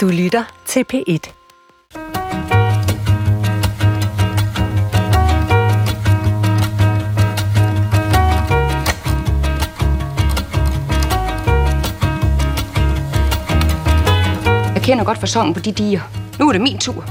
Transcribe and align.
Du 0.00 0.08
lytter 0.08 0.44
til 0.66 0.84
P1. 0.92 1.32
Jeg 14.74 14.82
kender 14.82 15.04
godt 15.04 15.18
fasongen 15.18 15.54
på 15.54 15.60
de 15.60 15.72
diger. 15.72 16.00
Nu 16.38 16.48
er 16.48 16.52
det 16.52 16.60
min 16.60 16.78
tur. 16.78 17.04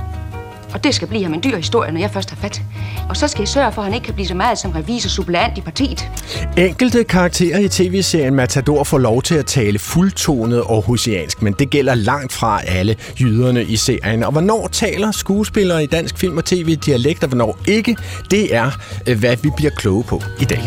Og 0.74 0.84
det 0.84 0.96
skal 0.96 1.08
blive 1.08 1.24
ham 1.24 1.34
en 1.34 1.44
dyr 1.44 1.56
historie, 1.56 1.92
når 1.92 2.00
jeg 2.00 2.12
først 2.12 2.30
har 2.30 2.38
fat. 2.38 2.62
Og 3.10 3.18
så 3.18 3.28
skal 3.28 3.42
jeg 3.42 3.48
sørge 3.48 3.72
for, 3.72 3.82
at 3.82 3.86
han 3.86 3.94
ikke 3.94 4.06
kan 4.06 4.14
blive 4.14 4.28
så 4.28 4.36
meget 4.36 4.58
som 4.58 4.72
revisor 4.72 5.10
suppleant 5.10 5.58
i 5.58 5.62
partiet. 5.62 6.10
Enkelte 6.58 7.04
karakterer 7.04 7.60
i 7.60 7.68
tv-serien 7.68 8.36
Matador 8.36 8.84
får 8.84 8.98
lov 8.98 9.22
til 9.22 9.36
at 9.36 9.46
tale 9.46 9.80
fuldtonet 9.80 10.62
og 10.62 10.82
hosiansk, 10.82 11.42
men 11.42 11.54
det 11.54 11.70
gælder 11.70 11.96
langt 11.96 12.34
fra 12.34 12.62
alle 12.68 12.96
jyderne 13.20 13.64
i 13.64 13.76
serien. 13.76 14.24
Og 14.24 14.32
hvornår 14.32 14.68
taler 14.68 15.12
skuespillere 15.12 15.84
i 15.84 15.88
dansk 15.88 16.18
film 16.18 16.38
og 16.38 16.46
tv 16.46 16.76
dialekt, 16.76 17.24
og 17.24 17.30
hvornår 17.30 17.58
ikke, 17.68 17.98
det 18.32 18.56
er, 18.56 18.72
øh, 19.08 19.20
hvad 19.20 19.38
vi 19.44 19.50
bliver 19.58 19.72
kloge 19.72 20.04
på 20.04 20.22
i 20.42 20.46
dag. 20.46 20.62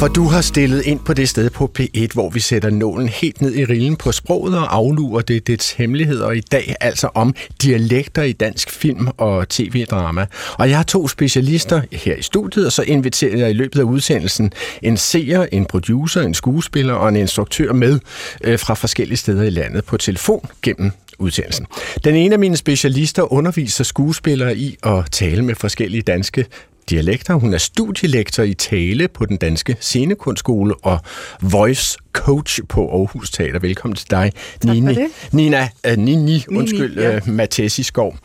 For 0.00 0.08
du 0.08 0.24
har 0.24 0.40
stillet 0.40 0.82
ind 0.82 1.00
på 1.00 1.14
det 1.14 1.28
sted 1.28 1.50
på 1.50 1.72
P1, 1.78 2.06
hvor 2.12 2.30
vi 2.30 2.40
sætter 2.40 2.70
nålen 2.70 3.08
helt 3.08 3.40
ned 3.40 3.54
i 3.54 3.64
rillen 3.64 3.96
på 3.96 4.12
sproget 4.12 4.58
og 4.58 4.76
aflurer 4.76 5.22
det 5.22 5.46
dets 5.46 5.72
hemmeligheder 5.72 6.30
i 6.30 6.40
dag, 6.40 6.74
altså 6.80 7.08
om 7.14 7.34
dialekter 7.62 8.22
i 8.22 8.32
dansk 8.32 8.70
film 8.70 9.08
og 9.16 9.48
tv-drama. 9.48 10.26
Og 10.58 10.68
jeg 10.68 10.76
har 10.76 10.82
to 10.82 11.08
specialister 11.08 11.80
her 11.92 12.16
i 12.16 12.22
studiet, 12.22 12.66
og 12.66 12.72
så 12.72 12.82
inviterer 12.82 13.36
jeg 13.36 13.50
i 13.50 13.52
løbet 13.52 13.78
af 13.78 13.84
udsendelsen 13.84 14.52
en 14.82 14.96
seer, 14.96 15.46
en 15.52 15.66
producer, 15.66 16.22
en 16.22 16.34
skuespiller 16.34 16.94
og 16.94 17.08
en 17.08 17.16
instruktør 17.16 17.72
med 17.72 17.98
øh, 18.44 18.58
fra 18.58 18.74
forskellige 18.74 19.16
steder 19.16 19.42
i 19.42 19.50
landet 19.50 19.84
på 19.84 19.96
telefon 19.96 20.48
gennem 20.62 20.92
udsendelsen. 21.18 21.66
Den 22.04 22.14
ene 22.14 22.32
af 22.32 22.38
mine 22.38 22.56
specialister 22.56 23.32
underviser 23.32 23.84
skuespillere 23.84 24.56
i 24.56 24.76
at 24.82 25.04
tale 25.12 25.42
med 25.42 25.54
forskellige 25.54 26.02
danske 26.02 26.46
dialekter. 26.90 27.34
Hun 27.34 27.54
er 27.54 27.58
studielektor 27.58 28.42
i 28.42 28.54
tale 28.54 29.08
på 29.08 29.26
den 29.26 29.36
danske 29.36 29.76
scenekunstskole 29.80 30.74
og 30.82 30.98
voice 31.42 31.98
coach 32.12 32.60
på 32.68 32.88
Aarhus 32.88 33.30
Teater. 33.30 33.58
Velkommen 33.58 33.96
til 33.96 34.10
dig, 34.10 34.32
tak 34.60 34.74
Nini. 34.74 34.94
det. 34.94 35.06
Nina, 35.32 35.68
uh, 35.88 35.96
Nini, 35.96 36.44
undskyld, 36.48 36.98
ja. 36.98 37.16
uh, 37.16 37.28
Mathesi 37.28 37.82
Skov. 37.82 38.16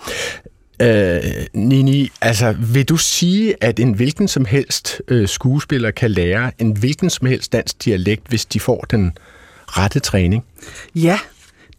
Uh, 0.83 0.88
Nini, 1.53 2.11
altså 2.21 2.55
vil 2.59 2.86
du 2.86 2.97
sige, 2.97 3.55
at 3.61 3.80
en 3.80 3.93
hvilken 3.93 4.27
som 4.27 4.45
helst 4.45 5.02
uh, 5.11 5.27
skuespiller 5.27 5.91
kan 5.91 6.11
lære 6.11 6.52
en 6.59 6.77
hvilken 6.77 7.09
som 7.09 7.27
helst 7.27 7.53
dansk 7.53 7.86
dialekt, 7.86 8.27
hvis 8.27 8.45
de 8.45 8.59
får 8.59 8.86
den 8.91 9.17
rette 9.67 9.99
træning? 9.99 10.43
Ja, 10.95 11.19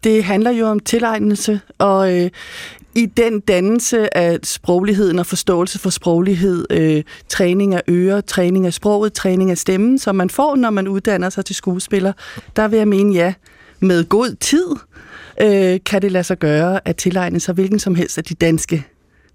det 0.05 0.25
handler 0.25 0.51
jo 0.51 0.67
om 0.67 0.81
tilegnelse, 0.81 1.61
og 1.79 2.12
øh, 2.12 2.31
i 2.97 3.06
den 3.06 3.41
dannelse 3.41 4.16
af 4.16 4.39
sprogligheden 4.42 5.19
og 5.19 5.27
forståelse 5.27 5.78
for 5.78 5.91
sproglighed, 5.91 6.66
øh, 6.70 7.02
træning 7.28 7.75
af 7.75 7.83
ører, 7.91 8.20
træning 8.20 8.66
af 8.66 8.72
sproget, 8.72 9.12
træning 9.12 9.50
af 9.50 9.58
stemmen, 9.58 9.98
som 9.98 10.14
man 10.16 10.30
får, 10.30 10.56
når 10.56 10.70
man 10.70 10.89
uddanner 10.89 11.30
sig 11.30 11.44
til 11.44 11.56
skuespiller, 11.56 12.12
der 12.56 12.69
vil 12.69 12.77
jeg 12.77 12.89
mene 12.89 13.14
ja, 13.14 13.34
med 13.80 14.05
god 14.05 14.36
tid 14.41 14.67
øh, 15.41 15.80
kan 15.86 16.02
det 16.02 16.12
lade 16.12 16.24
sig 16.24 16.39
gøre 16.39 16.80
at 16.84 16.97
tilegne 16.97 17.41
sig 17.41 17.55
hvilken 17.55 17.78
som 17.78 17.94
helst 17.94 18.19
af 18.19 18.24
de 18.24 18.34
danske 18.34 18.84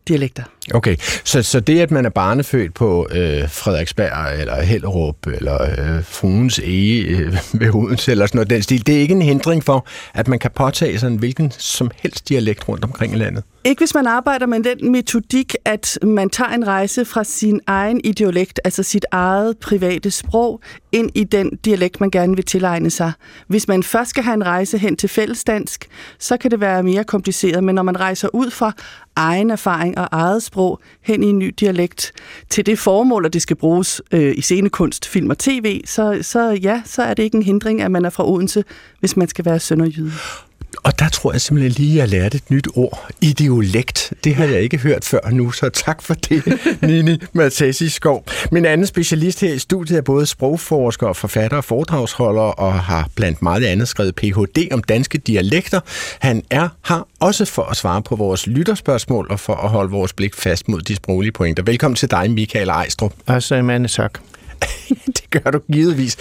dialekter. 0.07 0.43
Okay, 0.73 0.95
så, 1.23 1.43
så 1.43 1.59
det, 1.59 1.79
at 1.79 1.91
man 1.91 2.05
er 2.05 2.09
barnefødt 2.09 2.73
på 2.73 3.07
øh, 3.11 3.49
Frederiksberg, 3.49 4.39
eller 4.39 4.61
Hellerup, 4.61 5.27
eller 5.27 5.61
øh, 5.61 6.03
Fruens 6.03 6.59
Ege 6.59 7.01
øh, 7.01 7.37
ved 7.53 7.75
Odense, 7.75 8.11
eller 8.11 8.25
sådan 8.25 8.37
noget 8.37 8.49
den 8.49 8.61
stil, 8.61 8.87
det 8.87 8.95
er 8.95 8.99
ikke 8.99 9.13
en 9.13 9.21
hindring 9.21 9.63
for, 9.63 9.87
at 10.13 10.27
man 10.27 10.39
kan 10.39 10.51
påtage 10.55 10.99
sig 10.99 11.07
en 11.07 11.17
hvilken 11.17 11.51
som 11.51 11.91
helst 11.95 12.29
dialekt 12.29 12.69
rundt 12.69 12.83
omkring 12.83 13.13
i 13.13 13.17
landet? 13.17 13.43
Ikke 13.63 13.79
hvis 13.79 13.93
man 13.93 14.07
arbejder 14.07 14.45
med 14.45 14.63
den 14.63 14.91
metodik, 14.91 15.55
at 15.65 15.99
man 16.01 16.29
tager 16.29 16.49
en 16.49 16.67
rejse 16.67 17.05
fra 17.05 17.23
sin 17.23 17.61
egen 17.67 18.01
idiolekt, 18.03 18.59
altså 18.63 18.83
sit 18.83 19.05
eget 19.11 19.57
private 19.57 20.11
sprog, 20.11 20.61
ind 20.91 21.11
i 21.16 21.23
den 21.23 21.57
dialekt, 21.66 22.00
man 22.00 22.11
gerne 22.11 22.35
vil 22.35 22.45
tilegne 22.45 22.89
sig. 22.89 23.11
Hvis 23.47 23.67
man 23.67 23.83
først 23.83 24.09
skal 24.09 24.23
have 24.23 24.33
en 24.33 24.45
rejse 24.45 24.77
hen 24.77 24.95
til 24.95 25.09
fællesdansk, 25.09 25.88
så 26.19 26.38
kan 26.38 26.51
det 26.51 26.59
være 26.59 26.83
mere 26.83 27.03
kompliceret, 27.03 27.63
men 27.63 27.75
når 27.75 27.83
man 27.83 28.00
rejser 28.00 28.29
ud 28.33 28.51
fra 28.51 28.71
egen 29.16 29.51
erfaring 29.51 29.97
og 29.97 30.07
eget 30.11 30.44
sprog 30.44 30.79
hen 31.01 31.23
i 31.23 31.27
en 31.27 31.39
ny 31.39 31.53
dialekt 31.59 32.11
til 32.50 32.66
det 32.66 32.79
formål, 32.79 33.25
at 33.25 33.33
det 33.33 33.41
skal 33.41 33.55
bruges 33.55 34.01
øh, 34.11 34.33
i 34.38 34.41
scenekunst, 34.41 35.07
film 35.07 35.29
og 35.29 35.38
tv, 35.38 35.81
så, 35.85 36.19
så 36.21 36.50
ja, 36.50 36.81
så 36.85 37.03
er 37.03 37.13
det 37.13 37.23
ikke 37.23 37.38
en 37.38 37.44
hindring, 37.44 37.81
at 37.81 37.91
man 37.91 38.05
er 38.05 38.09
fra 38.09 38.29
Odense, 38.29 38.63
hvis 39.00 39.17
man 39.17 39.27
skal 39.27 39.45
være 39.45 39.59
sønderjyde. 39.59 40.11
Og 40.84 41.00
der 41.00 41.09
tror 41.09 41.31
jeg 41.31 41.42
simpelthen 41.42 41.72
lige, 41.72 41.92
at 41.92 42.12
jeg 42.12 42.19
lærte 42.19 42.36
et 42.36 42.52
nyt 42.52 42.68
ord. 42.75 43.12
Ideolekt. 43.22 44.14
Det 44.24 44.36
har 44.36 44.46
jeg 44.46 44.62
ikke 44.62 44.78
hørt 44.78 45.06
før 45.06 45.30
nu, 45.31 45.52
så 45.52 45.69
tak 45.69 46.02
for 46.02 46.14
det, 46.14 46.59
Nini 46.81 47.18
Mathesi 47.34 47.90
Skov. 47.90 48.25
Min 48.52 48.66
anden 48.66 48.88
specialist 48.88 49.42
her 49.42 49.53
i 49.53 49.59
studiet 49.59 49.97
er 49.97 50.02
både 50.02 50.25
sprogforsker, 50.25 51.14
forfatter 51.14 51.58
og 51.58 51.64
foredragsholder, 51.64 52.42
og 52.42 52.74
har 52.74 53.09
blandt 53.16 53.42
meget 53.42 53.66
andet 53.66 53.88
skrevet 53.88 54.16
Ph.D. 54.16 54.68
om 54.72 54.84
danske 54.84 55.18
dialekter. 55.18 55.80
Han 56.19 56.44
er 56.50 56.69
her 56.88 57.08
også 57.19 57.46
for 57.46 57.63
at 57.63 57.78
svare 57.78 58.02
på 58.02 58.16
vores 58.16 58.48
lytterspørgsmål 58.48 59.28
og 59.30 59.40
for 59.40 59.56
at 59.56 59.69
holde 59.69 59.92
vores 59.92 60.13
blik 60.13 60.36
fast 60.36 60.68
mod 60.68 60.81
de 60.81 60.96
sproglige 60.96 61.31
pointer. 61.31 61.63
Velkommen 61.63 61.96
til 61.96 62.12
dig, 62.12 62.31
Michael 62.31 62.69
Ejstrup. 62.69 63.13
Altså, 63.28 63.62
mange 63.62 63.88
tak. 63.88 64.19
det 65.17 65.29
gør 65.29 65.51
du 65.51 65.59
givetvis. 65.73 66.17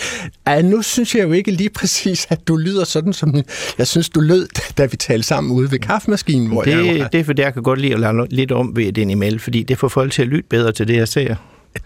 Ej, 0.46 0.62
nu 0.62 0.82
synes 0.82 1.14
jeg 1.14 1.24
jo 1.24 1.32
ikke 1.32 1.50
lige 1.50 1.70
præcis, 1.70 2.26
at 2.30 2.48
du 2.48 2.56
lyder 2.56 2.84
sådan, 2.84 3.12
som 3.12 3.34
jeg 3.78 3.86
synes, 3.86 4.08
du 4.08 4.20
lød, 4.20 4.48
da 4.78 4.86
vi 4.86 4.96
talte 4.96 5.26
sammen 5.26 5.52
ude 5.52 5.70
ved 5.70 5.78
kaffemaskinen. 5.78 6.48
Hvor 6.48 6.62
det, 6.62 6.70
jeg 6.70 6.98
jo... 6.98 7.06
det 7.12 7.20
er 7.20 7.24
fordi, 7.24 7.42
jeg 7.42 7.54
kan 7.54 7.62
godt 7.62 7.80
lide 7.80 7.94
at 7.94 8.00
lade 8.00 8.26
lidt 8.30 8.52
om 8.52 8.76
ved 8.76 8.92
det 8.92 9.10
imellem, 9.10 9.40
fordi 9.40 9.62
det 9.62 9.78
får 9.78 9.88
folk 9.88 10.12
til 10.12 10.22
at 10.22 10.28
lytte 10.28 10.48
bedre 10.50 10.72
til 10.72 10.88
det, 10.88 10.96
jeg 10.96 11.08
ser. 11.08 11.34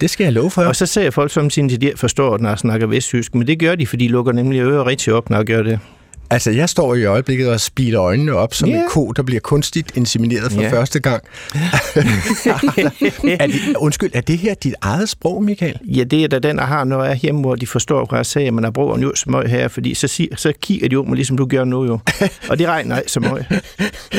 Det 0.01 0.11
skal 0.11 0.25
jeg 0.25 0.33
love 0.33 0.51
for. 0.51 0.63
Og 0.63 0.77
så 0.77 0.87
ser 0.87 1.11
folk 1.11 1.33
som 1.33 1.51
sin 1.51 1.69
de 1.69 1.93
forstår, 1.97 2.39
når 2.39 2.49
jeg 2.49 2.59
snakker 2.59 2.87
vesttysk, 2.87 3.35
men 3.35 3.47
det 3.47 3.59
gør 3.59 3.75
de, 3.75 3.87
fordi 3.87 4.05
de 4.05 4.13
lukker 4.13 4.33
nemlig 4.33 4.61
ører 4.61 4.87
rigtig 4.87 5.13
op, 5.13 5.31
når 5.31 5.37
jeg 5.37 5.47
gør 5.47 5.63
det. 5.63 5.79
Altså, 6.35 6.51
jeg 6.51 6.69
står 6.69 6.95
i 6.95 7.05
øjeblikket 7.05 7.51
og 7.51 7.61
spiler 7.61 8.03
øjnene 8.03 8.33
op 8.33 8.55
som 8.55 8.69
yeah. 8.69 8.79
en 8.79 8.85
ko, 8.91 9.13
der 9.13 9.23
bliver 9.23 9.41
kunstigt 9.41 9.97
insemineret 9.97 10.53
for 10.53 10.61
yeah. 10.61 10.71
første 10.71 11.01
gang. 11.01 11.23
er 13.41 13.47
det, 13.47 13.77
undskyld, 13.77 14.11
er 14.15 14.21
det 14.21 14.39
her 14.39 14.55
dit 14.55 14.75
eget 14.81 15.09
sprog, 15.09 15.45
Michael? 15.45 15.79
Ja, 15.85 16.05
det 16.05 16.25
er 16.25 16.29
da 16.29 16.39
den, 16.39 16.57
jeg 16.57 16.67
har, 16.67 16.85
når 16.85 17.05
jeg 17.05 17.13
er 17.13 17.17
hjemme, 17.17 17.41
hvor 17.41 17.55
de 17.55 17.67
forstår, 17.67 18.07
hvad 18.09 18.19
jeg 18.19 18.27
siger, 18.27 18.51
men 18.51 18.65
jeg 18.65 18.73
bruger 18.73 18.99
jo 18.99 19.15
smøg 19.15 19.49
her, 19.49 19.69
fordi 19.69 19.95
så, 19.95 20.09
sig, 20.09 20.29
så 20.37 20.53
kigger 20.61 20.89
de 20.89 20.93
jo 20.93 21.03
mig, 21.03 21.15
ligesom 21.15 21.37
du 21.37 21.47
gør 21.47 21.65
nu 21.65 21.85
jo. 21.85 21.99
Og 22.49 22.59
det 22.59 22.69
regner 22.69 22.99
ikke 22.99 23.13
så 23.13 23.21
meget. 23.21 23.47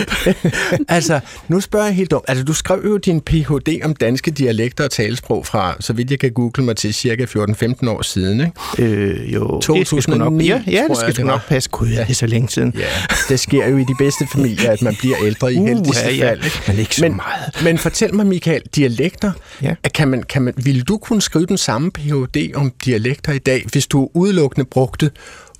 altså, 0.89 1.19
nu 1.47 1.59
spørger 1.59 1.85
jeg 1.85 1.95
helt 1.95 2.13
om. 2.13 2.23
Altså, 2.27 2.43
du 2.43 2.53
skrev 2.53 2.81
jo 2.85 2.97
din 2.97 3.21
Ph.D. 3.21 3.79
om 3.83 3.95
danske 3.95 4.31
dialekter 4.31 4.83
og 4.83 4.91
talesprog 4.91 5.45
fra, 5.45 5.75
så 5.79 5.93
vidt 5.93 6.11
jeg 6.11 6.19
kan 6.19 6.31
google 6.31 6.63
mig 6.63 6.75
til, 6.75 6.93
cirka 6.93 7.25
14-15 7.25 7.89
år 7.89 8.01
siden, 8.01 8.39
ikke? 8.39 8.93
Øh, 8.93 9.33
jo, 9.33 9.59
2009, 9.61 9.95
det 9.95 10.03
skal 10.03 10.17
nok, 10.17 10.33
ja, 10.33 10.61
ja, 10.67 10.87
det 10.89 10.97
skal 10.97 11.07
jeg, 11.07 11.17
det 11.17 11.25
nok 11.25 11.47
passe. 11.47 11.69
Gud, 11.69 11.87
ja. 11.87 12.04
Det 12.05 12.11
er 12.11 12.15
så 12.15 12.27
længe 12.27 12.49
siden. 12.49 12.73
Ja, 12.77 12.87
det 13.29 13.39
sker 13.39 13.67
jo 13.67 13.77
i 13.77 13.83
de 13.83 13.95
bedste 13.97 14.27
familier, 14.31 14.71
at 14.71 14.81
man 14.81 14.95
bliver 14.99 15.17
ældre 15.23 15.53
i 15.53 15.57
uh, 15.57 15.67
heldigste 15.67 16.15
ja, 16.15 16.29
fald. 16.29 16.43
Ja. 16.43 16.49
Men 16.67 16.79
ikke 16.79 16.95
så 16.95 17.01
men, 17.01 17.15
meget. 17.15 17.63
Men 17.63 17.77
fortæl 17.77 18.15
mig, 18.15 18.27
Michael, 18.27 18.61
dialekter, 18.75 19.31
ja. 19.61 19.75
kan 19.93 20.07
man, 20.07 20.23
kan 20.23 20.41
man, 20.41 20.53
ville 20.57 20.81
du 20.81 20.97
kunne 20.97 21.21
skrive 21.21 21.45
den 21.45 21.57
samme 21.57 21.91
Ph.D. 21.91 22.51
om 22.55 22.71
dialekter 22.85 23.31
i 23.33 23.39
dag, 23.39 23.65
hvis 23.71 23.87
du 23.87 24.09
udelukkende 24.13 24.65
brugte 24.65 25.11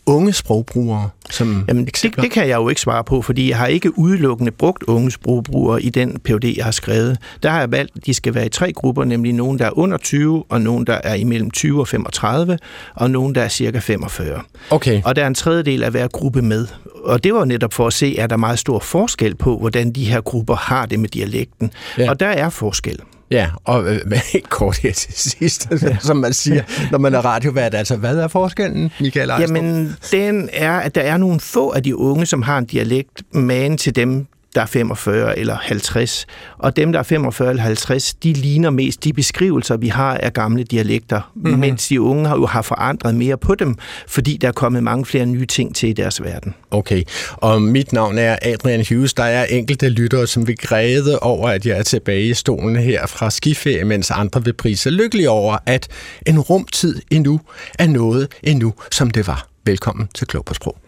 unge 0.05 0.33
sprogbrugere 0.33 1.09
som 1.29 1.65
Jamen, 1.67 1.85
det, 1.85 2.15
det 2.21 2.31
kan 2.31 2.47
jeg 2.47 2.55
jo 2.55 2.69
ikke 2.69 2.81
svare 2.81 3.03
på, 3.03 3.21
fordi 3.21 3.49
jeg 3.49 3.57
har 3.57 3.67
ikke 3.67 3.99
udelukkende 3.99 4.51
brugt 4.51 4.83
unge 4.83 5.11
sprogbrugere 5.11 5.81
i 5.81 5.89
den 5.89 6.19
PhD, 6.19 6.53
jeg 6.57 6.65
har 6.65 6.71
skrevet. 6.71 7.17
Der 7.43 7.49
har 7.49 7.59
jeg 7.59 7.71
valgt, 7.71 7.91
at 7.95 8.05
de 8.05 8.13
skal 8.13 8.35
være 8.35 8.45
i 8.45 8.49
tre 8.49 8.73
grupper, 8.73 9.03
nemlig 9.03 9.33
nogen, 9.33 9.59
der 9.59 9.65
er 9.65 9.77
under 9.77 9.97
20, 9.97 10.43
og 10.49 10.61
nogen, 10.61 10.87
der 10.87 10.99
er 11.03 11.13
imellem 11.13 11.51
20 11.51 11.79
og 11.79 11.87
35, 11.87 12.57
og 12.95 13.11
nogen, 13.11 13.35
der 13.35 13.41
er 13.41 13.47
cirka 13.47 13.79
45. 13.79 14.41
Okay. 14.69 15.01
Og 15.05 15.15
der 15.15 15.23
er 15.23 15.27
en 15.27 15.35
tredjedel 15.35 15.83
af 15.83 15.91
hver 15.91 16.07
gruppe 16.07 16.41
med. 16.41 16.67
Og 17.03 17.23
det 17.23 17.33
var 17.33 17.45
netop 17.45 17.73
for 17.73 17.87
at 17.87 17.93
se, 17.93 18.15
at 18.19 18.29
der 18.29 18.35
er 18.35 18.37
meget 18.37 18.59
stor 18.59 18.79
forskel 18.79 19.35
på, 19.35 19.57
hvordan 19.57 19.91
de 19.91 20.05
her 20.05 20.21
grupper 20.21 20.55
har 20.55 20.85
det 20.85 20.99
med 20.99 21.09
dialekten. 21.09 21.71
Ja. 21.97 22.09
Og 22.09 22.19
der 22.19 22.27
er 22.27 22.49
forskel. 22.49 22.99
Ja, 23.31 23.49
og 23.63 23.93
øh, 23.93 24.11
helt 24.33 24.49
kort 24.49 24.77
her 24.77 24.91
til 24.91 25.13
sidst, 25.13 25.67
ja. 25.81 25.97
som 25.99 26.17
man 26.17 26.33
siger, 26.33 26.63
når 26.91 26.97
man 26.97 27.13
er 27.13 27.25
radiovært. 27.25 27.75
Altså, 27.75 27.95
hvad 27.95 28.17
er 28.17 28.27
forskellen, 28.27 28.91
Michael 28.99 29.29
Ejstrup? 29.29 29.57
Jamen, 29.57 29.95
den 30.11 30.49
er, 30.53 30.77
at 30.77 30.95
der 30.95 31.01
er 31.01 31.17
nogle 31.17 31.39
få 31.39 31.69
af 31.69 31.83
de 31.83 31.95
unge, 31.97 32.25
som 32.25 32.41
har 32.41 32.57
en 32.57 32.65
dialekt, 32.65 33.23
man 33.33 33.77
til 33.77 33.95
dem, 33.95 34.27
der 34.55 34.61
er 34.61 34.65
45 34.65 35.39
eller 35.39 35.57
50. 35.61 36.27
Og 36.57 36.75
dem, 36.75 36.91
der 36.91 36.99
er 36.99 37.03
45 37.03 37.49
eller 37.49 37.63
50, 37.63 38.13
de 38.13 38.33
ligner 38.33 38.69
mest 38.69 39.03
de 39.03 39.13
beskrivelser, 39.13 39.77
vi 39.77 39.87
har 39.87 40.17
af 40.17 40.33
gamle 40.33 40.63
dialekter, 40.63 41.31
mm-hmm. 41.35 41.59
mens 41.59 41.87
de 41.87 42.01
unge 42.01 42.27
har 42.27 42.35
jo 42.35 42.45
har 42.45 42.61
forandret 42.61 43.15
mere 43.15 43.37
på 43.37 43.55
dem, 43.55 43.75
fordi 44.07 44.37
der 44.37 44.47
er 44.47 44.51
kommet 44.51 44.83
mange 44.83 45.05
flere 45.05 45.25
nye 45.25 45.45
ting 45.45 45.75
til 45.75 45.89
i 45.89 45.93
deres 45.93 46.23
verden. 46.23 46.55
Okay, 46.71 47.03
og 47.31 47.61
mit 47.61 47.93
navn 47.93 48.17
er 48.17 48.37
Adrian 48.41 48.85
Hughes. 48.89 49.13
Der 49.13 49.23
er 49.23 49.45
enkelte 49.45 49.89
lyttere, 49.89 50.27
som 50.27 50.47
vil 50.47 50.57
græde 50.57 51.19
over, 51.19 51.49
at 51.49 51.65
jeg 51.65 51.77
er 51.77 51.83
tilbage 51.83 52.29
i 52.29 52.33
stolen 52.33 52.75
her 52.75 53.07
fra 53.07 53.31
skiferie, 53.31 53.83
mens 53.83 54.11
andre 54.11 54.43
vil 54.43 54.53
prise 54.53 54.89
lykkelig 54.89 55.29
over, 55.29 55.57
at 55.65 55.87
en 56.25 56.39
rumtid 56.39 57.01
endnu 57.11 57.39
er 57.79 57.87
noget 57.87 58.27
endnu, 58.43 58.73
som 58.91 59.11
det 59.11 59.27
var. 59.27 59.47
Velkommen 59.65 60.07
til 60.15 60.27
Klog 60.27 60.45
på 60.45 60.53
Sprog. 60.53 60.84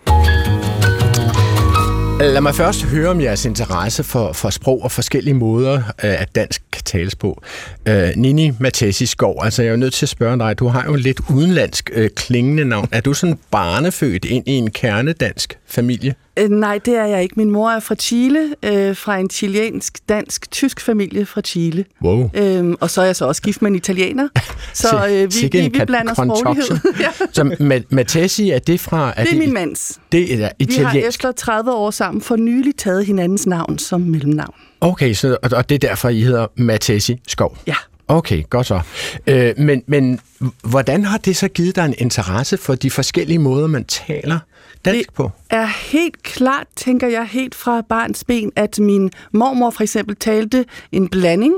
Lad 2.20 2.42
mig 2.42 2.56
først 2.56 2.84
høre 2.84 3.10
om 3.10 3.22
jeres 3.22 3.46
interesse 3.46 4.04
for, 4.04 4.34
for 4.34 4.50
sprog 4.50 4.84
og 4.84 4.92
forskellige 4.92 5.34
måder, 5.34 5.76
øh, 5.76 6.22
at 6.22 6.36
dansk 6.36 6.62
kan 6.72 6.84
tales 6.84 7.16
på. 7.16 7.42
Øh, 7.88 8.10
Nini 8.16 8.52
Mathesi 8.60 9.06
Skov, 9.06 9.40
altså 9.44 9.62
jeg 9.62 9.68
er 9.68 9.72
jo 9.72 9.78
nødt 9.78 9.94
til 9.94 10.06
at 10.06 10.10
spørge 10.10 10.38
dig, 10.38 10.60
du 10.60 10.68
har 10.68 10.84
jo 10.86 10.96
lidt 10.96 11.20
udenlandsk 11.30 11.90
øh, 11.94 12.10
klingende 12.16 12.66
navn. 12.66 12.90
Er 12.92 13.02
du 13.02 13.14
sådan 13.14 13.40
barnefødt 13.52 14.26
ind 14.26 14.48
i 14.48 14.52
en 14.52 14.72
kernedansk 14.72 15.58
familie? 15.68 16.16
Øh, 16.38 16.50
nej, 16.50 16.80
det 16.86 16.96
er 16.96 17.06
jeg 17.06 17.24
ikke. 17.24 17.34
Min 17.38 17.52
mor 17.52 17.70
er 17.70 17.80
fra 17.80 17.96
Chile, 17.96 18.56
øh, 18.64 18.96
fra 18.96 19.18
en 19.18 19.30
chilensk, 19.30 19.98
dansk, 20.10 20.52
tysk 20.52 20.82
familie 20.82 21.26
fra 21.26 21.42
Chile. 21.42 21.86
Wow. 22.04 22.30
Øhm, 22.34 22.76
og 22.80 22.90
så 22.90 23.02
er 23.02 23.06
jeg 23.06 23.16
så 23.16 23.26
også 23.26 23.42
gift 23.42 23.62
med 23.62 23.70
en 23.72 23.76
italiener. 23.76 24.28
Så 24.74 25.08
øh, 25.10 25.34
vi, 25.34 25.50
vi, 25.52 25.80
vi 25.80 25.86
blander 25.86 26.14
sproglighed. 26.14 26.78
ja. 27.00 27.10
Så 27.32 27.56
Matesi, 27.90 28.50
er 28.50 28.60
det 28.60 28.80
fra... 28.80 29.14
Er 29.18 29.24
det 29.24 29.34
er 29.34 29.38
min 29.38 29.54
mands. 29.54 30.00
Det 30.12 30.44
er 30.44 30.50
italiensk. 30.60 30.94
Vi 30.94 31.00
har 31.00 31.08
efter 31.08 31.32
30 31.32 31.74
år 31.74 31.92
sammen 31.92 32.22
for 32.22 32.36
nylig 32.36 32.76
taget 32.76 33.06
hinandens 33.06 33.48
navn 33.48 33.78
som 33.78 34.02
mellemnavn. 34.02 34.54
Okay, 34.82 35.14
så, 35.14 35.38
og 35.52 35.70
det 35.70 35.76
er 35.76 35.88
derfor, 35.90 36.10
I 36.10 36.22
hedder 36.22 36.48
Matesi 36.56 37.20
Skov? 37.28 37.58
Ja. 37.68 37.76
Okay, 38.08 38.44
godt 38.50 38.68
så. 38.68 38.82
Øh, 39.28 39.54
men, 39.58 39.84
men 39.88 40.20
hvordan 40.64 41.06
har 41.06 41.18
det 41.18 41.38
så 41.38 41.48
givet 41.48 41.76
dig 41.76 41.86
en 41.86 41.94
interesse 41.98 42.58
for 42.58 42.76
de 42.76 42.92
forskellige 42.92 43.40
måder, 43.40 43.68
man 43.68 43.84
taler 43.84 44.40
dansk 44.86 45.14
på? 45.14 45.24
Det 45.24 45.58
er 45.58 45.66
helt 45.66 46.24
klart, 46.24 46.68
tænker 46.76 47.08
jeg, 47.08 47.26
helt 47.26 47.56
fra 47.56 47.82
barns 47.82 48.24
ben, 48.24 48.52
at 48.56 48.80
min 48.80 49.12
mormor 49.32 49.70
for 49.70 49.84
eksempel 49.84 50.16
talte 50.16 50.66
en 50.92 51.10
blanding 51.10 51.56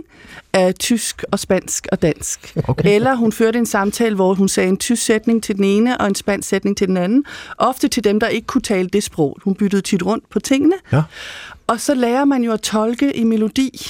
af 0.53 0.75
tysk 0.75 1.23
og 1.31 1.39
spansk 1.39 1.87
og 1.91 2.01
dansk. 2.01 2.55
Okay. 2.67 2.95
Eller 2.95 3.15
hun 3.15 3.31
førte 3.31 3.59
en 3.59 3.65
samtale, 3.65 4.15
hvor 4.15 4.33
hun 4.33 4.47
sagde 4.47 4.69
en 4.69 4.77
tysk 4.77 5.05
sætning 5.05 5.43
til 5.43 5.55
den 5.55 5.63
ene 5.63 5.97
og 5.97 6.07
en 6.07 6.15
spansk 6.15 6.49
sætning 6.49 6.77
til 6.77 6.87
den 6.87 6.97
anden. 6.97 7.25
Ofte 7.57 7.87
til 7.87 8.03
dem, 8.03 8.19
der 8.19 8.27
ikke 8.27 8.47
kunne 8.47 8.61
tale 8.61 8.89
det 8.89 9.03
sprog. 9.03 9.37
Hun 9.43 9.55
byttede 9.55 9.81
tit 9.81 10.05
rundt 10.05 10.29
på 10.29 10.39
tingene. 10.39 10.75
Ja. 10.91 11.01
Og 11.67 11.79
så 11.79 11.93
lærer 11.93 12.25
man 12.25 12.43
jo 12.43 12.51
at 12.51 12.61
tolke 12.61 13.15
i 13.15 13.23
melodi 13.23 13.87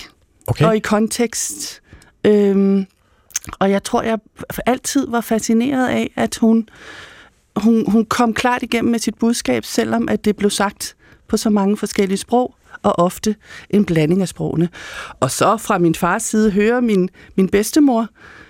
okay. 0.48 0.66
og 0.66 0.76
i 0.76 0.80
kontekst. 0.80 1.82
Øhm, 2.24 2.86
og 3.60 3.72
jeg 3.72 3.84
tror, 3.84 4.02
jeg 4.02 4.20
altid 4.66 5.08
var 5.08 5.22
fascineret 5.22 5.88
af, 5.88 6.12
at 6.16 6.36
hun 6.36 6.70
hun, 7.60 7.92
hun 7.92 8.06
kom 8.06 8.34
klart 8.34 8.64
igennem 8.64 8.92
med 8.92 9.00
sit 9.00 9.16
budskab, 9.16 9.66
selvom 9.66 10.10
at 10.10 10.26
det 10.26 10.36
blev 10.36 10.50
sagt 10.50 10.96
på 11.28 11.38
så 11.38 11.50
mange 11.50 11.78
forskellige 11.78 12.18
sprog, 12.18 12.56
og 12.84 13.00
ofte 13.00 13.36
en 13.70 13.86
blanding 13.86 14.22
af 14.22 14.28
sprogene. 14.28 14.70
Og 15.20 15.32
så 15.32 15.58
fra 15.58 15.78
min 15.78 15.96
fars 15.96 16.24
side 16.24 16.52
hører 16.52 16.80
min, 16.80 17.10
min 17.36 17.50
bedstemor, 17.50 18.08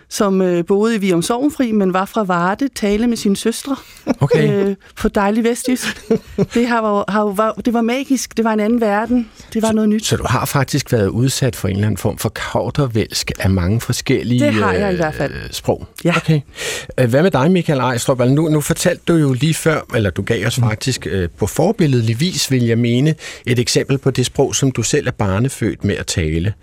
som 0.10 0.42
øh, 0.42 0.66
boede 0.66 0.96
i 0.96 0.98
Vium 0.98 1.22
Sovnfri, 1.22 1.72
men 1.72 1.94
var 1.94 2.06
fra 2.06 2.24
Varde, 2.24 2.68
tale 2.76 3.08
med 3.08 3.18
sine 3.18 3.38
søstre 3.38 3.76
okay. 4.20 4.68
øh, 4.68 4.76
på 4.96 5.08
dejlig 5.08 5.44
vestjysk. 5.44 6.10
Det, 6.54 6.68
har, 6.68 7.12
har, 7.12 7.24
var, 7.24 7.54
det 7.54 7.74
var 7.74 7.82
magisk, 7.82 8.38
det 8.38 8.46
var 8.46 8.54
en 8.54 8.60
anden 8.60 8.82
verden, 8.82 9.30
det 9.54 9.62
var 9.62 9.68
så, 9.68 9.74
noget 9.74 9.90
nyt. 9.90 10.06
Så 10.06 10.18
du 10.18 10.26
har 10.28 10.46
faktisk 10.46 10.92
været 10.92 11.08
udsat 11.08 11.56
for 11.56 11.68
en 11.68 11.76
eller 11.76 11.88
anden 11.88 11.98
form 11.98 12.18
for 12.18 12.30
kautervælsk 12.30 13.32
af 13.40 13.50
mange 13.50 13.82
forskellige 13.82 14.46
det 14.46 14.54
har 14.54 14.74
jeg 14.74 14.94
i 14.94 14.96
hvert 14.96 15.16
fald. 15.16 15.34
Øh, 15.34 15.40
sprog? 15.52 15.88
Ja. 16.04 16.14
Okay. 16.18 16.42
Øh, 17.00 17.10
hvad 17.10 17.24
med 17.24 17.32
dig, 17.32 17.52
Michael 17.52 17.80
Ejstrup? 17.80 18.22
Altså, 18.22 18.36
nu, 18.36 18.50
nu 18.50 18.62
fortalte 18.62 19.04
du 19.08 19.14
jo 19.14 19.34
lige 19.34 19.54
før, 19.54 19.82
eller 19.96 20.10
du 20.10 20.22
gav 20.22 20.48
os 20.48 20.60
mm. 20.60 20.68
faktisk 20.68 21.08
øh, 21.12 21.30
på 21.38 21.48
forbilledlig 21.48 22.20
vis, 22.20 22.52
vil 22.52 22.64
jeg 22.64 22.78
mene, 22.78 23.16
et 23.46 23.60
eksempel 23.60 23.98
på 23.98 24.12
det 24.12 24.26
sprog, 24.26 24.56
som 24.56 24.72
du 24.72 24.84
selv 24.84 25.08
er 25.08 25.12
barnefødt 25.12 25.84
med 25.84 25.96
at 25.96 26.06
tale. 26.06 26.54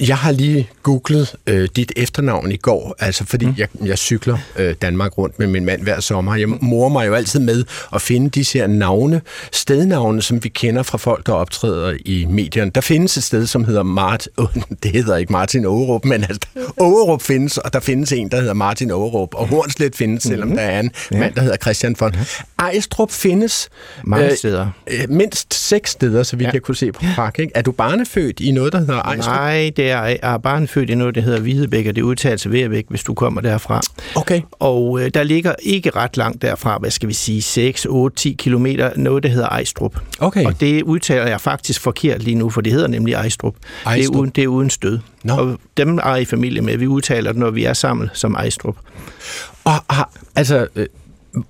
Jeg 0.00 0.16
har 0.16 0.32
lige 0.32 0.70
googlet 0.82 1.34
øh, 1.46 1.68
dit 1.76 1.92
efternavn 1.96 2.52
i 2.52 2.56
går, 2.62 2.94
altså 2.98 3.24
fordi 3.24 3.46
mm. 3.46 3.54
jeg, 3.58 3.68
jeg 3.84 3.98
cykler 3.98 4.38
øh, 4.56 4.74
Danmark 4.82 5.18
rundt 5.18 5.38
med 5.38 5.46
min 5.46 5.64
mand 5.64 5.82
hver 5.82 6.00
sommer. 6.00 6.36
Jeg 6.36 6.48
morer 6.48 6.88
mig 6.88 7.06
jo 7.06 7.14
altid 7.14 7.40
med 7.40 7.64
at 7.94 8.02
finde 8.02 8.30
de 8.30 8.44
her 8.54 8.66
navne, 8.66 9.20
stednavne, 9.52 10.22
som 10.22 10.44
vi 10.44 10.48
kender 10.48 10.82
fra 10.82 10.98
folk, 10.98 11.26
der 11.26 11.32
optræder 11.32 11.96
i 12.04 12.26
medierne. 12.30 12.70
Der 12.70 12.80
findes 12.80 13.16
et 13.16 13.22
sted, 13.24 13.46
som 13.46 13.64
hedder 13.64 13.82
Mart... 13.82 14.28
det 14.82 14.90
hedder 14.90 15.16
ikke 15.16 15.32
Martin 15.32 15.64
Ågerup, 15.64 16.04
men 16.04 16.22
altså, 16.22 16.40
Ågerup 16.80 17.22
findes, 17.22 17.58
og 17.58 17.72
der 17.72 17.80
findes 17.80 18.12
en, 18.12 18.28
der 18.28 18.40
hedder 18.40 18.54
Martin 18.54 18.90
Ågerup, 18.90 19.34
og 19.34 19.48
Hornslet 19.48 19.96
findes, 19.96 20.22
selvom 20.22 20.48
mm-hmm. 20.48 20.56
der 20.56 20.64
er 20.64 20.80
en 20.80 20.90
ja. 21.12 21.18
mand, 21.18 21.34
der 21.34 21.40
hedder 21.40 21.56
Christian 21.56 21.96
von. 22.00 22.14
Ejstrup 22.58 23.10
findes... 23.10 23.68
Mange 24.04 24.30
øh, 24.30 24.36
steder. 24.36 24.68
Øh, 24.90 25.10
mindst 25.10 25.54
seks 25.54 25.90
steder, 25.90 26.22
så 26.22 26.36
vidt 26.36 26.46
ja. 26.46 26.52
jeg 26.52 26.62
kunne 26.62 26.76
se 26.76 26.92
på 26.92 27.02
park. 27.14 27.38
Ikke? 27.38 27.52
Er 27.54 27.62
du 27.62 27.72
barnefødt 27.72 28.40
i 28.40 28.50
noget, 28.50 28.72
der 28.72 28.78
hedder 28.78 29.02
Ejstrup? 29.02 29.34
Nej, 29.34 29.70
det 29.76 29.90
er, 29.90 30.12
jeg 30.12 30.18
er 30.22 30.38
barnefødt 30.38 30.90
i 30.90 30.94
noget, 30.94 31.14
der 31.14 31.20
hedder 31.20 31.40
Hvidebæk, 31.40 31.86
og 31.86 31.96
det 31.96 32.02
udtales 32.02 32.46
Værbæk, 32.52 32.84
hvis 32.88 33.02
du 33.02 33.14
kommer 33.14 33.40
derfra. 33.40 33.80
Okay. 34.14 34.40
Og 34.50 35.00
øh, 35.00 35.10
der 35.14 35.22
ligger 35.22 35.54
ikke 35.62 35.90
ret 35.90 36.16
langt 36.16 36.42
derfra, 36.42 36.78
hvad 36.78 36.90
skal 36.90 37.08
vi 37.08 37.14
sige, 37.14 37.42
6, 37.42 37.86
8, 37.86 38.16
10 38.16 38.32
kilometer, 38.38 38.90
noget, 38.96 39.22
der 39.22 39.28
hedder 39.28 39.48
Ejstrup. 39.48 39.98
Okay. 40.18 40.44
Og 40.44 40.60
det 40.60 40.82
udtaler 40.82 41.26
jeg 41.26 41.40
faktisk 41.40 41.80
forkert 41.80 42.22
lige 42.22 42.34
nu, 42.34 42.50
for 42.50 42.60
det 42.60 42.72
hedder 42.72 42.88
nemlig 42.88 43.14
Ejstrup. 43.14 43.54
Ejstrup. 43.86 43.96
Det, 43.96 44.04
er 44.04 44.18
uden, 44.18 44.30
det 44.30 44.44
er 44.44 44.48
uden 44.48 44.70
stød. 44.70 44.98
No. 45.22 45.36
Og 45.36 45.58
dem 45.76 45.98
er 45.98 46.16
i 46.16 46.24
familie 46.24 46.62
med. 46.62 46.76
Vi 46.76 46.86
udtaler 46.86 47.32
det, 47.32 47.40
når 47.40 47.50
vi 47.50 47.64
er 47.64 47.72
sammen 47.72 48.10
som 48.12 48.34
Ejstrup. 48.34 48.76
Og 49.64 49.72
har, 49.90 50.10
altså, 50.36 50.66
øh, 50.76 50.86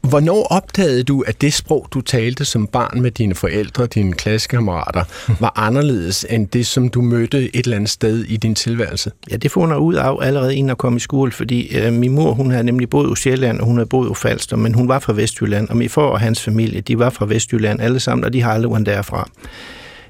Hvornår 0.01 0.47
opdagede 0.51 1.03
du, 1.03 1.25
at 1.27 1.41
det 1.41 1.55
sprog, 1.55 1.87
du 1.91 2.01
talte 2.01 2.45
som 2.45 2.67
barn 2.67 3.01
med 3.01 3.11
dine 3.11 3.35
forældre 3.35 3.83
og 3.83 3.95
dine 3.95 4.13
klassekammerater, 4.13 5.05
var 5.41 5.53
anderledes 5.57 6.27
end 6.31 6.49
det, 6.49 6.67
som 6.67 6.89
du 6.89 7.01
mødte 7.01 7.57
et 7.57 7.65
eller 7.65 7.77
andet 7.77 7.91
sted 7.91 8.25
i 8.25 8.37
din 8.37 8.55
tilværelse? 8.55 9.11
Ja, 9.31 9.37
det 9.37 9.51
fundet 9.51 9.77
ud 9.77 9.95
af 9.95 10.17
allerede 10.23 10.57
inden 10.57 10.71
at 10.71 10.79
komme 10.79 10.97
i 10.97 11.01
skole, 11.01 11.33
fordi 11.33 11.77
øh, 11.77 11.93
min 11.93 12.13
mor, 12.13 12.33
hun 12.33 12.51
havde 12.51 12.65
nemlig 12.65 12.91
boet 12.91 13.19
i 13.19 13.23
Sjælland, 13.23 13.61
og 13.61 13.67
hun 13.67 13.77
havde 13.77 13.89
boet 13.89 14.11
i 14.11 14.15
Falster, 14.15 14.57
men 14.57 14.75
hun 14.75 14.89
var 14.89 14.99
fra 14.99 15.13
Vestjylland, 15.13 15.69
og 15.69 15.77
min 15.77 15.89
far 15.89 16.03
og 16.03 16.21
hans 16.21 16.43
familie, 16.43 16.81
de 16.81 16.99
var 16.99 17.11
fra 17.11 17.27
Vestjylland 17.27 17.81
alle 17.81 18.01
sammen, 18.01 18.25
og 18.25 18.33
de 18.33 18.43
har 18.43 18.53
aldrig 18.53 18.73
været 18.73 18.87
derfra. 18.87 19.31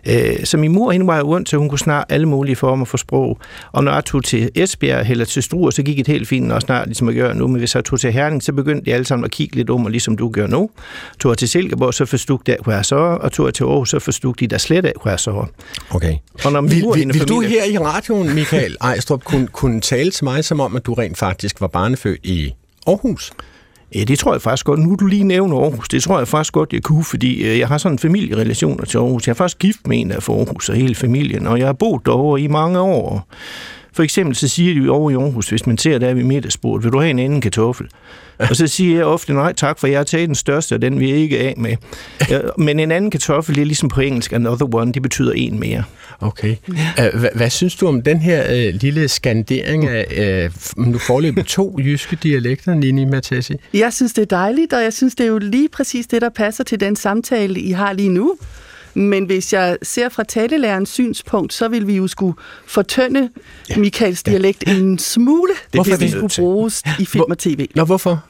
Øh, 0.08 0.44
så 0.44 0.56
min 0.56 0.72
mor, 0.72 0.92
hende 0.92 1.06
var 1.06 1.22
rundt 1.22 1.48
til, 1.48 1.58
hun 1.58 1.68
kunne 1.68 1.78
snart 1.78 2.04
alle 2.08 2.26
mulige 2.28 2.56
former 2.56 2.84
for 2.84 2.96
sprog. 2.96 3.38
Og 3.72 3.84
når 3.84 3.92
jeg 3.92 4.04
tog 4.04 4.24
til 4.24 4.50
Esbjerg 4.54 5.10
eller 5.10 5.24
til 5.24 5.42
Struer, 5.42 5.70
så 5.70 5.82
gik 5.82 5.96
det 5.96 6.06
helt 6.06 6.28
fint, 6.28 6.52
og 6.52 6.60
snart 6.60 6.86
ligesom 6.86 7.08
at 7.08 7.14
gøre 7.14 7.34
nu. 7.34 7.46
Men 7.46 7.58
hvis 7.58 7.74
jeg 7.74 7.84
tog 7.84 8.00
til 8.00 8.12
Herning, 8.12 8.42
så 8.42 8.52
begyndte 8.52 8.84
de 8.84 8.94
alle 8.94 9.04
sammen 9.04 9.24
at 9.24 9.30
kigge 9.30 9.56
lidt 9.56 9.70
om, 9.70 9.84
og 9.84 9.90
ligesom 9.90 10.16
du 10.16 10.28
gør 10.28 10.46
nu. 10.46 10.70
Tog 11.20 11.30
jeg 11.30 11.38
til 11.38 11.48
Silkeborg, 11.48 11.94
så 11.94 12.04
forstod 12.04 12.38
de, 12.46 12.56
hvor 12.62 12.72
jeg 12.72 12.84
så 12.84 12.96
og 12.96 13.32
tog 13.32 13.46
jeg 13.46 13.54
til 13.54 13.64
Aarhus, 13.64 13.90
så 13.90 13.98
forstod 13.98 14.34
de 14.34 14.46
der 14.46 14.58
slet 14.58 14.86
af, 14.86 14.92
hvor 15.02 15.10
jeg 15.10 15.20
så 15.20 15.46
Okay. 15.90 16.16
Og 16.44 16.52
når 16.52 16.60
vil, 16.60 16.70
vil, 16.70 16.82
vil 16.84 16.92
familie... 16.94 17.26
du 17.26 17.40
her 17.40 17.64
i 17.64 17.78
radioen, 17.78 18.34
Michael 18.34 18.76
Ejstrup, 18.80 19.24
kunne, 19.24 19.46
kunne 19.46 19.80
tale 19.80 20.10
til 20.10 20.24
mig 20.24 20.44
som 20.44 20.60
om, 20.60 20.76
at 20.76 20.86
du 20.86 20.94
rent 20.94 21.18
faktisk 21.18 21.60
var 21.60 21.66
barnefødt 21.66 22.20
i 22.26 22.52
Aarhus? 22.86 23.32
Ja, 23.94 24.04
det 24.04 24.18
tror 24.18 24.32
jeg 24.34 24.42
faktisk 24.42 24.66
godt. 24.66 24.80
Nu 24.80 24.96
du 25.00 25.06
lige 25.06 25.24
nævner 25.24 25.56
Aarhus, 25.58 25.88
det 25.88 26.02
tror 26.02 26.18
jeg 26.18 26.28
faktisk 26.28 26.52
godt, 26.52 26.72
jeg 26.72 26.82
kunne, 26.82 27.04
fordi 27.04 27.44
øh, 27.44 27.58
jeg 27.58 27.68
har 27.68 27.78
sådan 27.78 27.94
en 27.94 27.98
familierelationer 27.98 28.84
til 28.84 28.98
Aarhus. 28.98 29.26
Jeg 29.26 29.32
er 29.32 29.36
faktisk 29.36 29.58
gift 29.58 29.86
med 29.86 30.00
en 30.00 30.10
af 30.10 30.28
Aarhus 30.28 30.68
og 30.68 30.76
hele 30.76 30.94
familien, 30.94 31.46
og 31.46 31.58
jeg 31.58 31.66
har 31.66 31.72
boet 31.72 32.06
derovre 32.06 32.40
i 32.40 32.46
mange 32.46 32.80
år. 32.80 33.28
For 33.92 34.02
eksempel 34.02 34.36
så 34.36 34.48
siger 34.48 34.82
de 34.82 34.90
over 34.90 35.10
i 35.10 35.14
Aarhus, 35.14 35.48
hvis 35.48 35.66
man 35.66 35.78
ser 35.78 35.98
der 35.98 36.14
ved 36.14 36.24
middagsbordet, 36.24 36.84
vil 36.84 36.92
du 36.92 37.00
have 37.00 37.10
en 37.10 37.18
anden 37.18 37.40
kartoffel? 37.40 37.86
Og 38.38 38.56
så 38.56 38.66
siger 38.66 38.96
jeg 38.96 39.04
ofte, 39.04 39.32
nej 39.32 39.52
tak, 39.52 39.78
for 39.78 39.86
jeg 39.86 39.98
har 39.98 40.04
taget 40.04 40.28
den 40.28 40.34
største, 40.34 40.74
og 40.74 40.82
den 40.82 41.00
vil 41.00 41.08
jeg 41.08 41.18
ikke 41.18 41.38
af 41.38 41.54
med. 41.56 41.76
Men 42.58 42.80
en 42.80 42.90
anden 42.90 43.10
kartoffel, 43.10 43.54
det 43.54 43.60
er 43.60 43.64
ligesom 43.64 43.88
på 43.88 44.00
engelsk, 44.00 44.32
another 44.32 44.74
one, 44.74 44.92
det 44.92 45.02
betyder 45.02 45.32
en 45.32 45.60
mere. 45.60 45.84
Okay. 46.20 46.56
Hvad, 46.94 47.28
hvad 47.34 47.50
synes 47.50 47.76
du 47.76 47.86
om 47.86 48.02
den 48.02 48.18
her 48.18 48.44
øh, 48.50 48.74
lille 48.74 49.08
skandering 49.08 49.86
af 49.86 50.06
øh, 50.16 50.50
nu 50.86 50.98
forløbet 50.98 51.46
to 51.46 51.78
jyske 51.84 52.18
dialekter, 52.22 52.74
Nini 52.74 53.04
Matesi? 53.04 53.54
Jeg 53.74 53.92
synes, 53.92 54.12
det 54.12 54.22
er 54.22 54.26
dejligt, 54.26 54.72
og 54.72 54.82
jeg 54.82 54.92
synes, 54.92 55.14
det 55.14 55.24
er 55.24 55.28
jo 55.28 55.38
lige 55.38 55.68
præcis 55.68 56.06
det, 56.06 56.22
der 56.22 56.28
passer 56.28 56.64
til 56.64 56.80
den 56.80 56.96
samtale, 56.96 57.60
I 57.60 57.70
har 57.70 57.92
lige 57.92 58.08
nu. 58.08 58.36
Men 58.94 59.24
hvis 59.24 59.52
jeg 59.52 59.78
ser 59.82 60.08
fra 60.08 60.24
talelærens 60.24 60.88
synspunkt, 60.88 61.52
så 61.52 61.68
vil 61.68 61.86
vi 61.86 61.96
jo 61.96 62.06
skulle 62.06 62.36
fortønde 62.66 63.30
ja. 63.70 63.76
Michaels 63.76 64.22
dialekt 64.22 64.64
ja. 64.66 64.74
en 64.74 64.98
smule, 64.98 65.52
hvorfor 65.72 65.96
hvis 65.96 66.12
det 66.12 66.32
skulle 66.32 66.46
bruges 66.46 66.82
i 66.98 67.04
film 67.04 67.30
og 67.30 67.38
tv. 67.38 67.68
Nå, 67.74 67.84
hvorfor? 67.84 68.24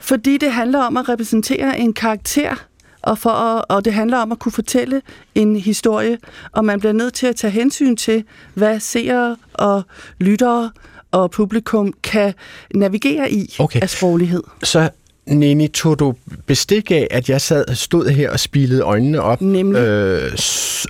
Fordi 0.00 0.38
det 0.38 0.52
handler 0.52 0.78
om 0.78 0.96
at 0.96 1.08
repræsentere 1.08 1.78
en 1.78 1.92
karakter, 1.92 2.66
og, 3.02 3.18
for 3.18 3.30
at, 3.30 3.64
og 3.68 3.84
det 3.84 3.92
handler 3.92 4.18
om 4.18 4.32
at 4.32 4.38
kunne 4.38 4.52
fortælle 4.52 5.02
en 5.34 5.56
historie, 5.56 6.18
og 6.52 6.64
man 6.64 6.80
bliver 6.80 6.92
nødt 6.92 7.14
til 7.14 7.26
at 7.26 7.36
tage 7.36 7.50
hensyn 7.50 7.96
til, 7.96 8.24
hvad 8.54 8.80
seere 8.80 9.36
og 9.54 9.82
lyttere 10.18 10.70
og 11.10 11.30
publikum 11.30 11.92
kan 12.02 12.34
navigere 12.74 13.32
i 13.32 13.54
okay. 13.58 13.80
af 13.80 13.90
sproglighed. 13.90 14.42
Så 14.62 14.90
Nini, 15.28 15.68
tog 15.68 15.98
du 15.98 16.14
bestik 16.46 16.90
af, 16.90 17.08
at 17.10 17.28
jeg 17.28 17.40
sad, 17.40 17.74
stod 17.74 18.08
her 18.08 18.30
og 18.30 18.40
spilede 18.40 18.82
øjnene 18.82 19.22
op, 19.22 19.42
øh, 19.42 20.32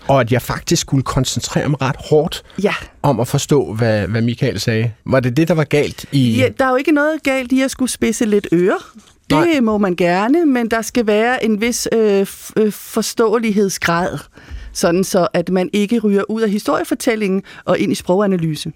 og 0.08 0.20
at 0.20 0.32
jeg 0.32 0.42
faktisk 0.42 0.82
skulle 0.82 1.02
koncentrere 1.02 1.68
mig 1.68 1.82
ret 1.82 1.96
hårdt 1.98 2.42
ja. 2.62 2.74
om 3.02 3.20
at 3.20 3.28
forstå, 3.28 3.72
hvad, 3.74 4.08
hvad 4.08 4.22
Michael 4.22 4.60
sagde? 4.60 4.92
Var 5.04 5.20
det 5.20 5.36
det, 5.36 5.48
der 5.48 5.54
var 5.54 5.64
galt 5.64 6.04
i... 6.12 6.36
Ja, 6.36 6.48
der 6.58 6.64
er 6.64 6.70
jo 6.70 6.76
ikke 6.76 6.92
noget 6.92 7.22
galt 7.22 7.52
i 7.52 7.60
at 7.62 7.70
skulle 7.70 7.90
spidse 7.90 8.24
lidt 8.24 8.46
ører. 8.52 8.92
Det 9.30 9.38
Nej. 9.38 9.60
må 9.60 9.78
man 9.78 9.96
gerne, 9.96 10.46
men 10.46 10.70
der 10.70 10.82
skal 10.82 11.06
være 11.06 11.44
en 11.44 11.60
vis 11.60 11.88
øh, 11.92 12.26
øh, 12.56 12.72
forståelighedsgrad, 12.72 14.18
sådan 14.72 15.04
så 15.04 15.28
at 15.32 15.48
man 15.48 15.70
ikke 15.72 15.98
ryger 15.98 16.30
ud 16.30 16.42
af 16.42 16.50
historiefortællingen 16.50 17.42
og 17.64 17.78
ind 17.78 17.92
i 17.92 17.94
sproganalyse. 17.94 18.72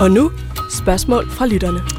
Og 0.00 0.10
nu 0.10 0.30
spørgsmål 0.70 1.30
fra 1.30 1.46
lytterne. 1.46 1.97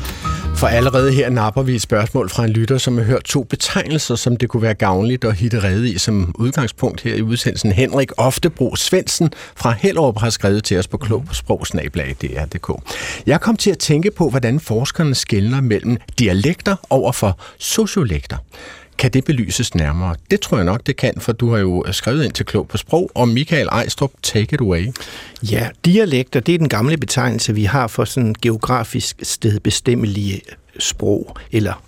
For 0.60 0.68
allerede 0.68 1.12
her 1.12 1.30
napper 1.30 1.63
vi 1.63 1.75
et 1.75 1.82
spørgsmål 1.82 2.30
fra 2.30 2.44
en 2.44 2.50
lytter, 2.50 2.78
som 2.78 2.98
har 2.98 3.06
hørt 3.06 3.24
to 3.24 3.44
betegnelser, 3.44 4.16
som 4.16 4.38
det 4.38 4.50
kunne 4.50 4.63
være 4.63 4.74
gavnligt 4.74 5.25
at 5.25 5.36
hitte 5.36 5.63
redde 5.63 5.89
i 5.89 5.98
som 5.98 6.36
udgangspunkt 6.39 7.01
her 7.01 7.16
i 7.16 7.22
udsendelsen. 7.22 7.72
Henrik 7.72 8.12
Oftebro 8.18 8.75
Svendsen 8.75 9.32
fra 9.56 9.72
Hellerup 9.72 10.20
har 10.20 10.30
skrevet 10.30 10.63
til 10.63 10.78
os 10.80 10.88
på 10.88 10.98
klogsprogsnablag.dr.dk. 10.98 12.94
Jeg 13.25 13.42
kom 13.42 13.56
til 13.56 13.72
at 13.72 13.78
tænke 13.78 14.12
på, 14.12 14.30
hvordan 14.30 14.60
forskerne 14.60 15.16
skældner 15.16 15.62
mellem 15.62 15.98
dialekter 16.20 16.75
over 16.89 17.12
for 17.12 17.39
sociolekter. 17.58 18.38
Kan 19.00 19.12
det 19.12 19.25
belyses 19.25 19.75
nærmere? 19.75 20.15
Det 20.32 20.39
tror 20.41 20.58
jeg 20.58 20.65
nok, 20.65 20.88
det 20.88 20.96
kan, 20.96 21.13
for 21.18 21.32
du 21.32 21.51
har 21.51 21.58
jo 21.58 21.84
øh, 21.88 21.94
skrevet 21.94 22.24
ind 22.24 22.32
til 22.34 22.46
Klog 22.46 22.68
på 22.68 22.77
Sprog, 22.77 23.12
og 23.15 23.27
Michael 23.27 23.68
Ejstrup, 23.72 24.12
take 24.24 24.53
it 24.53 24.62
away. 24.62 24.88
Ja, 25.44 25.70
dialekter, 25.86 26.39
det 26.39 26.56
er 26.56 26.58
den 26.58 26.70
gamle 26.70 26.98
betegnelse, 26.98 27.56
vi 27.56 27.63
har 27.63 27.88
for 27.88 28.06
sådan 28.06 28.36
geografisk 28.41 29.20
stedbestemmelige 29.24 30.41
sprog, 30.79 31.38
eller 31.51 31.84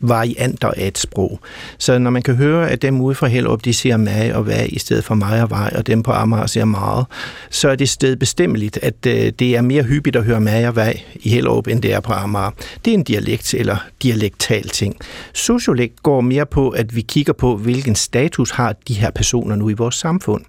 varianter 0.00 0.68
af 0.68 0.86
et 0.86 0.98
sprog. 0.98 1.40
Så 1.78 1.98
når 1.98 2.10
man 2.10 2.22
kan 2.22 2.34
høre, 2.34 2.70
at 2.70 2.82
dem 2.82 3.00
ude 3.00 3.14
fra 3.14 3.26
Hellerup, 3.26 3.64
de 3.64 3.74
siger 3.74 3.96
mig 3.96 4.34
og 4.34 4.42
hvad 4.42 4.66
i 4.68 4.78
stedet 4.78 5.04
for 5.04 5.14
mig 5.14 5.42
og 5.42 5.50
vej, 5.50 5.72
og 5.76 5.86
dem 5.86 6.02
på 6.02 6.12
Amager 6.12 6.46
siger 6.46 6.64
meget, 6.64 7.06
så 7.50 7.68
er 7.68 7.76
det 7.76 7.88
sted 7.88 8.16
bestemmeligt, 8.16 8.78
at 8.82 9.06
øh, 9.06 9.32
det 9.38 9.56
er 9.56 9.62
mere 9.62 9.82
hyppigt 9.82 10.16
at 10.16 10.24
høre 10.24 10.40
mig 10.40 10.66
og 10.66 10.72
hvad 10.72 10.92
i 11.14 11.28
Hellerup, 11.28 11.66
end 11.66 11.82
det 11.82 11.92
er 11.92 12.00
på 12.00 12.12
Amager. 12.12 12.50
Det 12.84 12.90
er 12.90 12.94
en 12.94 13.04
dialekt 13.04 13.54
eller 13.54 13.76
dialektal 14.02 14.68
ting. 14.68 14.96
Sociolekt 15.32 16.02
går 16.02 16.20
mere 16.20 16.46
på, 16.46 16.68
at 16.68 16.96
vi 16.96 17.00
kigger 17.00 17.32
på, 17.32 17.56
hvilken 17.56 17.94
status 17.94 18.50
har 18.50 18.74
de 18.88 18.94
her 18.94 19.10
personer 19.10 19.56
nu 19.56 19.68
i 19.68 19.72
vores 19.72 19.94
samfund. 19.94 20.44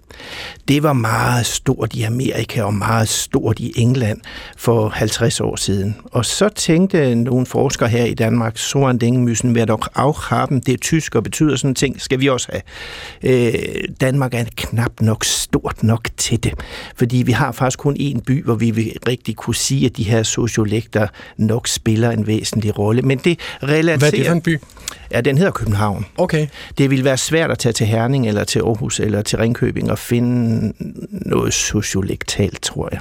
Det 0.68 0.82
var 0.82 0.92
meget 0.92 1.46
stort 1.46 1.94
i 1.94 2.02
Amerika 2.02 2.62
og 2.62 2.74
meget 2.74 3.08
stort 3.08 3.60
i 3.60 3.72
England 3.76 4.20
for 4.56 4.88
50 4.88 5.40
år 5.40 5.56
siden. 5.56 5.96
Og 6.04 6.24
så 6.24 6.48
tænkte 6.48 7.14
nogle 7.14 7.46
forskere 7.46 7.88
her 7.88 8.04
i 8.04 8.14
Danmark, 8.14 8.58
Soren 8.58 8.98
en 9.02 9.23
müssen 9.24 9.54
wir 9.54 9.66
doch 9.66 9.88
auch 9.94 10.30
haben. 10.30 10.60
Det 10.60 10.74
er 10.74 10.78
tysk 10.78 11.14
og 11.14 11.22
betyder 11.22 11.56
sådan 11.56 11.74
ting, 11.74 12.00
skal 12.00 12.20
vi 12.20 12.28
også 12.28 12.48
have. 12.52 12.62
Øh, 13.22 13.54
Danmark 14.00 14.34
er 14.34 14.44
knap 14.56 15.00
nok 15.00 15.24
stort 15.24 15.82
nok 15.82 16.08
til 16.16 16.44
det, 16.44 16.54
fordi 16.96 17.16
vi 17.16 17.32
har 17.32 17.52
faktisk 17.52 17.78
kun 17.78 17.96
én 18.00 18.20
by, 18.26 18.44
hvor 18.44 18.54
vi 18.54 18.70
vil 18.70 18.92
rigtig 19.08 19.36
kunne 19.36 19.54
sige, 19.54 19.86
at 19.86 19.96
de 19.96 20.02
her 20.02 20.22
sociolekter 20.22 21.06
nok 21.36 21.68
spiller 21.68 22.10
en 22.10 22.26
væsentlig 22.26 22.78
rolle. 22.78 23.02
Men 23.02 23.18
det 23.18 23.38
relaterer... 23.62 23.96
Hvad 23.98 24.12
er 24.12 24.16
det 24.16 24.26
for 24.26 24.32
en 24.32 24.42
by? 24.42 24.60
Ja, 25.14 25.20
den 25.20 25.38
hedder 25.38 25.52
København. 25.52 26.06
Okay. 26.18 26.46
Det 26.78 26.90
vil 26.90 27.04
være 27.04 27.16
svært 27.16 27.50
at 27.50 27.58
tage 27.58 27.72
til 27.72 27.86
Herning 27.86 28.28
eller 28.28 28.44
til 28.44 28.58
Aarhus 28.58 29.00
eller 29.00 29.22
til 29.22 29.38
Ringkøbing 29.38 29.90
og 29.90 29.98
finde 29.98 30.72
noget 31.10 31.54
sociolektalt, 31.54 32.62
tror 32.62 32.88
jeg. 32.92 33.00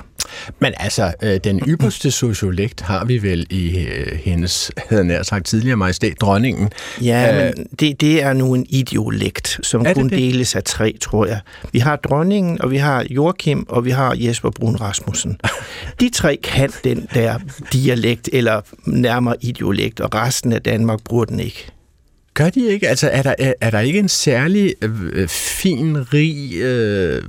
Men 0.59 0.73
altså, 0.77 1.13
øh, 1.23 1.39
den 1.43 1.59
ypperste 1.59 2.11
sociolekt 2.11 2.81
har 2.81 3.05
vi 3.05 3.23
vel 3.23 3.47
i 3.49 3.77
øh, 3.77 4.19
hendes, 4.23 4.71
havde 4.89 5.03
nær 5.03 5.23
sagt 5.23 5.45
tidligere 5.45 5.77
majestæt, 5.77 6.21
dronningen. 6.21 6.69
Ja, 7.01 7.29
Æh, 7.29 7.55
men 7.55 7.67
det, 7.79 8.01
det 8.01 8.23
er 8.23 8.33
nu 8.33 8.53
en 8.53 8.65
idiolekt, 8.69 9.59
som 9.63 9.85
kun 9.95 10.09
det? 10.09 10.17
deles 10.17 10.55
af 10.55 10.63
tre, 10.63 10.95
tror 11.01 11.25
jeg. 11.25 11.39
Vi 11.71 11.79
har 11.79 11.95
dronningen, 11.95 12.61
og 12.61 12.71
vi 12.71 12.77
har 12.77 13.05
Joachim, 13.09 13.65
og 13.69 13.85
vi 13.85 13.89
har 13.91 14.15
Jesper 14.17 14.49
Brun 14.49 14.75
Rasmussen. 14.75 15.37
De 15.99 16.09
tre 16.09 16.39
kan 16.43 16.69
den 16.83 17.07
der 17.13 17.39
dialekt, 17.73 18.29
eller 18.33 18.61
nærmere 18.85 19.35
idiolekt, 19.41 19.99
og 19.99 20.15
resten 20.15 20.53
af 20.53 20.61
Danmark 20.61 20.99
bruger 21.03 21.25
den 21.25 21.39
ikke. 21.39 21.71
Gør 22.33 22.49
de 22.49 22.67
ikke? 22.67 22.89
Altså, 22.89 23.09
er 23.09 23.21
der, 23.21 23.35
er, 23.39 23.53
er 23.61 23.69
der 23.69 23.79
ikke 23.79 23.99
en 23.99 24.09
særlig 24.09 24.75
øh, 24.81 25.27
fin, 25.27 26.13
rig, 26.13 26.53
øh, 26.61 27.21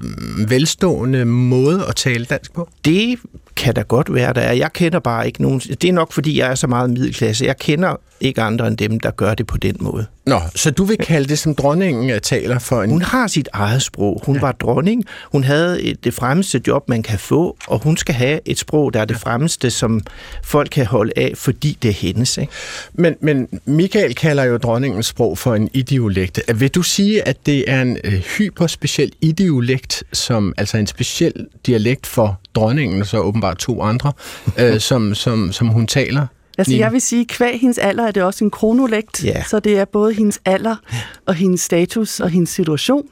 velstående 0.51 1.25
måde 1.25 1.85
at 1.89 1.97
tale 1.97 2.25
dansk 2.25 2.53
på? 2.53 2.69
Det 2.85 3.19
kan 3.57 3.75
da 3.75 3.81
godt 3.81 4.15
være, 4.15 4.33
der 4.33 4.41
er. 4.41 4.53
Jeg 4.53 4.73
kender 4.73 4.99
bare 4.99 5.27
ikke 5.27 5.43
nogen... 5.43 5.61
Det 5.61 5.85
er 5.85 5.93
nok, 5.93 6.13
fordi 6.13 6.39
jeg 6.39 6.51
er 6.51 6.55
så 6.55 6.67
meget 6.67 6.91
middelklasse. 6.91 7.45
Jeg 7.45 7.57
kender 7.57 7.97
ikke 8.21 8.43
andre 8.43 8.67
end 8.67 8.77
dem, 8.77 9.01
der 9.01 9.11
gør 9.11 9.35
det 9.35 9.47
på 9.47 9.57
den 9.57 9.77
måde. 9.81 10.07
Nå, 10.27 10.41
så 10.55 10.71
du 10.71 10.85
vil 10.85 10.97
kalde 10.97 11.29
det, 11.29 11.39
som 11.39 11.55
dronningen 11.55 12.11
øh, 12.11 12.21
taler 12.21 12.59
for 12.59 12.83
en... 12.83 12.91
Hun 12.91 13.03
har 13.03 13.27
sit 13.27 13.49
eget 13.53 13.83
sprog. 13.83 14.23
Hun 14.27 14.35
ja. 14.35 14.41
var 14.41 14.53
dronning. 14.53 15.05
Hun 15.33 15.45
havde 15.45 15.83
et, 15.83 16.05
det 16.05 16.15
fremmeste 16.15 16.61
job, 16.67 16.89
man 16.89 17.03
kan 17.03 17.19
få, 17.19 17.57
og 17.67 17.83
hun 17.83 17.97
skal 17.97 18.15
have 18.15 18.41
et 18.45 18.59
sprog, 18.59 18.95
der 18.95 19.01
er 19.01 19.05
det 19.05 19.17
fremmeste, 19.17 19.71
som 19.71 20.01
folk 20.45 20.69
kan 20.73 20.87
holde 20.87 21.13
af, 21.17 21.33
fordi 21.37 21.79
det 21.83 21.89
er 21.89 21.93
hendes. 21.93 22.39
Ikke? 22.39 22.53
Men, 22.93 23.15
men 23.21 23.49
Michael 23.65 24.15
kalder 24.15 24.45
jo 24.45 24.57
dronningens 24.57 25.07
sprog 25.07 25.39
for 25.39 25.55
en 25.55 25.71
idiolekt. 25.73 26.41
Vil 26.55 26.69
du 26.69 26.83
sige, 26.83 27.29
at 27.29 27.47
det 27.47 27.65
er 27.71 27.83
en 27.83 27.99
øh, 28.05 28.13
hyperspeciel 28.13 29.13
idiolekt, 29.21 30.05
som 30.13 30.55
altså 30.57 30.77
en 30.77 30.87
speciel 30.87 31.47
dialekt 31.67 32.07
for 32.07 32.41
dronningen, 32.55 33.01
og 33.01 33.07
så 33.07 33.19
åbenbart 33.19 33.59
to 33.59 33.83
andre, 33.83 34.13
øh, 34.59 34.81
som, 34.81 35.15
som, 35.15 35.53
som 35.53 35.69
hun 35.69 35.87
taler? 35.87 36.27
Altså, 36.59 36.75
jeg 36.75 36.93
vil 36.93 37.01
sige, 37.01 37.25
kvæg 37.25 37.61
hendes 37.61 37.79
alder 37.79 38.07
er 38.07 38.11
det 38.11 38.23
også 38.23 38.45
en 38.45 38.51
kronolekt, 38.51 39.25
ja. 39.25 39.43
så 39.45 39.61
det 39.61 39.79
er 39.79 39.85
både 39.85 40.15
hendes 40.15 40.41
alder 40.45 40.77
og 41.27 41.35
hendes 41.35 41.61
status 41.61 42.21
og 42.21 42.31
hendes 42.31 42.51
situation. 42.51 43.03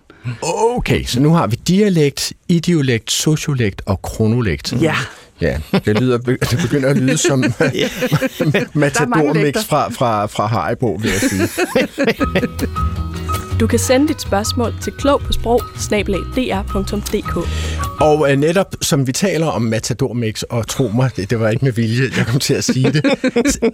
Okay, 0.52 1.04
så 1.04 1.20
nu 1.20 1.34
har 1.34 1.46
vi 1.46 1.56
dialekt, 1.68 2.32
idiolekt, 2.48 3.10
sociolekt 3.10 3.82
og 3.86 4.02
kronolekt. 4.02 4.72
Ja. 4.82 4.94
Ja, 5.40 5.58
det, 5.84 6.00
lyder, 6.00 6.18
det 6.18 6.58
begynder 6.62 6.88
at 6.88 6.96
lyde 6.96 7.16
som 7.16 7.40
matador-mix 8.74 9.64
fra, 9.64 9.90
fra, 9.90 10.26
fra 10.26 10.46
Haribo, 10.46 10.92
vil 10.92 11.10
jeg 11.10 11.20
sige. 11.20 11.48
Du 13.62 13.66
kan 13.66 13.78
sende 13.78 14.08
dit 14.08 14.20
spørgsmål 14.20 14.74
til 14.80 14.92
klog 14.92 15.20
på 15.20 15.32
sprog 15.32 15.62
Og 18.00 18.30
øh, 18.30 18.38
netop 18.38 18.74
som 18.80 19.06
vi 19.06 19.12
taler 19.12 19.46
om 19.46 19.62
Matador 19.62 20.12
Mix, 20.12 20.42
og 20.42 20.68
tro 20.68 20.88
mig, 20.88 21.10
det, 21.16 21.30
det 21.30 21.40
var 21.40 21.48
ikke 21.48 21.64
med 21.64 21.72
vilje, 21.72 22.02
jeg 22.16 22.26
kom 22.26 22.40
til 22.40 22.54
at 22.54 22.64
sige 22.64 22.92
det. 22.92 23.06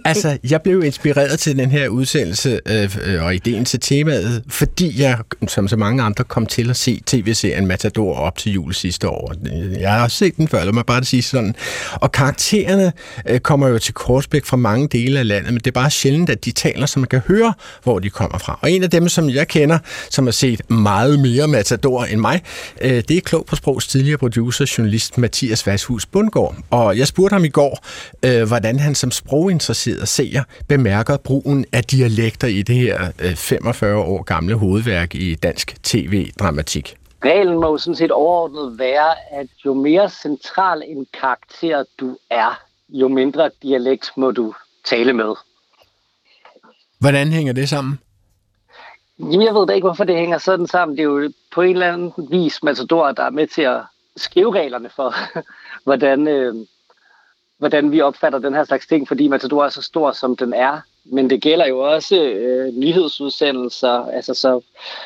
altså, 0.05 0.37
jeg 0.49 0.61
blev 0.61 0.83
inspireret 0.83 1.39
til 1.39 1.57
den 1.57 1.71
her 1.71 1.87
udsendelse 1.87 2.59
øh, 2.65 2.97
øh, 3.05 3.23
og 3.23 3.35
ideen 3.35 3.65
til 3.65 3.79
temaet, 3.79 4.43
fordi 4.47 5.01
jeg, 5.01 5.17
som 5.47 5.67
så 5.67 5.77
mange 5.77 6.03
andre, 6.03 6.23
kom 6.23 6.45
til 6.45 6.69
at 6.69 6.75
se 6.75 7.01
tv-serien 7.05 7.67
Matador 7.67 8.15
op 8.15 8.37
til 8.37 8.51
jul 8.51 8.73
sidste 8.73 9.09
år. 9.09 9.33
Jeg 9.79 9.93
har 9.93 10.03
også 10.03 10.17
set 10.17 10.37
den 10.37 10.47
før, 10.47 10.63
lad 10.63 10.73
mig 10.73 10.85
bare 10.85 11.03
sige 11.03 11.21
sådan. 11.21 11.55
Og 11.91 12.11
karaktererne 12.11 12.93
øh, 13.29 13.39
kommer 13.39 13.67
jo 13.67 13.77
til 13.77 13.93
Korsbæk 13.93 14.45
fra 14.45 14.57
mange 14.57 14.87
dele 14.87 15.19
af 15.19 15.27
landet, 15.27 15.53
men 15.53 15.59
det 15.59 15.67
er 15.67 15.71
bare 15.71 15.89
sjældent, 15.89 16.29
at 16.29 16.45
de 16.45 16.51
taler, 16.51 16.85
så 16.85 16.99
man 16.99 17.07
kan 17.07 17.21
høre, 17.27 17.53
hvor 17.83 17.99
de 17.99 18.09
kommer 18.09 18.37
fra. 18.37 18.59
Og 18.61 18.71
en 18.71 18.83
af 18.83 18.89
dem, 18.89 19.09
som 19.09 19.29
jeg 19.29 19.47
kender, 19.47 19.78
som 20.09 20.25
har 20.25 20.31
set 20.31 20.69
meget 20.69 21.19
mere 21.19 21.47
Matador 21.47 22.03
end 22.03 22.19
mig. 22.19 22.41
Øh, 22.81 22.89
det 22.89 23.11
er 23.11 23.21
klog 23.21 23.45
på 23.45 23.55
sprogs 23.55 23.87
tidligere 23.87 24.17
producer, 24.17 24.75
journalist 24.77 25.17
Mathias 25.17 25.67
Vashus 25.67 26.05
Bundgaard. 26.05 26.55
Og 26.69 26.97
jeg 26.97 27.07
spurgte 27.07 27.33
ham 27.33 27.45
i 27.45 27.49
går, 27.49 27.85
øh, 28.25 28.47
hvordan 28.47 28.79
han 28.79 28.95
som 28.95 29.11
sproginteresseret 29.11 30.07
seer 30.07 30.43
bemærker 30.67 31.17
brugen 31.17 31.65
af 31.71 31.83
dialekter 31.83 32.47
i 32.47 32.61
det 32.61 32.75
her 32.75 33.11
45 33.35 33.91
øh, 33.91 33.97
år 33.97 34.23
gamle 34.23 34.55
hovedværk 34.55 35.15
i 35.15 35.35
dansk 35.35 35.75
tv-dramatik. 35.83 36.95
Reglen 37.25 37.55
må 37.59 37.71
jo 37.71 37.77
sådan 37.77 37.95
set 37.95 38.11
overordnet 38.11 38.79
være, 38.79 39.39
at 39.39 39.47
jo 39.65 39.73
mere 39.73 40.09
central 40.09 40.83
en 40.87 41.05
karakter 41.21 41.83
du 41.99 42.17
er, 42.29 42.61
jo 42.89 43.07
mindre 43.07 43.49
dialekt 43.63 44.11
må 44.17 44.31
du 44.31 44.53
tale 44.85 45.13
med. 45.13 45.35
Hvordan 46.99 47.31
hænger 47.31 47.53
det 47.53 47.69
sammen? 47.69 47.99
Jamen, 49.19 49.41
jeg 49.41 49.55
ved 49.55 49.67
da 49.67 49.73
ikke, 49.73 49.87
hvorfor 49.87 50.03
det 50.03 50.15
hænger 50.15 50.37
sådan 50.37 50.67
sammen. 50.67 50.97
Det 50.97 51.03
er 51.03 51.07
jo 51.07 51.31
på 51.51 51.61
en 51.61 51.71
eller 51.71 51.93
anden 51.93 52.13
vis 52.31 52.63
Matador, 52.63 53.11
der 53.11 53.23
er 53.23 53.29
med 53.29 53.47
til 53.47 53.61
at 53.61 53.81
skrive 54.17 54.53
reglerne 54.53 54.89
for, 54.89 55.13
hvordan, 55.85 56.27
øh, 56.27 56.55
hvordan 57.57 57.91
vi 57.91 58.01
opfatter 58.01 58.39
den 58.39 58.53
her 58.53 58.63
slags 58.63 58.87
ting, 58.87 59.07
fordi 59.07 59.27
Matador 59.27 59.65
er 59.65 59.69
så 59.69 59.81
stor, 59.81 60.11
som 60.11 60.35
den 60.35 60.53
er. 60.53 60.81
Men 61.05 61.29
det 61.29 61.41
gælder 61.41 61.67
jo 61.67 61.79
også 61.79 62.23
øh, 62.23 62.73
nyhedsudsendelser, 62.73 64.05
altså 64.05 64.33
så, 64.33 64.61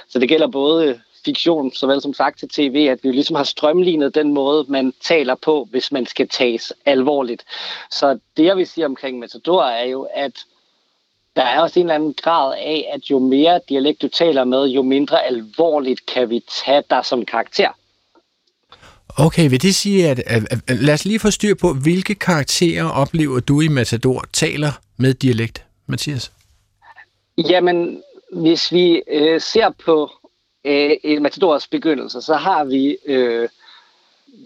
så 0.07 0.19
det 0.19 0.29
gælder 0.29 0.47
både 0.47 0.99
fiktion, 1.25 1.71
såvel 1.71 2.01
som 2.01 2.13
sagt 2.13 2.39
til 2.39 2.49
tv, 2.49 2.87
at 2.91 2.99
vi 3.03 3.11
ligesom 3.11 3.35
har 3.35 3.43
strømlignet 3.43 4.15
den 4.15 4.33
måde, 4.33 4.65
man 4.67 4.93
taler 5.01 5.35
på, 5.35 5.67
hvis 5.71 5.91
man 5.91 6.05
skal 6.05 6.29
tages 6.29 6.73
alvorligt. 6.85 7.45
Så 7.91 8.19
det, 8.37 8.45
jeg 8.45 8.57
vil 8.57 8.67
sige 8.67 8.85
omkring 8.85 9.19
Matador, 9.19 9.63
er 9.63 9.85
jo, 9.85 10.07
at 10.15 10.33
der 11.35 11.43
er 11.43 11.61
også 11.61 11.79
en 11.79 11.85
eller 11.85 11.95
anden 11.95 12.13
grad 12.13 12.53
af, 12.53 12.89
at 12.93 13.01
jo 13.09 13.19
mere 13.19 13.59
dialekt 13.69 14.01
du 14.01 14.07
taler 14.07 14.43
med, 14.43 14.67
jo 14.67 14.81
mindre 14.81 15.25
alvorligt 15.25 16.05
kan 16.05 16.29
vi 16.29 16.43
tage 16.65 16.83
dig 16.89 17.05
som 17.05 17.25
karakter. 17.25 17.69
Okay, 19.17 19.49
vil 19.49 19.61
det 19.61 19.75
sige, 19.75 20.09
at, 20.09 20.19
at, 20.19 20.43
at, 20.51 20.59
at 20.67 20.77
lad 20.77 20.93
os 20.93 21.05
lige 21.05 21.19
få 21.19 21.31
styr 21.31 21.55
på, 21.55 21.73
hvilke 21.73 22.15
karakterer 22.15 22.89
oplever 22.89 23.39
du 23.39 23.61
i 23.61 23.67
Matador 23.67 24.25
taler 24.33 24.71
med 24.97 25.13
dialekt, 25.13 25.65
Mathias? 25.87 26.31
Jamen, 27.37 28.03
hvis 28.31 28.71
vi 28.71 29.01
øh, 29.07 29.41
ser 29.41 29.69
på 29.85 30.11
øh, 30.65 31.21
Matadors 31.21 31.67
begyndelse, 31.67 32.21
så 32.21 32.35
har 32.35 32.63
vi 32.63 32.97
øh, 33.05 33.49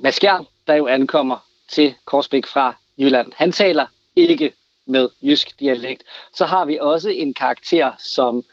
Mads 0.04 0.20
der 0.68 0.74
jo 0.74 0.88
ankommer 0.88 1.38
til 1.70 1.94
Korsbæk 2.06 2.46
fra 2.46 2.76
Jylland. 2.98 3.32
Han 3.36 3.52
taler 3.52 3.86
ikke 4.16 4.54
med 4.88 5.10
jysk 5.22 5.60
dialekt. 5.60 6.04
Så 6.36 6.46
har 6.46 6.66
vi 6.66 6.78
også 6.82 7.10
en 7.10 7.34
karakter 7.34 7.92
som 8.00 8.44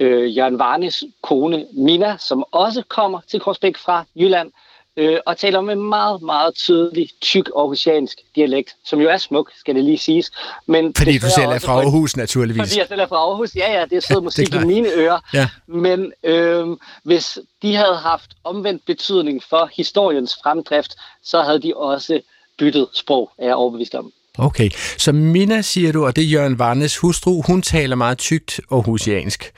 øh, 0.00 0.36
Jørgen 0.36 0.58
Varnes 0.58 1.04
kone 1.22 1.66
Mina, 1.72 2.16
som 2.18 2.44
også 2.52 2.82
kommer 2.88 3.20
til 3.30 3.40
Korsbæk 3.40 3.76
fra 3.76 4.04
Jylland. 4.16 4.52
øh, 4.96 5.18
og 5.26 5.36
taler 5.36 5.60
med 5.60 5.74
meget, 5.74 6.22
meget 6.22 6.54
tydelig, 6.54 7.08
tyk 7.20 7.50
aarhusiansk 7.56 8.18
dialekt, 8.36 8.70
som 8.84 9.00
jo 9.00 9.08
er 9.08 9.16
smuk, 9.16 9.50
skal 9.56 9.74
det 9.74 9.84
lige 9.84 9.98
siges. 9.98 10.30
Men 10.66 10.94
Fordi 10.94 11.18
du 11.18 11.26
selv 11.36 11.50
er 11.50 11.58
fra 11.58 11.72
Aarhus, 11.72 12.16
naturligvis. 12.16 12.62
Fordi 12.62 12.78
jeg 12.78 12.88
selv 12.88 13.00
er 13.00 13.06
fra 13.06 13.16
Aarhus, 13.16 13.56
ja, 13.56 13.72
ja, 13.78 13.84
det 13.84 13.96
er 13.96 14.00
sød 14.00 14.20
musik 14.28 14.46
klart. 14.46 14.64
i 14.64 14.66
mine 14.66 14.88
ører. 14.96 15.20
Ja. 15.34 15.48
Men 15.66 16.12
øh, 16.24 16.66
hvis 17.04 17.38
de 17.62 17.74
havde 17.76 17.96
haft 17.96 18.30
omvendt 18.44 18.86
betydning 18.86 19.42
for 19.50 19.70
historiens 19.76 20.36
fremdrift, 20.42 20.96
så 21.24 21.42
havde 21.42 21.62
de 21.62 21.72
også 21.76 22.20
byttet 22.58 22.88
sprog, 22.94 23.30
er 23.38 23.46
jeg 23.46 23.54
overbevist 23.54 23.94
om. 23.94 24.12
Okay, 24.38 24.70
så 24.98 25.12
Minna, 25.12 25.62
siger 25.62 25.92
du, 25.92 26.06
og 26.06 26.16
det 26.16 26.24
er 26.24 26.28
Jørgen 26.28 26.58
Varnes 26.58 26.96
hustru, 26.96 27.42
hun 27.46 27.62
taler 27.62 27.96
meget 27.96 28.18
tykt 28.18 28.60
aarhusiansk, 28.70 29.52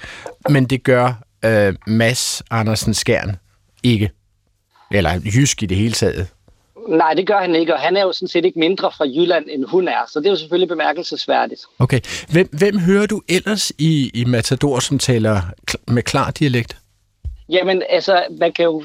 men 0.48 0.64
det 0.64 0.82
gør 0.82 1.12
øh, 1.44 1.74
Mads 1.86 2.42
Andersen 2.50 2.94
Skjern 2.94 3.36
ikke. 3.82 4.10
Eller 4.90 5.20
jysk 5.34 5.62
i 5.62 5.66
det 5.66 5.76
hele 5.76 5.92
taget. 5.92 6.26
Nej, 6.88 7.14
det 7.14 7.26
gør 7.26 7.38
han 7.38 7.54
ikke, 7.54 7.74
og 7.74 7.80
han 7.80 7.96
er 7.96 8.02
jo 8.02 8.12
sådan 8.12 8.28
set 8.28 8.44
ikke 8.44 8.58
mindre 8.58 8.90
fra 8.96 9.04
Jylland, 9.04 9.46
end 9.50 9.64
hun 9.64 9.88
er, 9.88 10.00
så 10.12 10.18
det 10.18 10.26
er 10.26 10.30
jo 10.30 10.36
selvfølgelig 10.36 10.68
bemærkelsesværdigt. 10.68 11.60
Okay, 11.78 12.00
hvem, 12.30 12.48
hvem 12.52 12.78
hører 12.78 13.06
du 13.06 13.22
ellers 13.28 13.72
i, 13.78 14.10
i 14.14 14.24
Matador, 14.24 14.78
som 14.78 14.98
taler 14.98 15.40
med 15.88 16.02
klar 16.02 16.30
dialekt? 16.30 16.76
Jamen, 17.48 17.82
altså, 17.90 18.24
man 18.40 18.52
kan 18.52 18.64
jo 18.64 18.84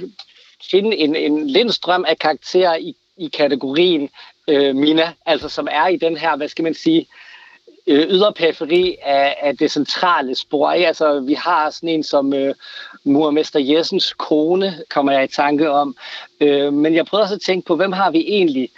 finde 0.72 0.98
en, 0.98 1.16
en 1.16 1.50
lindstrøm 1.50 2.06
af 2.08 2.20
karakterer 2.20 2.76
i, 2.76 2.96
i 3.18 3.30
kategorien 3.38 4.10
øh, 4.50 4.76
Mina, 4.76 5.14
altså 5.26 5.50
som 5.50 5.68
er 5.72 5.88
i 5.88 5.98
den 5.98 6.18
her, 6.18 6.38
hvad 6.38 6.48
skal 6.48 6.64
man 6.64 6.74
sige, 6.74 7.08
øh, 7.88 8.08
yderperiferi 8.10 8.96
af, 9.06 9.38
af 9.42 9.58
det 9.58 9.72
centrale 9.72 10.36
spor. 10.36 10.72
Ikke? 10.72 10.88
Altså, 10.88 11.20
vi 11.20 11.34
har 11.34 11.70
sådan 11.70 11.90
en 11.90 12.04
som 12.04 12.34
øh, 12.34 12.56
murmester 13.04 13.60
Jessens 13.60 14.14
kone, 14.14 14.84
kommer 14.90 15.12
jeg 15.12 15.24
i 15.24 15.28
tanke 15.28 15.72
om. 15.72 15.96
Øh, 16.42 16.74
men 16.74 16.96
jeg 16.96 17.06
prøver 17.06 17.24
også 17.24 17.36
at 17.36 17.42
tænke 17.42 17.68
på, 17.68 17.76
hvem 17.76 17.92
har 17.92 18.12
vi 18.12 18.20
egentlig 18.28 18.70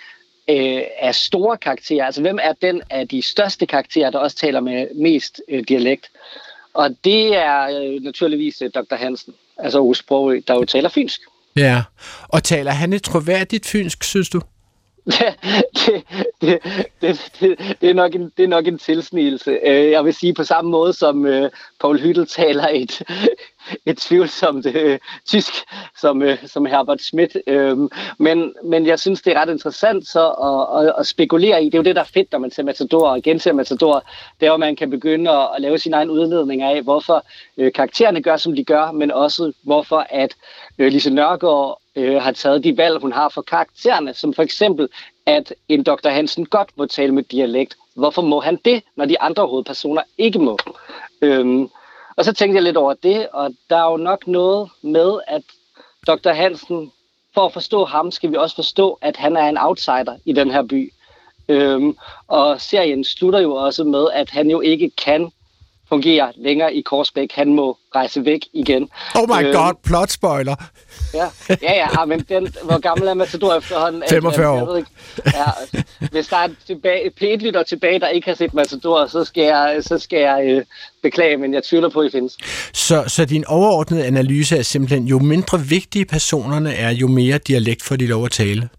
øh, 0.49 0.81
af 0.99 1.15
store 1.15 1.57
karakterer? 1.57 2.05
Altså, 2.05 2.21
hvem 2.21 2.39
er 2.41 2.53
den 2.61 2.81
af 2.89 3.07
de 3.07 3.21
største 3.21 3.65
karakterer, 3.65 4.09
der 4.09 4.19
også 4.19 4.37
taler 4.37 4.59
med 4.59 4.87
mest 4.95 5.41
øh, 5.49 5.63
dialekt? 5.67 6.09
Og 6.73 6.95
det 7.03 7.35
er 7.35 7.63
øh, 7.63 8.03
naturligvis 8.03 8.61
øh, 8.61 8.69
Dr. 8.75 8.95
Hansen, 8.95 9.33
altså 9.57 9.79
Ove 9.79 9.95
Sprogø, 9.95 10.41
der 10.47 10.53
jo 10.53 10.65
taler 10.65 10.89
fynsk. 10.89 11.21
Ja, 11.55 11.83
og 12.29 12.43
taler 12.43 12.71
han 12.71 12.93
et 12.93 13.03
troværdigt 13.03 13.65
fynsk, 13.65 14.03
synes 14.03 14.29
du? 14.29 14.41
Ja, 15.22 15.34
det, 15.75 16.03
det, 16.41 16.60
det, 17.01 17.31
det, 17.39 17.77
det, 17.81 17.89
er 17.89 17.93
nok 17.93 18.15
en, 18.15 18.31
det 18.38 18.43
er 18.43 18.48
nok 18.48 18.67
en 18.67 18.77
tilsnigelse. 18.77 19.60
Øh, 19.65 19.91
jeg 19.91 20.05
vil 20.05 20.13
sige 20.13 20.34
på 20.34 20.43
samme 20.43 20.72
måde 20.72 20.93
som 20.93 21.25
øh, 21.25 21.50
Paul 21.79 22.00
Hyttel 22.00 22.27
taler 22.27 22.67
et, 22.67 23.01
et 23.86 23.98
tvivlsomt 23.98 24.65
øh, 24.65 25.00
tysk 25.27 25.53
som, 26.00 26.22
øh, 26.22 26.38
som 26.46 26.65
Herbert 26.65 27.01
Schmidt. 27.01 27.38
Um, 27.48 27.91
men, 28.18 28.53
men 28.63 28.86
jeg 28.86 29.00
synes, 29.00 29.22
det 29.22 29.34
er 29.34 29.41
ret 29.41 29.50
interessant 29.50 30.08
så 30.08 30.27
at, 30.27 30.86
at, 30.88 30.94
at 31.00 31.08
spekulere 31.08 31.63
i. 31.63 31.65
Det 31.65 31.74
er 31.74 31.80
jo 31.80 31.84
det, 31.84 31.96
der 31.96 32.01
er 32.01 32.12
fedt, 32.13 32.32
når 32.32 32.39
man 32.39 32.51
ser 32.51 32.63
Matador 32.63 33.08
og 33.08 33.22
genser 33.22 33.53
Matador. 33.53 34.03
Det 34.39 34.46
er 34.46 34.51
jo, 34.51 34.58
man 34.58 34.75
kan 34.75 34.89
begynde 34.89 35.32
at, 35.32 35.50
at 35.56 35.62
lave 35.62 35.77
sin 35.77 35.94
egen 35.94 36.10
udledning 36.10 36.62
af, 36.62 36.82
hvorfor 36.82 37.25
øh, 37.58 37.74
karaktererne 37.74 38.22
gør, 38.22 38.38
som 38.38 38.56
de 38.56 38.63
gør, 38.63 38.91
men 38.91 39.12
også 39.12 39.51
hvorfor 39.63 40.06
at 40.10 40.36
øh, 40.80 40.91
Lise 40.91 41.10
Nørgaard 41.10 41.82
øh, 41.96 42.22
har 42.22 42.32
taget 42.32 42.63
de 42.63 42.77
valg, 42.77 43.01
hun 43.01 43.12
har 43.12 43.30
for 43.30 43.41
karaktererne, 43.41 44.13
som 44.13 44.34
for 44.34 44.44
eksempel, 44.44 44.88
at 45.25 45.53
en 45.70 45.84
Dr. 45.84 46.10
Hansen 46.10 46.46
godt 46.46 46.70
må 46.77 46.86
tale 46.86 47.12
med 47.12 47.24
dialekt. 47.24 47.75
Hvorfor 47.96 48.22
må 48.22 48.39
han 48.39 48.60
det, 48.65 48.84
når 48.96 49.06
de 49.06 49.22
andre 49.22 49.48
hovedpersoner 49.48 50.01
ikke 50.18 50.39
må? 50.39 50.58
Øhm, 51.22 51.70
og 52.21 52.25
så 52.25 52.33
tænkte 52.33 52.55
jeg 52.55 52.63
lidt 52.63 52.77
over 52.77 52.93
det, 52.93 53.27
og 53.33 53.53
der 53.69 53.75
er 53.75 53.91
jo 53.91 53.97
nok 53.97 54.27
noget 54.27 54.69
med, 54.81 55.19
at 55.27 55.41
Dr. 56.07 56.29
Hansen, 56.29 56.91
for 57.33 57.45
at 57.45 57.53
forstå 57.53 57.85
ham, 57.85 58.11
skal 58.11 58.31
vi 58.31 58.35
også 58.35 58.55
forstå, 58.55 58.97
at 59.01 59.17
han 59.17 59.37
er 59.37 59.49
en 59.49 59.57
outsider 59.57 60.17
i 60.25 60.33
den 60.33 60.51
her 60.51 60.61
by. 60.61 60.93
Øhm, 61.49 61.97
og 62.27 62.61
serien 62.61 63.03
slutter 63.03 63.39
jo 63.39 63.53
også 63.53 63.83
med, 63.83 64.07
at 64.13 64.29
han 64.29 64.49
jo 64.49 64.61
ikke 64.61 64.89
kan 64.89 65.31
fungere 65.91 66.31
længere 66.38 66.74
i 66.74 66.81
Korsbæk. 66.81 67.29
Han 67.36 67.53
må 67.53 67.77
rejse 67.95 68.25
væk 68.25 68.39
igen. 68.53 68.89
Oh 69.15 69.27
my 69.29 69.45
Øhm, 69.45 69.53
god, 69.53 69.74
plot 69.83 70.12
spoiler. 70.12 70.55
Ja, 71.13 71.25
ja, 71.50 71.55
ja 71.62 71.88
ah, 72.01 72.08
men 72.08 72.19
den, 72.30 72.54
hvor 72.63 72.80
gammel 72.80 73.08
er 73.08 73.13
Matador 73.13 73.54
efterhånden? 73.56 74.04
45 74.10 74.45
Jeg- 74.49 74.56
jeg 74.56 74.63
år. 74.63 74.71
ved 74.71 74.77
ikke. 74.77 74.89
Ja, 75.25 75.77
hvis 76.12 76.27
der 76.27 76.38
er 76.38 76.47
tilbage, 76.67 77.12
P1-lytter 77.21 77.63
tilbage, 77.63 77.99
der 77.99 78.08
ikke 78.08 78.27
har 78.27 78.36
set 78.36 78.54
Matador, 78.54 79.08
så 79.08 79.23
skal 79.23 79.43
jeg, 79.43 79.77
så 79.82 79.97
skal 79.99 80.19
jeg 80.19 80.43
øh, 80.45 80.63
beklage, 81.04 81.38
men 81.38 81.54
jeg 81.54 81.63
tvivler 81.63 81.89
på, 81.89 81.99
at 81.99 82.08
I 82.08 82.12
findes. 82.12 82.38
Så, 82.73 83.04
så 83.08 83.25
din 83.25 83.45
overordnede 83.47 84.06
analyse 84.06 84.58
er 84.58 84.62
simpelthen, 84.62 85.08
jo 85.08 85.19
mindre 85.19 85.60
vigtige 85.62 86.06
personerne 86.06 86.73
er, 86.73 86.89
jo 86.89 87.08
mere 87.08 87.38
dialekt 87.38 87.84
får 87.84 87.95
de 87.95 88.08
lov 88.08 88.25
at 88.25 88.32
tale. 88.32 88.69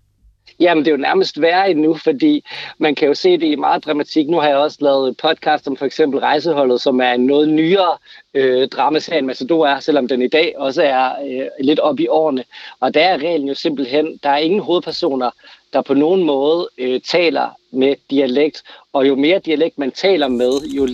Jamen, 0.62 0.84
det 0.84 0.90
er 0.90 0.96
jo 0.96 1.02
nærmest 1.02 1.40
værre 1.40 1.70
endnu, 1.70 1.94
fordi 1.94 2.44
man 2.78 2.94
kan 2.94 3.08
jo 3.08 3.14
se 3.14 3.38
det 3.38 3.46
i 3.46 3.56
meget 3.56 3.84
dramatik. 3.84 4.28
Nu 4.28 4.40
har 4.40 4.48
jeg 4.48 4.56
også 4.56 4.78
lavet 4.80 5.08
et 5.08 5.16
podcast 5.16 5.68
om 5.68 5.76
for 5.76 5.86
eksempel 5.86 6.20
Rejseholdet, 6.20 6.80
som 6.80 7.00
er 7.00 7.12
en 7.12 7.26
noget 7.26 7.48
nyere 7.48 7.96
øh, 8.34 8.68
dramaserie, 8.68 9.18
end 9.18 9.26
Matador 9.26 9.66
er, 9.66 9.80
selvom 9.80 10.08
den 10.08 10.22
i 10.22 10.28
dag 10.28 10.54
også 10.56 10.82
er 10.82 11.12
øh, 11.28 11.46
lidt 11.60 11.80
op 11.80 12.00
i 12.00 12.08
årene. 12.08 12.44
Og 12.80 12.94
der 12.94 13.00
er 13.00 13.18
reglen 13.18 13.48
jo 13.48 13.54
simpelthen, 13.54 14.20
der 14.22 14.30
er 14.30 14.36
ingen 14.36 14.60
hovedpersoner, 14.60 15.30
der 15.72 15.82
på 15.82 15.94
nogen 15.94 16.22
måde 16.22 16.68
øh, 16.78 17.00
taler 17.00 17.48
med 17.70 17.94
dialekt. 18.10 18.62
Og 18.92 19.08
jo 19.08 19.14
mere 19.14 19.38
dialekt 19.38 19.78
man 19.78 19.90
taler 19.90 20.28
med, 20.28 20.52
jo, 20.76 20.88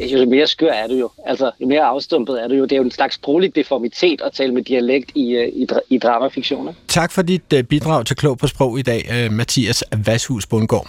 jo 0.00 0.28
mere 0.28 0.46
skør 0.46 0.70
er 0.70 0.86
du 0.86 0.94
jo. 0.94 1.10
Altså, 1.26 1.50
jo 1.60 1.66
mere 1.66 1.82
afstumpet 1.82 2.42
er 2.42 2.48
du 2.48 2.54
jo. 2.54 2.62
Det 2.62 2.72
er 2.72 2.76
jo 2.76 2.82
en 2.82 2.90
slags 2.90 3.14
sproglig 3.14 3.56
deformitet 3.56 4.20
at 4.20 4.32
tale 4.32 4.54
med 4.54 4.62
dialekt 4.62 5.10
i, 5.14 5.30
øh, 5.30 5.48
i, 5.48 5.66
i 5.90 5.98
dramafiktioner. 5.98 6.72
Tak 6.88 7.12
for 7.12 7.22
dit 7.22 7.52
øh, 7.54 7.64
bidrag 7.64 8.06
til 8.06 8.16
Klog 8.16 8.38
på 8.38 8.46
Sprog 8.46 8.78
i 8.78 8.82
dag, 8.82 9.08
øh, 9.12 9.32
Mathias 9.32 9.84
Vashus 10.06 10.46
Bundgaard. 10.46 10.88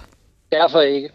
Derfor 0.52 0.82
ikke. 0.82 1.10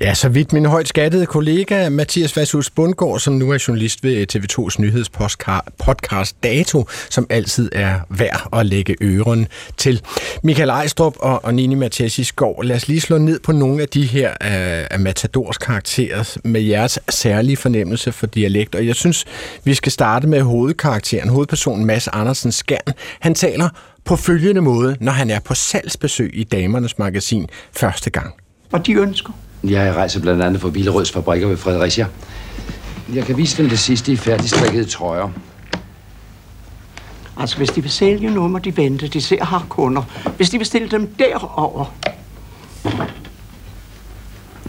Ja, 0.00 0.14
så 0.14 0.28
vidt 0.28 0.52
min 0.52 0.66
højt 0.66 0.88
skattede 0.88 1.26
kollega 1.26 1.88
Mathias 1.88 2.36
Vashus 2.36 2.70
Bundgaard, 2.70 3.18
som 3.18 3.34
nu 3.34 3.50
er 3.50 3.64
journalist 3.68 4.04
ved 4.04 4.14
øh, 4.14 4.26
TV2's 4.34 4.76
nyhedspodcast 4.78 6.36
Dato, 6.42 6.84
som 7.10 7.26
altid 7.30 7.70
er 7.72 8.00
værd 8.10 8.48
at 8.52 8.66
lægge 8.66 8.96
øren 9.02 9.48
til. 9.76 10.02
Michael 10.42 10.68
Ejstrup 10.68 11.14
og, 11.18 11.44
og 11.44 11.54
Nini 11.54 11.74
Mathias 11.74 12.20
Skov, 12.26 12.62
lad 12.64 12.76
os 12.76 12.88
lige 12.88 13.00
slå 13.00 13.18
ned 13.18 13.40
på 13.40 13.52
nogle 13.52 13.82
af 13.82 13.88
de 13.88 14.06
her 14.06 14.34
af, 14.40 14.88
af 14.90 15.00
Matadors 15.00 15.58
karakterer 15.58 16.36
med 16.44 16.60
jeres 16.60 16.98
særlige 17.08 17.56
fornemmelse 17.56 18.12
for 18.12 18.26
dialekt. 18.26 18.74
Og 18.74 18.86
jeg 18.86 18.94
synes, 18.94 19.24
vi 19.64 19.74
skal 19.74 19.92
starte 19.92 20.26
med 20.26 20.40
hovedkarakteren, 20.40 21.28
hovedpersonen 21.28 21.84
Mads 21.84 22.08
Andersen 22.08 22.52
Skjern. 22.52 22.94
Han 23.20 23.34
taler 23.34 23.68
på 24.04 24.16
følgende 24.16 24.60
måde, 24.60 24.96
når 25.00 25.12
han 25.12 25.30
er 25.30 25.40
på 25.40 25.54
salgsbesøg 25.54 26.30
i 26.34 26.44
Damernes 26.44 26.98
Magasin 26.98 27.48
første 27.72 28.10
gang. 28.10 28.34
Og 28.72 28.86
de 28.86 28.92
ønsker. 28.92 29.32
Jeg 29.68 29.94
rejser 29.94 30.20
blandt 30.20 30.42
andet 30.42 30.60
for 30.60 30.68
Villerøds 30.68 31.12
fabrikker 31.12 31.48
ved 31.48 31.56
Fredericia. 31.56 32.06
Jeg 33.14 33.24
kan 33.24 33.36
vise 33.36 33.62
dem 33.62 33.68
det 33.68 33.78
sidste 33.78 34.12
i 34.12 34.16
færdigstrikkede 34.16 34.84
trøjer. 34.84 35.28
Altså, 37.36 37.56
hvis 37.56 37.70
de 37.70 37.80
vil 37.82 37.90
sælge 37.90 38.30
noget, 38.30 38.50
må 38.50 38.58
de 38.58 38.76
vente. 38.76 39.08
De 39.08 39.20
ser 39.20 39.44
har 39.44 39.66
kunder. 39.68 40.02
Hvis 40.36 40.50
de 40.50 40.58
vil 40.58 40.66
stille 40.66 40.88
dem 40.88 41.14
derover, 41.18 41.84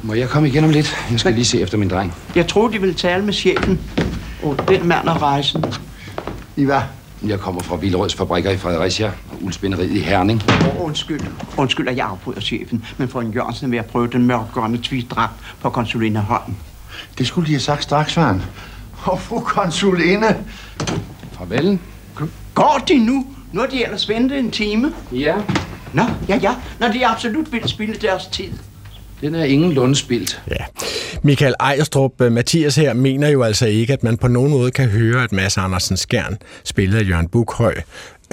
Må 0.03 0.13
jeg 0.13 0.29
komme 0.29 0.47
igennem 0.47 0.69
lidt? 0.71 0.95
Jeg 1.11 1.19
skal 1.19 1.33
lige 1.33 1.45
se 1.45 1.61
efter 1.61 1.77
min 1.77 1.89
dreng. 1.89 2.13
jeg 2.35 2.47
tror, 2.47 2.67
de 2.67 2.81
vil 2.81 2.95
tale 2.95 3.25
med 3.25 3.33
chefen. 3.33 3.79
Og 4.43 4.67
den 4.67 4.87
mand 4.87 5.07
er 5.07 5.21
rejsen. 5.21 5.65
I 6.55 6.63
hvad? 6.63 6.81
Jeg 7.23 7.39
kommer 7.39 7.61
fra 7.61 7.75
Villerøds 7.75 8.15
fabrikker 8.15 8.51
i 8.51 8.57
Fredericia 8.57 9.07
og 9.31 9.43
uldspænderiet 9.43 9.91
i 9.91 9.99
Herning. 9.99 10.41
Oh, 10.49 10.85
undskyld. 10.85 11.21
Undskyld, 11.57 11.87
at 11.87 11.97
jeg 11.97 12.05
afbryder 12.05 12.41
chefen. 12.41 12.85
Men 12.97 13.07
for 13.07 13.21
en 13.21 13.31
Jørgensen 13.31 13.71
vil 13.71 13.77
jeg 13.77 13.85
prøve 13.85 14.07
den 14.07 14.27
mørkgrønne 14.27 14.79
tvistdragt 14.83 15.33
på 15.61 15.69
konsulinde 15.69 16.19
Holm. 16.19 16.55
Det 17.17 17.27
skulle 17.27 17.47
de 17.47 17.51
have 17.51 17.59
sagt 17.59 17.83
straks, 17.83 18.13
Søren. 18.13 18.41
Og 19.03 19.21
fru 19.21 19.39
konsulinde. 19.39 20.37
Farvel. 21.31 21.79
Går 22.53 22.83
de 22.87 22.97
nu? 23.05 23.25
Nu 23.51 23.59
har 23.59 23.67
de 23.67 23.85
ellers 23.85 24.09
ventet 24.09 24.39
en 24.39 24.51
time. 24.51 24.93
Ja. 25.11 25.35
Nå, 25.93 26.03
ja, 26.27 26.35
ja. 26.41 26.55
Når 26.79 26.87
de 26.87 27.07
absolut 27.07 27.51
vil 27.51 27.69
spille 27.69 27.95
deres 27.95 28.27
tid. 28.27 28.51
Den 29.25 29.35
er 29.35 29.43
ingen 29.43 29.71
lundspildt. 29.73 30.41
Ja. 30.51 30.65
Michael 31.23 31.53
Ejerstrup, 31.59 32.21
øh, 32.21 32.31
Mathias 32.31 32.75
her, 32.75 32.93
mener 32.93 33.29
jo 33.29 33.43
altså 33.43 33.65
ikke, 33.65 33.93
at 33.93 34.03
man 34.03 34.17
på 34.17 34.27
nogen 34.27 34.51
måde 34.51 34.71
kan 34.71 34.89
høre, 34.89 35.23
at 35.23 35.31
Mads 35.31 35.57
Andersen 35.57 35.97
Skjern, 35.97 36.37
spillet 36.63 36.97
af 36.97 37.09
Jørgen 37.09 37.27
Bukhøj, 37.27 37.75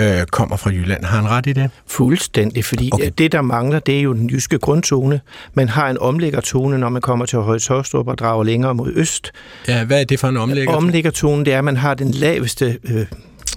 øh, 0.01 0.23
kommer 0.31 0.57
fra 0.57 0.71
Jylland. 0.71 1.05
Har 1.05 1.17
han 1.17 1.31
ret 1.31 1.47
i 1.47 1.53
det? 1.53 1.71
Fuldstændig, 1.87 2.65
fordi 2.65 2.91
Okay. 2.93 3.05
okay. 3.05 3.13
det, 3.19 3.33
der 3.33 3.43
mangler, 3.43 3.79
det 3.79 3.99
er 3.99 4.03
jo 4.03 4.13
den 4.13 4.31
jyske 4.31 4.59
grundtone. 4.59 5.21
Man 5.55 5.69
har 5.69 5.91
en 5.91 5.99
omlæggertone, 5.99 6.79
når 6.79 6.89
man 6.89 7.03
kommer 7.03 7.27
til 7.27 7.39
Høje 7.39 7.59
Tostrup 7.59 8.09
og 8.09 8.19
drager 8.19 8.45
længere 8.45 8.75
mod 8.75 8.93
øst. 8.95 9.33
Ja, 9.69 9.85
hvad 9.85 10.01
er 10.01 10.05
det 10.05 10.21
for 10.21 10.29
en 10.29 10.37
omlægger? 10.37 10.75
Omlæggertonen, 10.75 11.45
det 11.45 11.55
er, 11.55 11.59
at 11.59 11.65
man 11.65 11.77
har 11.77 11.95
den 11.95 12.11
laveste 12.11 12.79
øh, 12.85 13.07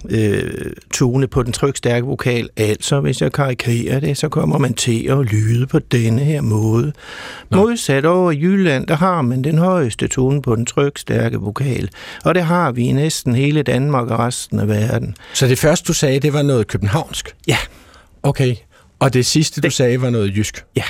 øh, 0.08 0.72
tone 0.94 1.26
på 1.26 1.42
den 1.42 1.52
trykstærke 1.52 2.06
vokal. 2.06 2.48
Altså, 2.56 3.00
hvis 3.00 3.22
jeg 3.22 3.32
karikerer 3.32 4.00
det, 4.00 4.16
så 4.16 4.28
kommer 4.28 4.58
man 4.58 4.74
til 4.74 5.06
at 5.06 5.18
lyde 5.18 5.66
på 5.66 5.78
denne 5.78 6.20
her 6.20 6.40
måde. 6.40 6.92
Nå. 7.50 7.56
Modsat 7.56 8.04
over 8.04 8.32
Jylland, 8.32 8.86
der 8.86 8.96
har 8.96 9.22
man 9.22 9.44
den 9.44 9.58
højeste 9.58 10.08
tone 10.08 10.42
på 10.42 10.56
den 10.56 10.66
trykstærke 10.66 11.36
vokal. 11.36 11.88
Og 12.24 12.34
det 12.34 12.42
har 12.42 12.72
vi 12.72 12.84
i 12.84 12.92
næsten 12.92 13.34
hele 13.34 13.62
Danmark 13.62 14.10
og 14.10 14.18
resten 14.18 14.60
af 14.60 14.68
verden. 14.68 15.16
Så 15.34 15.46
det 15.46 15.58
første, 15.58 15.86
du 15.88 15.92
sagde, 15.92 16.20
det 16.20 16.32
var 16.32 16.42
noget 16.42 16.66
københavnsk? 16.66 17.34
Ja, 17.48 17.56
Okay. 18.26 18.54
Og 18.98 19.14
det 19.14 19.26
sidste, 19.26 19.60
du 19.60 19.66
det... 19.66 19.72
sagde, 19.72 20.02
var 20.02 20.10
noget 20.10 20.36
jysk? 20.36 20.64
Ja. 20.76 20.82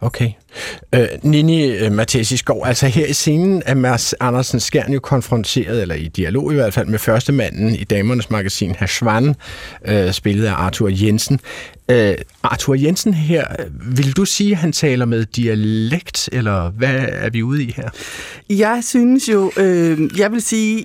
Okay. 0.00 0.30
Øh, 0.94 1.06
Nini 1.22 1.76
øh, 1.76 1.92
Mathias 1.92 2.28
Skov, 2.36 2.62
altså 2.66 2.86
her 2.86 3.06
i 3.06 3.12
scenen 3.12 3.62
er 3.66 3.74
Mads 3.74 4.14
Andersen 4.20 4.60
Skjern 4.60 4.92
jo 4.92 5.00
konfronteret, 5.00 5.82
eller 5.82 5.94
i 5.94 6.08
dialog 6.08 6.52
i 6.52 6.54
hvert 6.54 6.74
fald, 6.74 6.86
med 6.86 6.98
første 6.98 7.32
manden 7.32 7.74
i 7.74 7.84
Damernes 7.84 8.30
Magasin, 8.30 8.74
Herr 8.78 8.86
Schwann, 8.86 9.34
øh, 9.84 10.12
spillet 10.12 10.46
af 10.46 10.52
Arthur 10.52 10.88
Jensen. 10.92 11.40
Øh, 11.90 12.14
Arthur 12.42 12.74
Jensen 12.74 13.14
her, 13.14 13.44
vil 13.96 14.12
du 14.12 14.24
sige, 14.24 14.52
at 14.52 14.58
han 14.58 14.72
taler 14.72 15.04
med 15.04 15.24
dialekt, 15.24 16.28
eller 16.32 16.70
hvad 16.70 17.04
er 17.12 17.30
vi 17.30 17.42
ude 17.42 17.64
i 17.64 17.74
her? 17.76 17.88
Jeg 18.50 18.80
synes 18.82 19.28
jo, 19.28 19.52
øh, 19.56 20.18
jeg 20.18 20.32
vil 20.32 20.42
sige, 20.42 20.84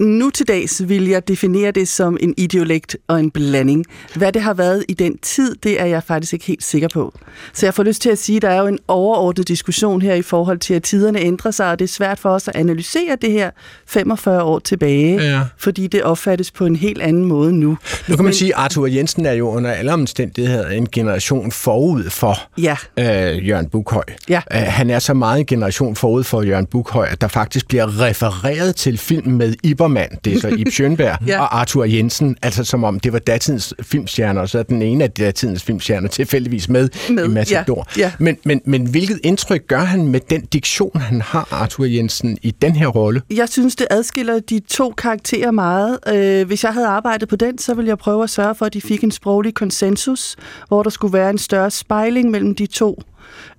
nu 0.00 0.30
til 0.30 0.48
dags 0.48 0.88
vil 0.88 1.08
jeg 1.08 1.28
definere 1.28 1.70
det 1.70 1.88
som 1.88 2.16
en 2.20 2.34
idiolekt 2.36 2.96
og 3.08 3.20
en 3.20 3.30
blanding. 3.30 3.84
Hvad 4.14 4.32
det 4.32 4.42
har 4.42 4.54
været 4.54 4.84
i 4.88 4.94
den 4.94 5.18
tid, 5.18 5.54
det 5.62 5.80
er 5.80 5.84
jeg 5.84 6.02
faktisk 6.02 6.32
ikke 6.32 6.46
helt 6.46 6.64
sikker 6.64 6.88
på. 6.88 7.18
Så 7.52 7.66
jeg 7.66 7.74
får 7.74 7.82
lyst 7.82 8.02
til 8.02 8.10
at 8.10 8.18
sige, 8.18 8.36
at 8.36 8.42
der 8.42 8.48
er 8.48 8.60
jo 8.60 8.66
en 8.66 8.78
overordnet 8.88 9.48
diskussion 9.48 10.02
her 10.02 10.14
i 10.14 10.22
forhold 10.22 10.58
til, 10.58 10.74
at 10.74 10.82
tiderne 10.82 11.20
ændrer 11.20 11.50
sig, 11.50 11.70
og 11.70 11.78
det 11.78 11.84
er 11.84 11.88
svært 11.88 12.18
for 12.18 12.30
os 12.30 12.48
at 12.48 12.56
analysere 12.56 13.16
det 13.22 13.32
her 13.32 13.50
45 13.86 14.42
år 14.42 14.58
tilbage, 14.58 15.22
ja. 15.22 15.40
fordi 15.58 15.86
det 15.86 16.02
opfattes 16.02 16.50
på 16.50 16.66
en 16.66 16.76
helt 16.76 17.02
anden 17.02 17.24
måde 17.24 17.52
nu. 17.52 17.68
Nu 17.68 17.76
kan 18.06 18.16
man 18.16 18.24
Men, 18.24 18.34
sige, 18.34 18.54
at 18.54 18.60
Arthur 18.60 18.86
Jensen 18.86 19.26
er 19.26 19.32
jo 19.32 19.48
under 19.48 19.70
alle 19.70 19.92
omstændigheder 19.92 20.68
en 20.68 20.88
generation 20.92 21.52
forud 21.52 22.10
for 22.10 22.38
ja. 22.58 22.76
øh, 22.98 23.48
Jørgen 23.48 23.68
Bukhøj. 23.68 24.04
Ja. 24.28 24.40
Uh, 24.54 24.60
han 24.60 24.90
er 24.90 24.98
så 24.98 25.14
meget 25.14 25.40
en 25.40 25.46
generation 25.46 25.96
forud 25.96 26.24
for 26.24 26.42
Jørgen 26.42 26.66
Bukhøj, 26.66 27.08
at 27.10 27.20
der 27.20 27.28
faktisk 27.28 27.68
bliver 27.68 28.00
refereret 28.00 28.76
til 28.76 28.98
film 28.98 29.32
med 29.32 29.54
Iber 29.62 29.85
Superman, 29.86 30.18
det 30.24 30.32
er 30.32 30.40
så 30.40 30.48
Ib 30.48 30.68
Schønberg, 30.68 31.18
ja. 31.26 31.40
og 31.40 31.60
Arthur 31.60 31.84
Jensen, 31.84 32.36
altså 32.42 32.64
som 32.64 32.84
om 32.84 33.00
det 33.00 33.12
var 33.12 33.18
datidens 33.18 33.74
filmstjerner, 33.82 34.40
og 34.40 34.48
så 34.48 34.58
er 34.58 34.62
den 34.62 34.82
ene 34.82 35.04
af 35.04 35.10
datidens 35.10 35.62
filmstjerner 35.62 36.08
tilfældigvis 36.08 36.68
med, 36.68 36.88
med 37.10 37.24
i 37.24 37.28
Matador. 37.28 37.86
Ja. 37.96 38.02
Ja. 38.02 38.12
Men, 38.18 38.38
men, 38.44 38.60
men 38.64 38.86
hvilket 38.86 39.20
indtryk 39.22 39.66
gør 39.66 39.80
han 39.80 40.06
med 40.06 40.20
den 40.30 40.44
diktion, 40.44 41.00
han 41.00 41.20
har, 41.20 41.48
Arthur 41.50 41.84
Jensen, 41.84 42.38
i 42.42 42.50
den 42.50 42.76
her 42.76 42.86
rolle? 42.86 43.22
Jeg 43.30 43.48
synes, 43.48 43.76
det 43.76 43.86
adskiller 43.90 44.40
de 44.40 44.60
to 44.60 44.90
karakterer 44.90 45.50
meget. 45.50 45.98
Øh, 46.14 46.46
hvis 46.46 46.64
jeg 46.64 46.72
havde 46.72 46.86
arbejdet 46.86 47.28
på 47.28 47.36
den, 47.36 47.58
så 47.58 47.74
ville 47.74 47.88
jeg 47.88 47.98
prøve 47.98 48.22
at 48.22 48.30
sørge 48.30 48.54
for, 48.54 48.66
at 48.66 48.74
de 48.74 48.80
fik 48.80 49.04
en 49.04 49.10
sproglig 49.10 49.54
konsensus, 49.54 50.36
hvor 50.68 50.82
der 50.82 50.90
skulle 50.90 51.12
være 51.12 51.30
en 51.30 51.38
større 51.38 51.70
spejling 51.70 52.30
mellem 52.30 52.54
de 52.54 52.66
to 52.66 53.02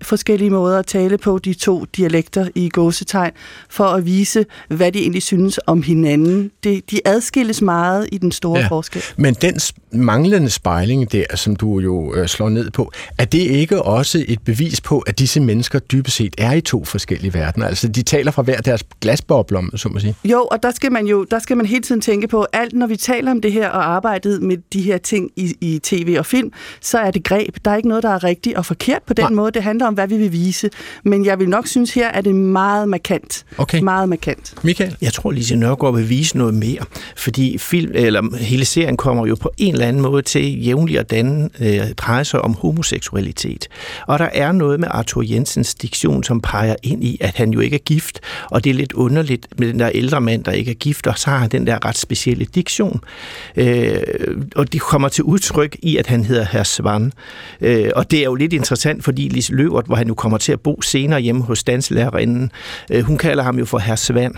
forskellige 0.02 0.50
måder 0.50 0.80
at 0.80 0.86
tale 0.86 1.18
på, 1.18 1.40
de 1.40 1.54
to 1.54 1.86
dialekter 1.86 2.48
i 2.56 2.70
gåsetegn, 2.70 3.32
for 3.70 3.84
at 3.84 4.06
vise, 4.06 4.46
hvad 4.68 4.92
de 4.92 5.00
egentlig 5.00 5.24
synes 5.24 5.60
om 5.68 5.84
hinanden. 5.84 6.52
De, 6.64 6.82
de 6.92 7.00
adskilles 7.06 7.62
meget 7.62 8.10
i 8.12 8.18
den 8.18 8.32
store 8.32 8.60
ja, 8.60 8.68
forskel. 8.68 9.04
Men 9.18 9.34
den 9.34 9.60
manglende 9.92 10.50
spejling 10.50 11.12
der, 11.12 11.26
som 11.36 11.56
du 11.56 11.80
jo 11.80 12.16
øh, 12.16 12.28
slår 12.28 12.50
ned 12.50 12.72
på, 12.72 12.92
er 13.18 13.26
det 13.26 13.40
ikke 13.40 13.82
også 13.82 14.26
et 14.28 14.42
bevis 14.42 14.82
på, 14.82 15.00
at 15.00 15.20
disse 15.20 15.40
mennesker 15.40 15.80
dybest 15.80 16.16
set 16.16 16.36
er 16.38 16.54
i 16.54 16.62
to 16.62 16.86
forskellige 16.86 17.34
verdener? 17.34 17.68
Altså, 17.68 17.88
de 17.88 18.02
taler 18.02 18.32
fra 18.32 18.42
hver 18.42 18.58
deres 18.58 18.84
glasbobler, 19.02 19.64
så 19.76 19.90
må 19.90 20.00
sige. 20.00 20.16
Jo, 20.26 20.48
og 20.52 20.64
der 20.64 20.72
skal 20.72 20.92
man 20.92 21.08
jo 21.08 21.24
der 21.32 21.40
skal 21.40 21.58
man 21.58 21.66
hele 21.66 21.82
tiden 21.82 22.02
tænke 22.02 22.28
på, 22.28 22.46
alt 22.54 22.74
når 22.74 22.88
vi 22.88 22.96
taler 22.96 23.32
om 23.32 23.42
det 23.42 23.52
her 23.52 23.70
og 23.70 23.90
arbejdet 23.90 24.42
med 24.42 24.58
de 24.74 24.82
her 24.82 24.98
ting 24.98 25.32
i, 25.36 25.56
i 25.62 25.80
tv 25.84 26.16
og 26.20 26.26
film, 26.26 26.52
så 26.82 26.98
er 26.98 27.12
det 27.12 27.24
greb. 27.24 27.56
Der 27.66 27.72
er 27.72 27.76
ikke 27.76 27.90
noget, 27.90 28.04
der 28.04 28.10
er 28.10 28.24
rigtigt 28.24 28.58
og 28.58 28.66
forkert 28.66 29.02
på 29.08 29.14
den 29.14 29.24
Nej. 29.24 29.32
måde. 29.32 29.52
Det 29.52 29.64
handler 29.64 29.86
om, 29.86 29.94
hvad 29.94 30.08
vi 30.08 30.18
vil 30.18 30.32
vise. 30.32 30.70
Men 31.04 31.26
jeg 31.26 31.40
vil 31.40 31.50
nok 31.50 31.68
synes 31.68 31.94
her, 31.94 32.10
at 32.10 32.26
det 32.26 32.30
er 32.30 32.34
meget 32.34 32.90
markant. 32.90 33.46
Okay. 33.58 33.82
Meget 33.82 34.10
markant. 34.10 34.54
Michael? 34.64 34.96
Jeg 35.02 35.14
tror, 35.14 35.32
Lise 35.32 35.56
Nørgaard 35.56 35.96
vil 35.96 36.10
vise 36.10 36.38
noget 36.38 36.54
mere. 36.54 36.82
Fordi 37.16 37.58
film, 37.58 37.92
eller 37.96 38.38
hele 38.38 38.66
serien 38.66 38.98
kommer 38.98 39.28
jo 39.28 39.36
på 39.36 39.52
en 39.58 39.77
eller 39.78 39.88
anden 39.88 40.02
måde 40.02 40.22
til 40.22 40.66
jævnligt 40.66 41.00
at 41.00 41.10
danne, 41.12 41.50
øh, 41.60 41.92
dreje 41.98 42.26
sig 42.26 42.42
om 42.42 42.54
homoseksualitet. 42.54 43.68
Og 44.08 44.20
der 44.20 44.30
er 44.34 44.52
noget 44.52 44.80
med 44.80 44.88
Arthur 44.92 45.24
Jensens 45.26 45.76
diktion, 45.76 46.24
som 46.24 46.42
peger 46.42 46.76
ind 46.84 47.04
i, 47.04 47.18
at 47.22 47.36
han 47.36 47.52
jo 47.52 47.60
ikke 47.60 47.76
er 47.76 47.84
gift. 47.86 48.20
Og 48.52 48.64
det 48.64 48.70
er 48.70 48.74
lidt 48.74 48.94
underligt 48.94 49.48
med 49.60 49.68
den 49.68 49.80
der 49.80 49.90
ældre 49.90 50.22
mand, 50.22 50.44
der 50.44 50.52
ikke 50.52 50.72
er 50.72 50.76
gift, 50.76 51.08
og 51.08 51.20
så 51.20 51.30
har 51.30 51.38
han 51.38 51.50
den 51.50 51.68
der 51.68 51.86
ret 51.86 51.98
specielle 51.98 52.46
diktion. 52.46 53.02
Øh, 53.56 54.02
og 54.56 54.74
det 54.74 54.82
kommer 54.82 55.10
til 55.10 55.24
udtryk 55.24 55.78
i, 55.82 55.98
at 55.98 56.08
han 56.08 56.24
hedder 56.24 56.46
Herr 56.52 56.64
Svan. 56.64 57.14
Øh, 57.62 57.90
og 57.96 58.12
det 58.12 58.20
er 58.20 58.24
jo 58.24 58.36
lidt 58.36 58.54
interessant, 58.54 59.04
fordi 59.04 59.28
Lise 59.28 59.54
Løvert, 59.54 59.86
hvor 59.86 59.96
han 59.96 60.08
nu 60.08 60.14
kommer 60.14 60.38
til 60.38 60.52
at 60.52 60.60
bo 60.60 60.82
senere 60.82 61.20
hjemme 61.20 61.42
hos 61.42 61.64
danslærerinden, 61.64 62.52
øh, 62.92 63.04
hun 63.04 63.18
kalder 63.18 63.44
ham 63.44 63.60
jo 63.60 63.66
for 63.66 63.78
Herr 63.78 63.96
Svand 63.96 64.36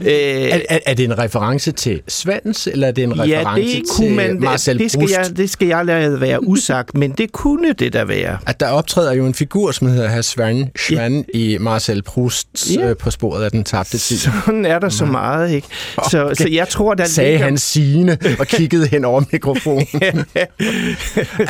øh, 0.00 0.06
er, 0.06 0.60
er, 0.68 0.78
er 0.86 0.94
det 0.94 1.04
en 1.04 1.18
reference 1.18 1.72
til 1.72 2.02
Svans, 2.08 2.66
eller 2.66 2.88
er 2.88 2.92
det 2.92 3.04
en 3.04 3.12
reference 3.20 3.70
ja, 3.70 3.78
det 3.78 3.82
kunne 3.90 4.06
til 4.06 4.16
man, 4.16 4.40
Marcel 4.40 4.78
det 4.78 4.90
skal, 4.90 5.08
jeg, 5.10 5.36
det 5.36 5.50
skal 5.50 5.68
jeg 5.68 5.86
lade 5.86 6.20
være 6.20 6.48
usagt, 6.48 6.94
men 6.94 7.12
det 7.12 7.32
kunne 7.32 7.72
det 7.72 7.92
da 7.92 8.04
være. 8.04 8.38
At 8.46 8.60
der 8.60 8.68
optræder 8.68 9.12
jo 9.12 9.26
en 9.26 9.34
figur, 9.34 9.72
som 9.72 9.88
hedder 9.88 10.08
Herr 10.08 10.22
Svan, 10.22 10.70
Svan 10.88 11.24
ja. 11.34 11.38
i 11.38 11.58
Marcel 11.60 12.02
Prousts 12.02 12.76
ja. 12.76 12.88
øh, 12.88 12.96
På 12.96 13.10
sporet 13.10 13.44
af 13.44 13.50
den 13.50 13.64
tabte 13.64 13.98
tid. 13.98 14.18
Sådan 14.18 14.66
er 14.66 14.78
der 14.78 14.88
så 14.88 15.04
meget, 15.04 15.50
ikke? 15.50 15.68
Så, 16.10 16.24
okay. 16.24 16.34
så 16.34 16.48
jeg 16.48 16.68
tror, 16.68 16.94
der 16.94 17.04
Sagde 17.04 17.30
ligger... 17.30 17.44
han 17.44 17.58
sigende 17.58 18.18
og 18.38 18.46
kiggede 18.46 18.86
hen 18.86 19.04
over 19.04 19.22
mikrofonen. 19.32 19.86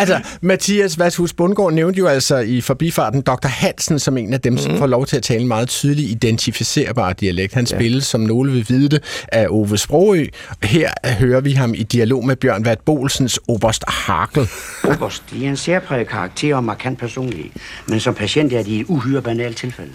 altså, 0.01 0.21
Mathias 0.41 0.99
Vashus 0.99 1.33
Bundgaard 1.33 1.73
nævnte 1.73 1.99
jo 1.99 2.07
altså 2.07 2.37
i 2.37 2.61
forbifarten 2.61 3.23
Dr. 3.23 3.49
Hansen 3.49 3.99
som 3.99 4.17
en 4.17 4.33
af 4.35 4.41
dem, 4.41 4.53
mm. 4.53 4.59
som 4.59 4.79
får 4.79 4.87
lov 4.87 5.07
til 5.07 5.17
at 5.17 5.23
tale 5.23 5.41
en 5.41 5.49
meget 5.49 5.69
tydelig 5.69 6.11
identificerbar 6.11 7.13
dialekt. 7.13 7.55
Han 7.55 7.67
ja. 7.71 7.77
spilles, 7.77 8.05
som 8.05 8.24
nogle 8.27 8.53
vil 8.53 8.67
vide 8.69 8.89
det, 8.89 9.25
af 9.29 9.47
Ove 9.51 9.79
Sprogø. 9.79 10.27
Her 10.63 10.91
hører 11.19 11.41
vi 11.41 11.53
ham 11.53 11.75
i 11.75 11.83
dialog 11.83 12.27
med 12.27 12.37
Bjørn 12.37 12.65
Vert 12.65 12.81
Bolsens 12.81 13.41
Oberst 13.49 13.85
Harkel. 13.89 14.49
Oberst, 14.85 15.23
de 15.31 15.47
er 15.47 15.51
en 15.51 15.57
særpræget 15.57 16.09
karakter 16.09 16.57
og 16.57 16.65
markant 16.65 16.99
personlighed, 16.99 17.51
men 17.89 18.01
som 18.01 18.15
patient 18.15 18.53
er 18.53 18.63
de 18.63 18.81
et 18.81 18.87
uhyre 18.89 19.23
banalt 19.23 19.57
tilfælde. 19.57 19.93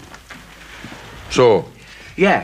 Så? 1.30 1.62
Ja, 2.18 2.40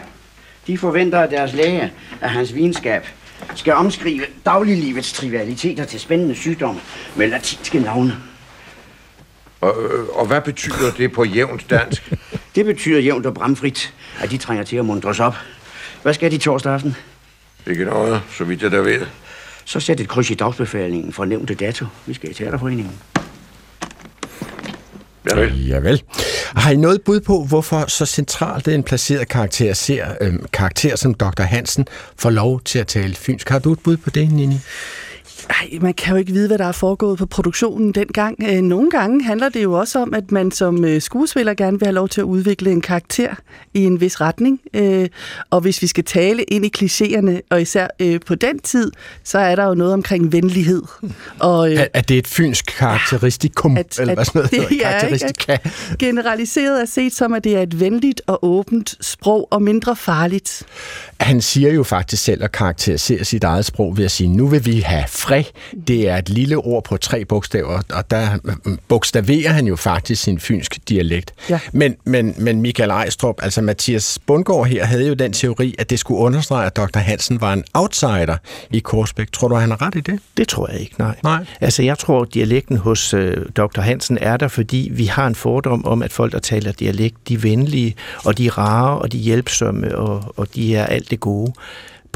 de 0.66 0.78
forventer 0.78 1.18
af 1.18 1.28
deres 1.28 1.52
læge, 1.52 1.92
at 2.20 2.30
hans 2.30 2.54
videnskab 2.54 3.06
skal 3.54 3.72
omskrive 3.72 4.24
dagliglivets 4.46 5.12
trivialiteter 5.12 5.84
til 5.84 6.00
spændende 6.00 6.34
sygdomme 6.34 6.80
med 7.16 7.28
latinske 7.28 7.80
navne. 7.80 8.16
Og, 9.60 9.74
og 10.12 10.26
hvad 10.26 10.40
betyder 10.40 10.92
det 10.98 11.12
på 11.12 11.24
jævnt 11.24 11.70
dansk? 11.70 12.12
det 12.54 12.64
betyder 12.64 13.00
jævnt 13.00 13.26
og 13.26 13.34
bramfrit, 13.34 13.94
at 14.20 14.30
de 14.30 14.36
trænger 14.36 14.64
til 14.64 14.76
at 14.76 14.84
mundres 14.84 15.20
op. 15.20 15.34
Hvad 16.02 16.14
skal 16.14 16.30
de 16.30 16.38
torsdag 16.38 16.72
aften? 16.72 16.96
Ikke 17.66 17.84
noget, 17.84 18.22
så 18.38 18.44
vidt 18.44 18.62
jeg 18.62 18.70
da 18.70 18.76
ved. 18.76 19.06
Så 19.64 19.80
sæt 19.80 20.00
et 20.00 20.08
kryds 20.08 20.30
i 20.30 20.34
dagsbefalingen 20.34 21.12
for 21.12 21.24
nævnte 21.24 21.54
dato. 21.54 21.86
Vi 22.06 22.14
skal 22.14 22.30
i 22.30 22.34
teaterforeningen. 22.34 22.92
Javel. 25.30 25.66
Javel. 25.66 26.02
Har 26.56 26.70
I 26.70 26.76
noget 26.76 27.02
bud 27.02 27.20
på, 27.20 27.44
hvorfor 27.44 27.84
så 27.88 28.06
centralt 28.06 28.68
en 28.68 28.82
placeret 28.82 29.28
karakter 29.28 29.74
ser 29.74 30.06
øh, 30.20 30.34
karakter 30.52 30.96
som 30.96 31.14
Dr. 31.14 31.42
Hansen 31.42 31.86
får 32.18 32.30
lov 32.30 32.60
til 32.60 32.78
at 32.78 32.86
tale 32.86 33.14
fynsk? 33.14 33.48
Har 33.48 33.58
du 33.58 33.72
et 33.72 33.78
bud 33.78 33.96
på 33.96 34.10
det, 34.10 34.32
Nini? 34.32 34.56
Ej, 35.50 35.78
man 35.80 35.94
kan 35.94 36.12
jo 36.12 36.18
ikke 36.18 36.32
vide, 36.32 36.48
hvad 36.48 36.58
der 36.58 36.64
er 36.64 36.72
foregået 36.72 37.18
på 37.18 37.26
produktionen 37.26 37.92
dengang. 37.92 38.36
Øh, 38.48 38.60
nogle 38.60 38.90
gange 38.90 39.24
handler 39.24 39.48
det 39.48 39.62
jo 39.62 39.72
også 39.72 39.98
om, 39.98 40.14
at 40.14 40.32
man 40.32 40.50
som 40.50 40.84
øh, 40.84 41.02
skuespiller 41.02 41.54
gerne 41.54 41.78
vil 41.78 41.86
have 41.86 41.94
lov 41.94 42.08
til 42.08 42.20
at 42.20 42.24
udvikle 42.24 42.70
en 42.70 42.80
karakter 42.80 43.34
i 43.74 43.84
en 43.84 44.00
vis 44.00 44.20
retning. 44.20 44.60
Øh, 44.74 45.08
og 45.50 45.60
hvis 45.60 45.82
vi 45.82 45.86
skal 45.86 46.04
tale 46.04 46.42
ind 46.42 46.64
i 46.64 46.70
klichéerne, 46.78 47.40
og 47.50 47.62
især 47.62 47.86
på 48.26 48.34
den 48.34 48.58
tid, 48.58 48.92
så 49.24 49.38
er 49.38 49.56
der 49.56 49.64
jo 49.64 49.74
noget 49.74 49.92
omkring 49.92 50.32
venlighed. 50.32 50.82
Og, 51.38 51.72
er, 51.72 51.86
er 51.94 52.00
det 52.00 52.18
et 52.18 52.26
fynsk 52.26 52.66
karakteristikum? 52.78 53.76
At, 53.76 53.98
eller 53.98 54.14
hvad 54.14 54.24
sådan 54.24 54.38
noget? 54.38 54.50
Det 54.70 54.80
er 54.84 55.50
ikke, 55.50 55.70
generaliseret 55.98 56.80
er 56.80 56.84
set 56.84 57.14
som, 57.14 57.34
at 57.34 57.44
det 57.44 57.56
er 57.56 57.62
et 57.62 57.80
venligt 57.80 58.22
og 58.26 58.44
åbent 58.44 58.94
sprog, 59.00 59.48
og 59.50 59.62
mindre 59.62 59.96
farligt. 59.96 60.62
Han 61.20 61.40
siger 61.40 61.72
jo 61.72 61.82
faktisk 61.82 62.22
selv 62.22 62.44
at 62.44 62.52
karakterisere 62.52 63.24
sit 63.24 63.44
eget 63.44 63.64
sprog 63.64 63.96
ved 63.96 64.04
at 64.04 64.10
sige, 64.10 64.28
nu 64.28 64.46
vil 64.46 64.66
vi 64.66 64.80
have 64.80 65.04
fred. 65.08 65.35
Det 65.88 66.08
er 66.08 66.16
et 66.16 66.28
lille 66.28 66.56
ord 66.56 66.84
på 66.84 66.96
tre 66.96 67.24
bogstaver, 67.24 67.80
og 67.92 68.10
der 68.10 68.38
bogstaverer 68.88 69.52
han 69.52 69.66
jo 69.66 69.76
faktisk 69.76 70.22
sin 70.22 70.38
fynsk 70.38 70.78
dialekt. 70.88 71.34
Ja. 71.50 71.60
Men, 71.72 71.96
men, 72.04 72.34
men 72.38 72.60
Michael 72.60 72.90
Ejstrup, 72.90 73.42
altså 73.42 73.62
Mathias 73.62 74.18
Bundgaard 74.26 74.66
her, 74.66 74.84
havde 74.84 75.08
jo 75.08 75.14
den 75.14 75.32
teori, 75.32 75.74
at 75.78 75.90
det 75.90 75.98
skulle 75.98 76.20
understrege, 76.20 76.66
at 76.66 76.76
Dr. 76.76 76.98
Hansen 76.98 77.40
var 77.40 77.52
en 77.52 77.64
outsider 77.74 78.36
i 78.70 78.78
Korsbæk. 78.78 79.32
Tror 79.32 79.48
du, 79.48 79.54
han 79.54 79.70
har 79.70 79.82
ret 79.82 79.94
i 79.94 80.00
det? 80.00 80.20
Det 80.36 80.48
tror 80.48 80.70
jeg 80.70 80.80
ikke, 80.80 80.94
nej. 80.98 81.14
nej. 81.22 81.44
Altså, 81.60 81.82
jeg 81.82 81.98
tror, 81.98 82.22
at 82.22 82.34
dialekten 82.34 82.76
hos 82.76 83.14
øh, 83.14 83.46
Dr. 83.56 83.80
Hansen 83.80 84.18
er 84.20 84.36
der, 84.36 84.48
fordi 84.48 84.88
vi 84.92 85.04
har 85.04 85.26
en 85.26 85.34
fordom 85.34 85.84
om, 85.84 86.02
at 86.02 86.12
folk, 86.12 86.32
der 86.32 86.38
taler 86.38 86.72
dialekt, 86.72 87.28
de 87.28 87.34
er 87.34 87.38
venlige, 87.38 87.94
og 88.24 88.38
de 88.38 88.46
er 88.46 88.58
rare, 88.58 88.98
og 88.98 89.12
de 89.12 89.18
er 89.18 89.22
hjælpsomme, 89.22 89.98
og, 89.98 90.34
og 90.36 90.54
de 90.54 90.76
er 90.76 90.86
alt 90.86 91.10
det 91.10 91.20
gode 91.20 91.52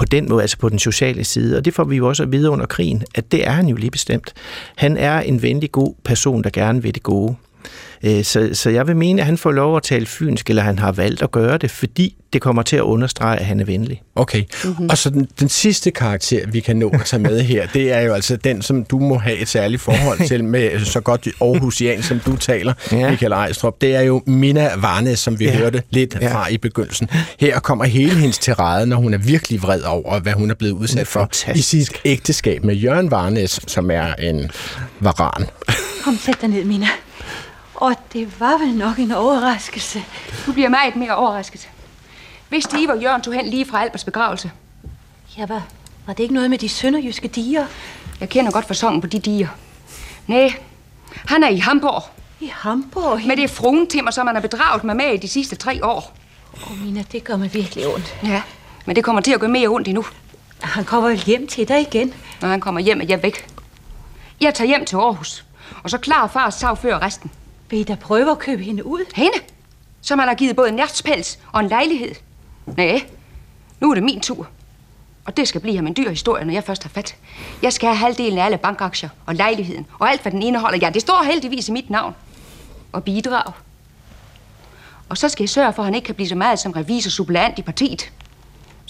på 0.00 0.04
den 0.04 0.28
måde, 0.28 0.42
altså 0.42 0.58
på 0.58 0.68
den 0.68 0.78
sociale 0.78 1.24
side. 1.24 1.56
Og 1.56 1.64
det 1.64 1.74
får 1.74 1.84
vi 1.84 1.96
jo 1.96 2.08
også 2.08 2.22
at 2.22 2.32
vide 2.32 2.50
under 2.50 2.66
krigen, 2.66 3.02
at 3.14 3.32
det 3.32 3.46
er 3.46 3.50
han 3.50 3.68
jo 3.68 3.76
lige 3.76 3.90
bestemt. 3.90 4.32
Han 4.76 4.96
er 4.96 5.20
en 5.20 5.42
venlig, 5.42 5.72
god 5.72 5.94
person, 6.04 6.44
der 6.44 6.50
gerne 6.50 6.82
vil 6.82 6.94
det 6.94 7.02
gode. 7.02 7.36
Øh, 8.04 8.24
så, 8.24 8.50
så 8.52 8.70
jeg 8.70 8.86
vil 8.86 8.96
mene, 8.96 9.22
at 9.22 9.26
han 9.26 9.38
får 9.38 9.52
lov 9.52 9.76
at 9.76 9.82
tale 9.82 10.06
fynsk, 10.06 10.50
eller 10.50 10.62
han 10.62 10.78
har 10.78 10.92
valgt 10.92 11.22
at 11.22 11.30
gøre 11.30 11.58
det, 11.58 11.70
fordi 11.70 12.16
det 12.32 12.40
kommer 12.40 12.62
til 12.62 12.76
at 12.76 12.82
understrege, 12.82 13.38
at 13.38 13.46
han 13.46 13.60
er 13.60 13.64
venlig. 13.64 14.02
Okay, 14.14 14.44
mm-hmm. 14.64 14.88
og 14.90 14.98
så 14.98 15.10
den, 15.10 15.28
den 15.40 15.48
sidste 15.48 15.90
karakter, 15.90 16.46
vi 16.46 16.60
kan 16.60 16.76
nå 16.76 16.88
at 16.88 17.00
tage 17.04 17.22
med 17.22 17.40
her, 17.40 17.66
det 17.66 17.92
er 17.92 18.00
jo 18.00 18.14
altså 18.14 18.36
den, 18.36 18.62
som 18.62 18.84
du 18.84 18.98
må 18.98 19.18
have 19.18 19.36
et 19.36 19.48
særligt 19.48 19.82
forhold 19.82 20.28
til 20.28 20.44
med 20.44 20.84
så 20.84 21.00
godt 21.00 21.28
Aarhusian, 21.40 22.02
som 22.02 22.20
du 22.26 22.36
taler, 22.36 22.72
ja. 22.92 23.10
Michael 23.10 23.32
Ejstrup. 23.32 23.80
Det 23.80 23.94
er 23.94 24.00
jo 24.00 24.22
Mina 24.26 24.70
Varnes, 24.76 25.18
som 25.18 25.38
vi 25.38 25.44
ja. 25.44 25.56
hørte 25.56 25.82
lidt 25.90 26.16
ja. 26.20 26.34
fra 26.34 26.48
i 26.48 26.58
begyndelsen. 26.58 27.08
Her 27.40 27.60
kommer 27.60 27.84
hele 27.84 28.14
hendes 28.14 28.38
tirade, 28.38 28.86
når 28.86 28.96
hun 28.96 29.14
er 29.14 29.18
virkelig 29.18 29.62
vred 29.62 29.82
over, 29.82 30.20
hvad 30.20 30.32
hun 30.32 30.50
er 30.50 30.54
blevet 30.54 30.72
udsat 30.72 31.06
for 31.06 31.30
i 31.54 31.60
sit 31.60 31.92
ægteskab 32.04 32.64
med 32.64 32.74
Jørgen 32.74 33.10
Varnes, 33.10 33.60
som 33.66 33.90
er 33.90 34.14
en 34.14 34.50
varan. 35.00 35.46
Kom, 36.04 36.16
sæt 36.16 36.40
dig 36.40 36.48
ned, 36.48 36.64
Mina. 36.64 36.86
Og 37.80 37.94
det 38.12 38.40
var 38.40 38.58
vel 38.58 38.74
nok 38.74 38.98
en 38.98 39.12
overraskelse. 39.12 40.04
Du 40.46 40.52
bliver 40.52 40.68
meget 40.68 40.96
mere 40.96 41.16
overrasket. 41.16 41.70
Vidste 42.50 42.80
I, 42.80 42.84
hvor 42.84 42.94
Jørgen 42.94 43.22
tog 43.22 43.34
hen 43.34 43.46
lige 43.46 43.66
fra 43.66 43.82
Alberts 43.82 44.04
begravelse? 44.04 44.50
Ja, 45.38 45.46
var, 45.46 45.62
var 46.06 46.12
det 46.12 46.22
ikke 46.22 46.34
noget 46.34 46.50
med 46.50 46.58
de 46.58 46.68
sønderjyske 46.68 47.28
diger? 47.28 47.66
Jeg 48.20 48.28
kender 48.28 48.52
godt 48.52 48.66
fasongen 48.66 49.00
på 49.00 49.06
de 49.06 49.18
diger. 49.18 49.48
Nej, 50.26 50.54
han 51.14 51.42
er 51.42 51.48
i 51.48 51.58
Hamburg. 51.58 52.02
I 52.40 52.52
Hamburg? 52.54 53.20
Med 53.26 53.36
det 53.36 53.50
fruentimmer, 53.50 54.10
som 54.10 54.26
han 54.26 54.36
har 54.36 54.42
bedraget 54.42 54.84
mig 54.84 54.96
med 54.96 55.14
i 55.14 55.16
de 55.16 55.28
sidste 55.28 55.56
tre 55.56 55.84
år. 55.84 56.16
Åh, 56.54 56.72
oh, 56.72 56.78
Mina, 56.78 57.04
det 57.12 57.24
gør 57.24 57.36
mig 57.36 57.54
virkelig 57.54 57.86
ondt. 57.94 58.14
Ja, 58.24 58.42
men 58.86 58.96
det 58.96 59.04
kommer 59.04 59.22
til 59.22 59.32
at 59.32 59.40
gøre 59.40 59.50
mere 59.50 59.68
ondt 59.68 59.88
endnu. 59.88 60.04
Han 60.60 60.84
kommer 60.84 61.10
hjem 61.10 61.46
til 61.46 61.68
dig 61.68 61.80
igen? 61.80 62.14
Når 62.40 62.48
han 62.48 62.60
kommer 62.60 62.80
hjem, 62.80 63.00
er 63.00 63.04
jeg 63.08 63.22
væk. 63.22 63.46
Jeg 64.40 64.54
tager 64.54 64.68
hjem 64.68 64.84
til 64.84 64.96
Aarhus, 64.96 65.44
og 65.82 65.90
så 65.90 65.98
klarer 65.98 66.28
fars 66.28 66.54
sagfører 66.54 67.02
resten. 67.02 67.30
Vil 67.70 67.80
I 67.80 67.84
da 67.84 67.94
prøve 67.94 68.30
at 68.30 68.38
købe 68.38 68.62
hende 68.62 68.86
ud? 68.86 69.04
Hende? 69.14 69.38
Som 70.00 70.18
han 70.18 70.28
har 70.28 70.34
givet 70.34 70.56
både 70.56 70.68
en 70.68 70.74
nærtspels 70.74 71.38
og 71.52 71.60
en 71.60 71.68
lejlighed. 71.68 72.14
Nej, 72.66 73.02
nu 73.80 73.90
er 73.90 73.94
det 73.94 74.02
min 74.04 74.20
tur. 74.20 74.48
Og 75.24 75.36
det 75.36 75.48
skal 75.48 75.60
blive 75.60 75.76
ham 75.76 75.86
en 75.86 75.96
dyr 75.96 76.10
historie, 76.10 76.44
når 76.44 76.52
jeg 76.52 76.64
først 76.64 76.82
har 76.82 76.90
fat. 76.90 77.16
Jeg 77.62 77.72
skal 77.72 77.88
have 77.88 77.96
halvdelen 77.96 78.38
af 78.38 78.44
alle 78.44 78.58
bankaktier 78.58 79.08
og 79.26 79.34
lejligheden 79.34 79.86
og 79.98 80.10
alt, 80.10 80.22
hvad 80.22 80.32
den 80.32 80.42
indeholder. 80.42 80.78
Ja, 80.82 80.90
det 80.90 81.02
står 81.02 81.22
heldigvis 81.22 81.68
i 81.68 81.72
mit 81.72 81.90
navn. 81.90 82.14
Og 82.92 83.04
bidrag. 83.04 83.52
Og 85.08 85.18
så 85.18 85.28
skal 85.28 85.42
jeg 85.42 85.50
sørge 85.50 85.72
for, 85.72 85.82
at 85.82 85.86
han 85.86 85.94
ikke 85.94 86.06
kan 86.06 86.14
blive 86.14 86.28
så 86.28 86.34
meget 86.34 86.58
som 86.58 86.72
revisor 86.72 87.10
suppleant 87.10 87.58
i 87.58 87.62
partiet. 87.62 88.12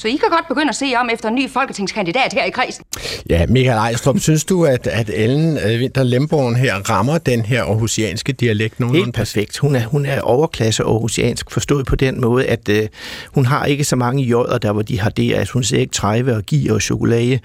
Så 0.01 0.09
I 0.09 0.17
kan 0.17 0.31
godt 0.31 0.49
begynde 0.49 0.69
at 0.69 0.75
se 0.75 0.93
om 0.97 1.09
efter 1.13 1.29
en 1.29 1.35
ny 1.35 1.51
folketingskandidat 1.51 2.33
her 2.33 2.45
i 2.45 2.51
kredsen. 2.51 2.85
Ja, 3.31 3.47
Michael 3.47 3.79
Ejstrup, 3.79 4.19
synes 4.19 4.45
du, 4.45 4.65
at, 4.65 4.87
at 4.87 5.11
Ellen 5.15 5.59
øh, 5.59 5.81
Winter 5.81 6.03
Lemborgen 6.03 6.57
her 6.57 6.75
rammer 6.75 7.19
den 7.19 7.41
her 7.41 7.63
aarhusianske 7.63 8.33
dialekt 8.33 8.81
nogenlunde? 8.81 9.05
Helt 9.05 9.15
perfekt. 9.15 9.59
Hun 9.59 9.75
er, 9.77 9.85
hun 9.85 10.07
er 10.07 10.21
overklasse 10.21 10.83
aarhusiansk, 10.83 11.51
forstået 11.51 11.87
på 11.87 11.97
den 11.97 12.21
måde, 12.21 12.47
at 12.47 12.69
øh, 12.69 12.89
hun 13.35 13.47
har 13.47 13.65
ikke 13.65 13.85
så 13.85 13.97
mange 13.97 14.23
jøder, 14.23 14.59
der 14.59 14.73
hvor 14.73 14.83
de 14.83 15.01
har 15.01 15.11
det, 15.11 15.33
at 15.33 15.49
hun 15.49 15.65
siger 15.65 15.81
ikke 15.81 15.93
træve 15.93 16.37
og 16.37 16.43
giver 16.43 16.75
og 16.75 16.83
chokolade. 16.83 17.39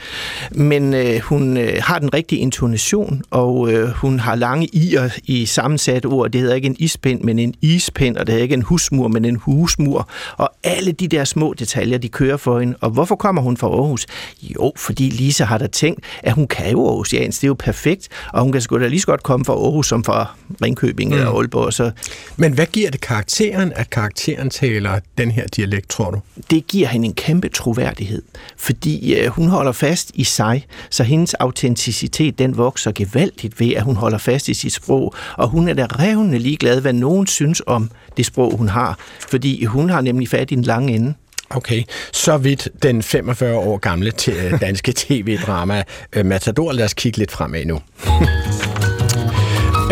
Men 0.51 0.93
øh, 0.93 1.19
hun 1.19 1.57
øh, 1.57 1.81
har 1.81 1.99
den 1.99 2.13
rigtige 2.13 2.41
intonation, 2.41 3.21
og 3.31 3.71
øh, 3.71 3.89
hun 3.89 4.19
har 4.19 4.35
lange 4.35 4.69
i'er 4.75 5.19
i 5.23 5.45
sammensat 5.45 6.05
ord. 6.05 6.31
Det 6.31 6.41
hedder 6.41 6.55
ikke 6.55 6.65
en 6.65 6.75
ispind, 6.79 7.21
men 7.21 7.39
en 7.39 7.53
ispind, 7.61 8.17
og 8.17 8.27
det 8.27 8.33
hedder 8.33 8.43
ikke 8.43 8.53
en 8.53 8.61
husmur, 8.61 9.07
men 9.07 9.25
en 9.25 9.35
husmur. 9.35 10.09
Og 10.37 10.51
alle 10.63 10.91
de 10.91 11.07
der 11.07 11.23
små 11.23 11.53
detaljer, 11.53 11.97
de 11.97 12.09
kører 12.09 12.37
for 12.45 12.59
hende. 12.59 12.75
Og 12.81 12.89
hvorfor 12.89 13.15
kommer 13.15 13.41
hun 13.41 13.57
fra 13.57 13.67
Aarhus? 13.67 14.05
Jo, 14.41 14.71
fordi 14.77 15.09
Lisa 15.09 15.43
har 15.43 15.57
da 15.57 15.67
tænkt, 15.67 15.99
at 16.23 16.33
hun 16.33 16.47
kan 16.47 16.71
jo 16.71 16.87
Aarhusiansk. 16.87 17.41
Det 17.41 17.47
er 17.47 17.47
jo 17.47 17.53
perfekt, 17.53 18.09
og 18.33 18.41
hun 18.41 18.51
kan 18.51 18.61
sgu 18.61 18.79
da 18.79 18.87
lige 18.87 18.99
så 18.99 19.07
godt 19.07 19.23
komme 19.23 19.45
fra 19.45 19.53
Aarhus 19.53 19.87
som 19.87 20.03
fra 20.03 20.35
Ringkøbing 20.61 21.09
mm. 21.09 21.17
eller 21.17 21.31
Aalborg. 21.31 21.73
Så... 21.73 21.91
Men 22.37 22.53
hvad 22.53 22.65
giver 22.65 22.91
det 22.91 23.01
karakteren, 23.01 23.73
at 23.75 23.89
karakteren 23.89 24.49
taler 24.49 24.99
den 25.17 25.31
her 25.31 25.47
dialekt, 25.47 25.89
tror 25.89 26.11
du? 26.11 26.19
Det 26.49 26.67
giver 26.67 26.87
hende 26.87 27.05
en 27.07 27.13
kæmpe 27.13 27.49
troværdighed, 27.49 28.21
fordi 28.57 29.15
øh, 29.15 29.27
hun 29.27 29.47
holder 29.47 29.71
fast 29.71 30.11
i 30.13 30.23
sig, 30.23 30.65
så 30.89 31.03
hendes 31.03 31.33
autenticitet, 31.33 32.39
den 32.39 32.57
vokser 32.57 32.91
gevaldigt 32.91 33.59
ved, 33.59 33.73
at 33.73 33.83
hun 33.83 33.95
holder 33.95 34.17
fast 34.17 34.47
i 34.47 34.53
sit 34.53 34.73
sprog, 34.73 35.13
og 35.37 35.47
hun 35.47 35.67
er 35.67 35.73
da 35.73 35.85
revnende 35.85 36.39
ligeglad, 36.39 36.81
hvad 36.81 36.93
nogen 36.93 37.27
synes 37.27 37.61
om 37.67 37.91
det 38.17 38.25
sprog, 38.25 38.57
hun 38.57 38.69
har, 38.69 38.99
fordi 39.29 39.65
hun 39.65 39.89
har 39.89 40.01
nemlig 40.01 40.29
fat 40.29 40.51
i 40.51 40.55
den 40.55 40.63
lange 40.63 40.95
ende. 40.95 41.13
Okay, 41.49 41.83
så 42.13 42.37
vidt 42.37 42.67
den 42.83 43.03
45 43.03 43.57
år 43.57 43.77
gamle 43.77 44.11
danske 44.61 44.93
tv-drama 44.95 45.83
øh, 46.13 46.25
Matador. 46.25 46.71
Lad 46.71 46.85
os 46.85 46.93
kigge 46.93 47.17
lidt 47.17 47.31
fremad 47.31 47.65
nu. 47.65 47.81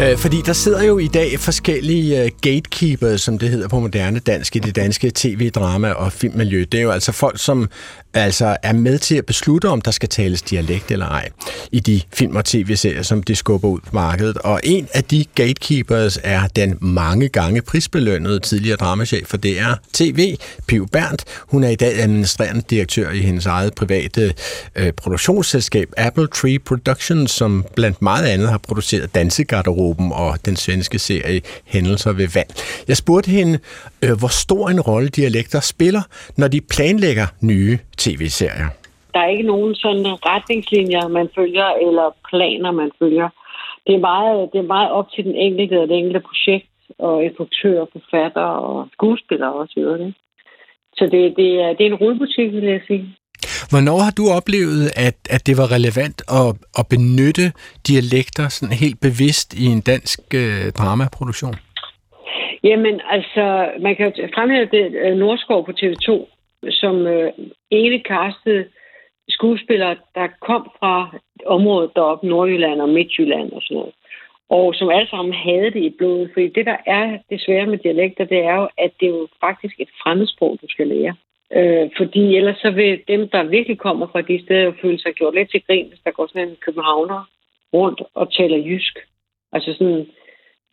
Øh, 0.02 0.18
fordi 0.18 0.42
der 0.46 0.54
sidder 0.54 0.84
jo 0.84 0.98
i 0.98 1.08
dag 1.08 1.40
forskellige 1.40 2.24
uh, 2.24 2.30
gatekeepers, 2.42 3.22
som 3.22 3.40
det 3.40 3.50
hedder 3.50 3.68
på 3.68 3.80
moderne 3.80 4.20
dansk, 4.20 4.56
i 4.56 4.60
det 4.60 4.76
danske 4.76 5.12
tv-drama 5.16 5.92
og 5.92 6.12
filmmiljø. 6.12 6.66
Det 6.72 6.78
er 6.78 6.82
jo 6.82 6.92
altså 6.92 7.12
folk, 7.12 7.40
som 7.40 7.70
altså 8.14 8.58
er 8.64 8.74
med 8.74 9.00
til 9.00 9.16
at 9.16 9.26
beslutte, 9.26 9.70
om 9.70 9.82
der 9.82 9.92
skal 9.92 10.10
tales 10.10 10.42
dialekt 10.42 10.92
eller 10.92 11.06
ej, 11.06 11.30
i 11.72 11.80
de 11.80 12.02
film 12.14 12.36
og 12.36 12.46
tv-serier, 12.46 13.02
som 13.02 13.24
de 13.24 13.36
skubber 13.36 13.68
ud 13.68 13.80
på 13.80 13.90
markedet. 13.92 14.38
Og 14.38 14.60
en 14.64 14.88
af 14.94 15.04
de 15.04 15.26
gatekeepers 15.36 16.20
er 16.24 16.48
den 16.48 16.78
mange 16.82 17.30
gange 17.30 17.62
prisbelønnede 17.62 18.40
tidligere 18.40 18.78
dramachef 18.78 19.28
for 19.28 19.38
DR 19.38 19.74
TV, 19.94 20.38
Piv 20.68 20.88
Berndt. 20.88 21.24
Hun 21.40 21.64
er 21.64 21.70
i 21.70 21.76
dag 21.76 22.00
administrerende 22.00 22.64
direktør 22.70 23.12
i 23.12 23.20
hendes 23.20 23.46
eget 23.46 23.76
private 23.76 24.34
øh, 24.76 24.94
produktionsselskab 24.94 25.90
Apple 25.98 26.28
Tree 26.28 26.60
Productions, 26.60 27.32
som 27.32 27.66
blandt 27.76 28.02
meget 28.02 28.26
andet 28.26 28.50
har 28.50 28.58
produceret 28.58 29.16
Dansegarderoben 29.16 30.12
og 30.12 30.38
den 30.46 30.56
svenske 30.56 31.00
serie 31.00 31.42
Hændelser 31.66 32.12
ved 32.12 32.28
vand. 32.28 32.48
Jeg 32.88 32.98
spurgte 32.98 33.32
hende, 33.32 33.60
øh, 34.02 34.12
hvor 34.12 34.28
stor 34.28 34.70
en 34.70 34.82
rolle 34.82 35.10
dialekter 35.10 35.60
spiller, 35.60 36.02
når 36.36 36.48
de 36.48 36.62
planlægger 36.62 37.28
nye 37.42 37.80
tv-serier? 37.98 38.70
Der 39.14 39.20
er 39.20 39.28
ikke 39.28 39.52
nogen 39.54 39.76
sådan 39.76 40.06
retningslinjer, 40.32 41.08
man 41.08 41.30
følger, 41.36 41.70
eller 41.88 42.16
planer, 42.30 42.72
man 42.72 42.92
følger. 43.00 43.30
Det 43.88 43.96
er 43.96 44.00
meget, 44.00 44.50
det 44.54 44.60
er 44.60 44.74
meget 44.76 44.92
op 44.92 45.12
til 45.12 45.24
den 45.24 45.36
enkelte 45.36 45.82
og 45.82 45.88
det 45.88 45.98
enkelte 45.98 46.20
projekt, 46.20 46.68
og 47.00 47.24
instruktør, 47.24 47.86
forfatter 47.92 48.42
og 48.42 48.88
skuespillere 48.94 49.54
osv. 49.54 49.84
Så 50.98 51.04
det, 51.12 51.34
det, 51.38 51.50
er, 51.64 51.70
det 51.74 51.84
er 51.86 51.92
en 51.92 52.02
rullebutik, 52.02 52.52
vil 52.52 52.64
jeg 52.64 52.82
sige. 52.88 53.16
Hvornår 53.72 53.98
har 54.06 54.14
du 54.20 54.24
oplevet, 54.38 54.84
at, 55.08 55.18
at 55.36 55.42
det 55.48 55.56
var 55.58 55.68
relevant 55.78 56.18
at, 56.40 56.50
at 56.80 56.86
benytte 56.94 57.46
dialekter 57.88 58.46
sådan 58.50 58.76
helt 58.84 59.00
bevidst 59.08 59.50
i 59.64 59.66
en 59.66 59.82
dansk 59.82 60.20
øh, 60.36 60.72
dramaproduktion? 60.80 61.56
Jamen, 62.64 62.96
altså, 63.16 63.46
man 63.86 63.96
kan 63.96 64.14
fremhæve 64.36 64.68
det 64.76 64.86
øh, 65.04 65.18
Nordskov 65.18 65.66
på 65.66 65.72
TV2, 65.80 66.10
som 66.70 67.08
øh, 67.08 67.32
ene 67.72 68.00
kastede 68.00 68.66
skuespillere, 69.30 69.96
der 70.16 70.28
kom 70.42 70.72
fra 70.80 71.16
området 71.46 71.92
deroppe, 71.96 72.28
Nordjylland 72.28 72.82
og 72.82 72.90
Midtjylland 72.90 73.52
og 73.52 73.62
sådan 73.62 73.78
noget. 73.78 73.94
Og 74.50 74.76
som 74.76 74.90
alle 74.90 75.10
sammen 75.10 75.34
havde 75.34 75.72
det 75.72 75.84
i 75.84 75.96
blodet. 75.98 76.30
Fordi 76.34 76.48
det, 76.48 76.66
der 76.66 76.78
er 76.86 77.18
desværre 77.30 77.66
med 77.66 77.78
dialekter, 77.78 78.26
det 78.26 78.40
er 78.40 78.56
jo, 78.56 78.68
at 78.78 78.92
det 79.00 79.06
er 79.06 79.16
jo 79.20 79.28
faktisk 79.40 79.76
et 79.80 79.90
fremmedsprog, 80.04 80.58
du 80.62 80.68
skal 80.70 80.88
lære. 80.88 81.16
Øh, 81.58 81.90
fordi 81.98 82.36
ellers 82.38 82.58
så 82.58 82.72
vil 82.72 83.02
dem, 83.08 83.30
der 83.30 83.44
virkelig 83.44 83.78
kommer 83.78 84.08
fra 84.08 84.22
de 84.22 84.44
steder, 84.44 84.64
jo 84.64 84.74
føle 84.82 85.00
sig 85.00 85.14
gjort 85.14 85.36
lidt 85.36 85.52
til 85.52 85.64
grin, 85.68 85.88
hvis 85.88 86.00
der 86.06 86.12
går 86.12 86.28
sådan 86.28 86.48
en 86.48 86.56
københavner 86.66 87.30
rundt 87.74 88.02
og 88.14 88.34
taler 88.34 88.58
jysk. 88.58 89.00
Altså 89.52 89.74
sådan, 89.74 90.08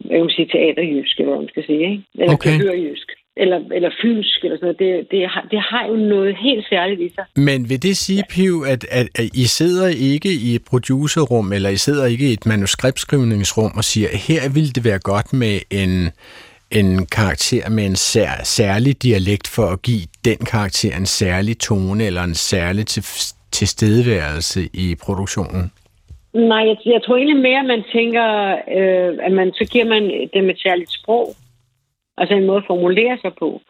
jeg 0.04 0.18
kan 0.20 0.30
sige 0.30 0.48
teaterjysk, 0.48 1.18
eller 1.18 1.30
hvad 1.30 1.40
man 1.40 1.48
skal 1.48 1.66
sige, 1.66 1.90
ikke? 1.90 2.02
Eller 2.18 2.34
okay. 2.34 2.90
jysk 2.90 3.08
eller, 3.36 3.60
eller 3.74 3.90
fynsk, 4.02 4.44
eller 4.44 4.56
sådan 4.56 4.66
noget, 4.66 4.78
det, 4.78 5.10
det, 5.10 5.28
har, 5.28 5.46
det 5.50 5.60
har 5.60 5.86
jo 5.86 5.96
noget 5.96 6.36
helt 6.36 6.66
særligt 6.68 7.00
i 7.00 7.14
sig. 7.14 7.24
Men 7.36 7.68
vil 7.68 7.82
det 7.82 7.96
sige, 7.96 8.22
Piv, 8.30 8.64
at, 8.68 8.86
at, 8.90 9.06
at 9.14 9.24
I 9.34 9.44
sidder 9.44 9.88
ikke 9.88 10.28
i 10.48 10.54
et 10.54 10.64
producerrum, 10.70 11.52
eller 11.52 11.70
I 11.70 11.76
sidder 11.76 12.06
ikke 12.06 12.28
i 12.30 12.32
et 12.32 12.46
manuskriptskrivningsrum 12.46 13.72
og 13.76 13.84
siger, 13.84 14.08
her 14.28 14.54
ville 14.54 14.70
det 14.70 14.84
være 14.84 14.98
godt 14.98 15.32
med 15.32 15.60
en, 15.70 16.10
en 16.70 17.06
karakter 17.06 17.70
med 17.70 17.84
en 17.86 17.96
sær, 17.96 18.32
særlig 18.44 19.02
dialekt 19.02 19.48
for 19.48 19.66
at 19.66 19.82
give 19.82 20.06
den 20.24 20.38
karakter 20.38 20.96
en 20.96 21.06
særlig 21.06 21.58
tone 21.58 22.04
eller 22.04 22.22
en 22.22 22.34
særlig 22.34 22.86
til, 22.86 23.02
tilstedeværelse 23.52 24.60
i 24.74 24.96
produktionen? 25.04 25.72
Nej, 26.34 26.62
jeg, 26.68 26.76
jeg 26.84 27.02
tror 27.02 27.16
egentlig 27.16 27.42
mere, 27.42 27.60
at 27.60 27.66
man 27.66 27.82
tænker, 27.92 28.26
øh, 28.76 29.18
at 29.26 29.32
man, 29.32 29.52
så 29.52 29.64
giver 29.72 29.84
man 29.84 30.02
dem 30.34 30.50
et 30.50 30.58
særligt 30.58 30.92
sprog. 30.92 31.34
Altså 32.20 32.34
en 32.34 32.46
måde 32.46 32.62
at 32.62 32.70
formulere 32.72 33.18
sig 33.22 33.32
på. 33.42 33.60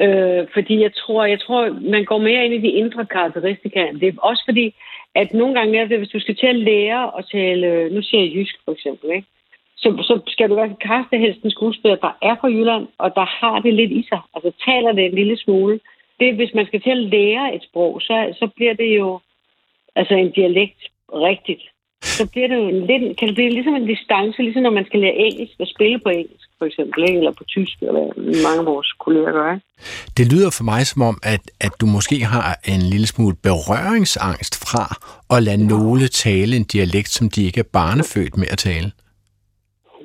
Øh, 0.00 0.42
fordi 0.54 0.82
jeg 0.82 0.92
tror, 0.94 1.24
jeg 1.24 1.40
tror, 1.40 1.60
man 1.94 2.04
går 2.04 2.18
mere 2.18 2.44
ind 2.44 2.54
i 2.54 2.66
de 2.66 2.76
indre 2.80 3.06
karakteristika. 3.06 3.80
Det 4.00 4.08
er 4.08 4.20
også 4.30 4.42
fordi, 4.48 4.74
at 5.14 5.34
nogle 5.34 5.54
gange 5.54 5.80
er 5.80 5.86
det, 5.86 5.98
hvis 5.98 6.14
du 6.14 6.20
skal 6.20 6.36
til 6.36 6.46
at 6.46 6.56
lære 6.70 7.18
at 7.18 7.24
tale, 7.32 7.94
nu 7.94 8.02
siger 8.02 8.22
jeg 8.22 8.34
jysk 8.34 8.56
for 8.64 8.72
eksempel, 8.72 9.10
ikke? 9.10 9.28
Så, 9.76 9.88
så 10.08 10.20
skal 10.26 10.50
du 10.50 10.54
være 10.54 10.76
kaste 10.80 11.18
helst 11.18 11.42
en 11.42 11.50
skuespiller, 11.50 11.96
der 11.96 12.12
er 12.22 12.36
fra 12.40 12.48
Jylland, 12.48 12.86
og 12.98 13.14
der 13.14 13.26
har 13.40 13.58
det 13.60 13.74
lidt 13.74 13.92
i 13.92 14.06
sig. 14.08 14.20
Altså 14.34 14.50
taler 14.66 14.92
det 14.92 15.04
en 15.04 15.14
lille 15.14 15.36
smule. 15.36 15.80
Det, 16.20 16.34
hvis 16.34 16.54
man 16.54 16.66
skal 16.66 16.80
til 16.80 16.90
at 16.90 17.06
lære 17.16 17.54
et 17.54 17.62
sprog, 17.62 18.02
så, 18.02 18.34
så 18.38 18.46
bliver 18.56 18.74
det 18.74 18.96
jo 18.98 19.20
altså 19.96 20.14
en 20.14 20.30
dialekt 20.30 20.80
rigtigt. 21.12 21.62
Så 22.02 22.30
bliver 22.32 22.48
det 22.48 22.56
jo 22.56 22.68
en 22.68 22.86
lidt, 22.86 23.16
kan 23.16 23.28
det 23.28 23.34
blive 23.34 23.50
ligesom 23.50 23.74
en 23.74 23.86
distance, 23.86 24.42
ligesom 24.42 24.62
når 24.62 24.70
man 24.70 24.86
skal 24.86 25.00
lære 25.00 25.14
engelsk 25.14 25.54
og 25.60 25.66
spille 25.66 25.98
på 25.98 26.08
engelsk 26.08 26.43
for 26.58 26.66
eksempel, 26.66 27.00
ikke? 27.08 27.18
eller 27.18 27.32
på 27.32 27.44
tysk, 27.44 27.76
eller 27.82 27.92
hvad 27.92 28.42
mange 28.42 28.58
af 28.58 28.66
vores 28.66 28.92
kolleger 29.04 29.32
gør. 29.32 29.52
Ikke? 29.54 29.66
Det 30.16 30.32
lyder 30.32 30.50
for 30.50 30.64
mig 30.64 30.86
som 30.86 31.02
om, 31.02 31.18
at, 31.22 31.40
at 31.60 31.72
du 31.80 31.86
måske 31.86 32.24
har 32.24 32.60
en 32.64 32.82
lille 32.82 33.06
smule 33.06 33.36
berøringsangst 33.42 34.54
fra 34.68 34.84
at 35.36 35.42
lade 35.42 35.66
nogle 35.66 36.08
tale 36.08 36.56
en 36.56 36.64
dialekt, 36.64 37.08
som 37.08 37.30
de 37.30 37.44
ikke 37.44 37.60
er 37.60 37.70
barnefødt 37.72 38.36
med 38.36 38.46
at 38.50 38.58
tale. 38.58 38.92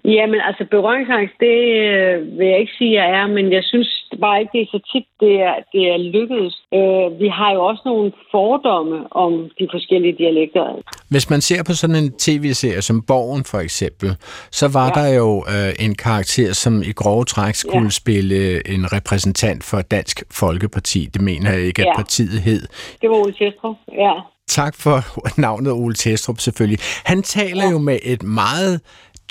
Jamen, 0.05 0.39
altså 0.47 0.65
berøringsangst, 0.71 1.35
det 1.39 1.57
øh, 1.85 2.37
vil 2.37 2.47
jeg 2.47 2.59
ikke 2.59 2.75
sige, 2.77 2.93
jeg 3.01 3.09
er, 3.19 3.27
men 3.27 3.51
jeg 3.51 3.63
synes 3.63 3.89
bare 4.21 4.39
ikke, 4.39 4.51
det 4.53 4.61
er 4.61 4.71
så 4.71 4.79
tit, 4.91 5.07
det 5.19 5.33
er, 5.47 5.55
det 5.73 5.83
er 5.93 5.97
lykkedes. 5.97 6.55
Øh, 6.73 7.19
vi 7.21 7.27
har 7.27 7.51
jo 7.53 7.61
også 7.69 7.81
nogle 7.85 8.11
fordomme 8.31 8.97
om 9.23 9.31
de 9.59 9.67
forskellige 9.71 10.15
dialekter. 10.17 10.63
Hvis 11.09 11.29
man 11.29 11.41
ser 11.41 11.63
på 11.63 11.73
sådan 11.73 11.95
en 11.95 12.11
tv-serie 12.25 12.81
som 12.81 13.01
Borgen 13.01 13.43
for 13.51 13.59
eksempel, 13.67 14.09
så 14.51 14.65
var 14.77 14.87
ja. 14.87 15.01
der 15.01 15.07
jo 15.21 15.29
øh, 15.53 15.85
en 15.85 15.95
karakter, 15.95 16.53
som 16.53 16.73
i 16.81 16.93
grove 17.01 17.25
træk 17.25 17.55
skulle 17.55 17.91
ja. 17.93 17.99
spille 18.01 18.37
en 18.73 18.83
repræsentant 18.95 19.63
for 19.63 19.81
Dansk 19.81 20.23
Folkeparti. 20.39 21.01
Det 21.13 21.21
mener 21.21 21.51
jeg 21.51 21.61
ikke, 21.61 21.81
at 21.81 21.87
ja. 21.87 21.95
partiet 21.95 22.41
hed. 22.41 22.61
Det 23.01 23.09
var 23.09 23.15
Ole 23.15 23.33
Testrup, 23.33 23.75
ja. 23.91 24.13
Tak 24.49 24.75
for 24.75 24.97
navnet 25.41 25.71
Ole 25.71 25.93
Testrup 25.93 26.39
selvfølgelig. 26.39 26.79
Han 27.05 27.23
taler 27.23 27.63
ja. 27.63 27.71
jo 27.71 27.77
med 27.77 27.99
et 28.03 28.23
meget 28.23 28.81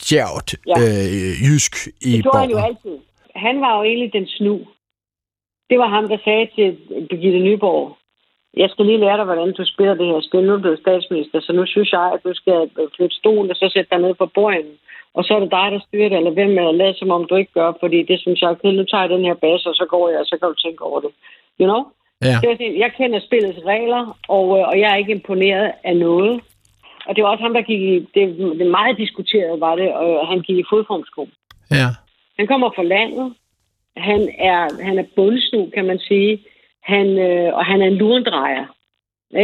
djævt 0.06 0.50
ja. 0.70 0.76
øh, 0.80 1.32
jysk 1.46 1.72
i 2.08 2.12
Det 2.16 2.22
gjorde 2.22 2.38
han 2.38 2.50
jo 2.50 2.58
altid. 2.68 2.96
Han 3.36 3.60
var 3.60 3.72
jo 3.78 3.82
egentlig 3.82 4.12
den 4.12 4.26
snu. 4.26 4.54
Det 5.70 5.78
var 5.78 5.88
ham, 5.88 6.08
der 6.08 6.18
sagde 6.24 6.48
til 6.56 6.68
Birgitte 7.10 7.38
Nyborg, 7.38 7.98
jeg 8.62 8.70
skal 8.70 8.86
lige 8.86 9.02
lære 9.04 9.16
dig, 9.16 9.24
hvordan 9.24 9.52
du 9.58 9.64
spiller 9.64 9.94
det 9.94 10.06
her 10.06 10.20
spil. 10.20 10.44
Nu 10.44 10.52
er 10.52 10.56
du 10.56 10.62
blevet 10.62 10.84
statsminister, 10.84 11.40
så 11.40 11.52
nu 11.52 11.66
synes 11.66 11.92
jeg, 11.92 12.06
at 12.14 12.20
du 12.24 12.32
skal 12.40 12.70
flytte 12.96 13.16
stolen 13.16 13.50
og 13.50 13.56
så 13.56 13.66
sætte 13.74 13.90
dig 13.90 14.00
ned 14.04 14.14
på 14.14 14.26
borgen. 14.26 14.70
Og 15.16 15.24
så 15.24 15.30
er 15.34 15.40
det 15.40 15.50
dig, 15.58 15.66
der 15.74 15.80
styrer 15.86 16.08
det, 16.08 16.18
eller 16.18 16.30
hvem 16.30 16.50
med 16.50 16.66
at 16.68 16.74
lade, 16.74 16.94
som 16.98 17.10
om 17.10 17.26
du 17.30 17.34
ikke 17.34 17.52
gør, 17.52 17.72
fordi 17.80 17.98
det 18.10 18.20
synes 18.20 18.40
jeg, 18.40 18.50
okay, 18.50 18.68
nu 18.68 18.84
tager 18.84 19.04
jeg 19.04 19.14
den 19.16 19.24
her 19.28 19.34
base, 19.34 19.68
og 19.70 19.74
så 19.74 19.86
går 19.90 20.08
jeg, 20.10 20.18
og 20.20 20.26
så 20.26 20.36
kan 20.38 20.48
du 20.48 20.54
tænke 20.54 20.82
over 20.88 21.00
det. 21.00 21.10
You 21.60 21.66
know? 21.70 21.82
Ja. 22.28 22.36
Det 22.42 22.78
jeg 22.84 22.90
kender 22.98 23.20
spillets 23.20 23.60
regler, 23.66 24.18
og, 24.28 24.46
øh, 24.58 24.68
og 24.70 24.80
jeg 24.80 24.88
er 24.92 24.96
ikke 24.96 25.12
imponeret 25.12 25.72
af 25.84 25.96
noget. 25.96 26.40
Og 27.08 27.16
det 27.16 27.24
var 27.24 27.30
også 27.30 27.42
ham, 27.42 27.54
der 27.54 27.62
gik 27.62 27.80
i, 27.80 27.94
det, 28.14 28.24
det 28.58 28.66
meget 28.66 28.96
diskuteret 28.98 29.60
var 29.60 29.74
det, 29.76 29.94
og 29.94 30.28
han 30.28 30.40
gik 30.40 30.58
i 30.58 30.64
fodformsko. 30.70 31.28
Ja. 31.70 31.88
Han 32.38 32.46
kommer 32.46 32.70
fra 32.76 32.82
landet. 32.82 33.34
Han 33.96 34.20
er, 34.38 34.84
han 34.84 34.98
er 34.98 35.04
bundsnu, 35.16 35.70
kan 35.74 35.84
man 35.86 35.98
sige. 35.98 36.32
Han, 36.82 37.06
øh, 37.18 37.54
og 37.54 37.64
han 37.64 37.82
er 37.82 37.86
en 37.86 37.94
lurendrejer. 38.02 38.66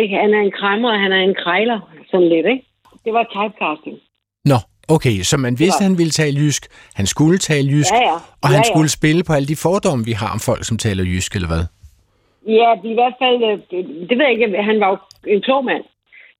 Ikke? 0.01 0.17
Han 0.17 0.35
er 0.35 0.41
en 0.41 0.51
krammer, 0.61 0.91
og 0.93 1.01
han 1.01 1.13
er 1.13 1.23
en 1.31 1.35
krejler, 1.45 1.81
sådan 2.11 2.29
lidt, 2.29 2.47
ikke? 2.47 2.65
Det 3.05 3.13
var 3.13 3.25
typecasting. 3.37 3.97
Nå, 4.45 4.59
okay, 4.89 5.17
så 5.23 5.37
man 5.37 5.59
vidste, 5.59 5.81
at 5.85 5.89
han 5.89 5.99
ville 5.99 6.11
tale 6.11 6.37
jysk, 6.41 6.63
han 6.95 7.07
skulle 7.07 7.39
tale 7.39 7.69
jysk, 7.75 7.93
Ja, 7.93 8.01
ja. 8.11 8.15
og 8.43 8.49
han 8.49 8.61
Ja, 8.61 8.67
ja. 8.67 8.73
skulle 8.73 8.89
spille 8.99 9.23
på 9.25 9.33
alle 9.33 9.49
de 9.53 9.57
fordomme, 9.67 10.05
vi 10.05 10.13
har 10.13 10.31
om 10.37 10.41
folk, 10.51 10.65
som 10.65 10.77
taler 10.79 11.05
jysk, 11.05 11.35
eller 11.35 11.49
hvad? 11.53 11.65
Ja, 12.59 12.71
i 12.93 12.95
hvert 12.99 13.17
fald, 13.23 13.39
øh, 13.49 13.59
det 14.09 14.15
ved 14.19 14.25
jeg 14.27 14.33
ikke, 14.35 14.63
han 14.71 14.81
var 14.81 14.89
jo 14.95 14.97
en 15.35 15.43
klog 15.43 15.65
mand. 15.65 15.85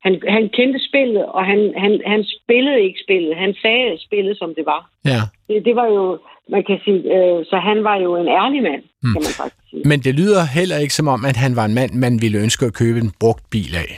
Han, 0.05 0.15
han 0.29 0.49
kendte 0.59 0.81
spillet, 0.89 1.25
og 1.27 1.43
han, 1.51 1.61
han, 1.77 1.93
han 2.07 2.25
spillede 2.37 2.81
ikke 2.87 3.01
spillet. 3.07 3.37
Han 3.37 3.55
sagde 3.63 3.99
spillet, 4.07 4.39
som 4.39 4.51
det 4.59 4.67
var. 4.67 4.83
Ja. 5.05 5.21
Det, 5.49 5.65
det 5.65 5.77
var 5.77 5.87
jo, 5.87 6.19
man 6.55 6.65
kan 6.69 6.79
sige, 6.85 7.01
øh, 7.17 7.45
så 7.51 7.57
han 7.69 7.85
var 7.85 7.97
jo 7.97 8.17
en 8.17 8.29
ærlig 8.29 8.63
mand, 8.63 8.83
Hmm. 9.03 9.13
kan 9.15 9.23
man 9.29 9.35
faktisk 9.41 9.65
sige. 9.71 9.83
Men 9.91 9.99
det 10.07 10.15
lyder 10.21 10.43
heller 10.59 10.77
ikke 10.83 10.95
som 10.95 11.09
om, 11.15 11.21
at 11.31 11.37
han 11.45 11.53
var 11.59 11.65
en 11.65 11.75
mand, 11.75 11.93
man 12.07 12.15
ville 12.23 12.39
ønske 12.45 12.67
at 12.67 12.75
købe 12.83 12.99
en 13.05 13.13
brugt 13.21 13.45
bil 13.55 13.73
af. 13.85 13.91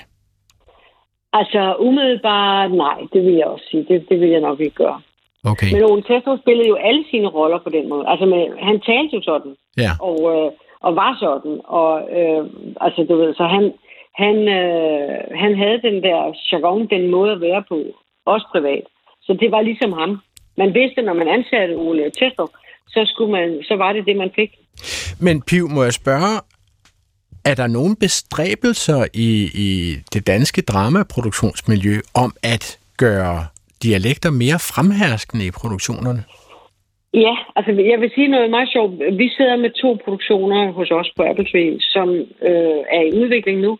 Altså, 1.40 1.62
umiddelbart, 1.78 2.70
nej, 2.72 2.98
det 3.12 3.20
vil 3.26 3.34
jeg 3.34 3.46
også 3.46 3.64
sige. 3.70 3.86
Det, 3.88 4.06
det 4.08 4.20
vil 4.20 4.28
jeg 4.30 4.40
nok 4.40 4.60
ikke 4.60 4.76
gøre. 4.84 5.00
Okay. 5.52 5.70
Men 5.72 5.82
Ole 5.90 6.02
Testrup 6.02 6.38
spillede 6.44 6.68
jo 6.68 6.74
alle 6.88 7.04
sine 7.10 7.28
roller 7.28 7.58
på 7.64 7.70
den 7.70 7.88
måde. 7.88 8.04
Altså, 8.08 8.26
med, 8.26 8.42
han 8.68 8.80
talte 8.80 9.12
jo 9.16 9.22
sådan, 9.22 9.52
Ja. 9.84 9.90
og, 10.08 10.18
øh, 10.32 10.50
og 10.86 10.96
var 10.96 11.12
sådan. 11.24 11.54
Og, 11.64 11.92
øh, 12.18 12.42
altså, 12.80 13.00
du 13.08 13.14
ved, 13.20 13.34
så 13.34 13.44
han, 13.44 13.72
han, 14.22 14.36
øh, 14.58 15.18
han 15.42 15.52
havde 15.62 15.82
den 15.88 16.02
der 16.02 16.18
jargon, 16.52 16.86
den 16.94 17.10
måde 17.10 17.32
at 17.32 17.40
være 17.40 17.62
på, 17.68 17.78
også 18.26 18.46
privat. 18.54 18.84
Så 19.22 19.32
det 19.40 19.50
var 19.50 19.62
ligesom 19.62 19.92
ham. 19.92 20.20
Man 20.56 20.74
vidste, 20.74 21.02
når 21.02 21.14
man 21.14 21.28
ansatte 21.28 21.74
Ole 21.74 22.10
Testrup, 22.10 22.48
så, 22.88 23.00
skulle 23.04 23.32
man, 23.32 23.48
så 23.62 23.74
var 23.76 23.92
det 23.92 24.06
det, 24.06 24.16
man 24.16 24.30
fik. 24.34 24.50
Men 25.20 25.42
Piv, 25.42 25.68
må 25.68 25.82
jeg 25.82 25.92
spørge, 25.92 26.32
er 27.50 27.54
der 27.54 27.66
nogen 27.66 27.96
bestræbelser 27.96 29.00
i, 29.14 29.28
i 29.66 29.70
det 30.12 30.26
danske 30.26 30.62
dramaproduktionsmiljø 30.62 31.96
om 32.14 32.30
at 32.42 32.78
gøre 32.98 33.46
dialekter 33.82 34.30
mere 34.30 34.58
fremherskende 34.70 35.46
i 35.46 35.50
produktionerne? 35.60 36.22
Ja, 37.14 37.34
altså 37.56 37.70
jeg 37.92 38.00
vil 38.00 38.10
sige 38.14 38.28
noget 38.28 38.50
meget 38.50 38.68
sjovt. 38.72 38.92
Vi 39.22 39.28
sidder 39.36 39.56
med 39.56 39.70
to 39.82 39.98
produktioner 40.04 40.72
hos 40.72 40.90
os 40.90 41.12
på 41.16 41.22
Apple 41.22 41.46
Tree, 41.50 41.76
som 41.80 42.08
øh, 42.48 42.80
er 42.96 43.02
i 43.08 43.12
udvikling 43.22 43.60
nu, 43.60 43.78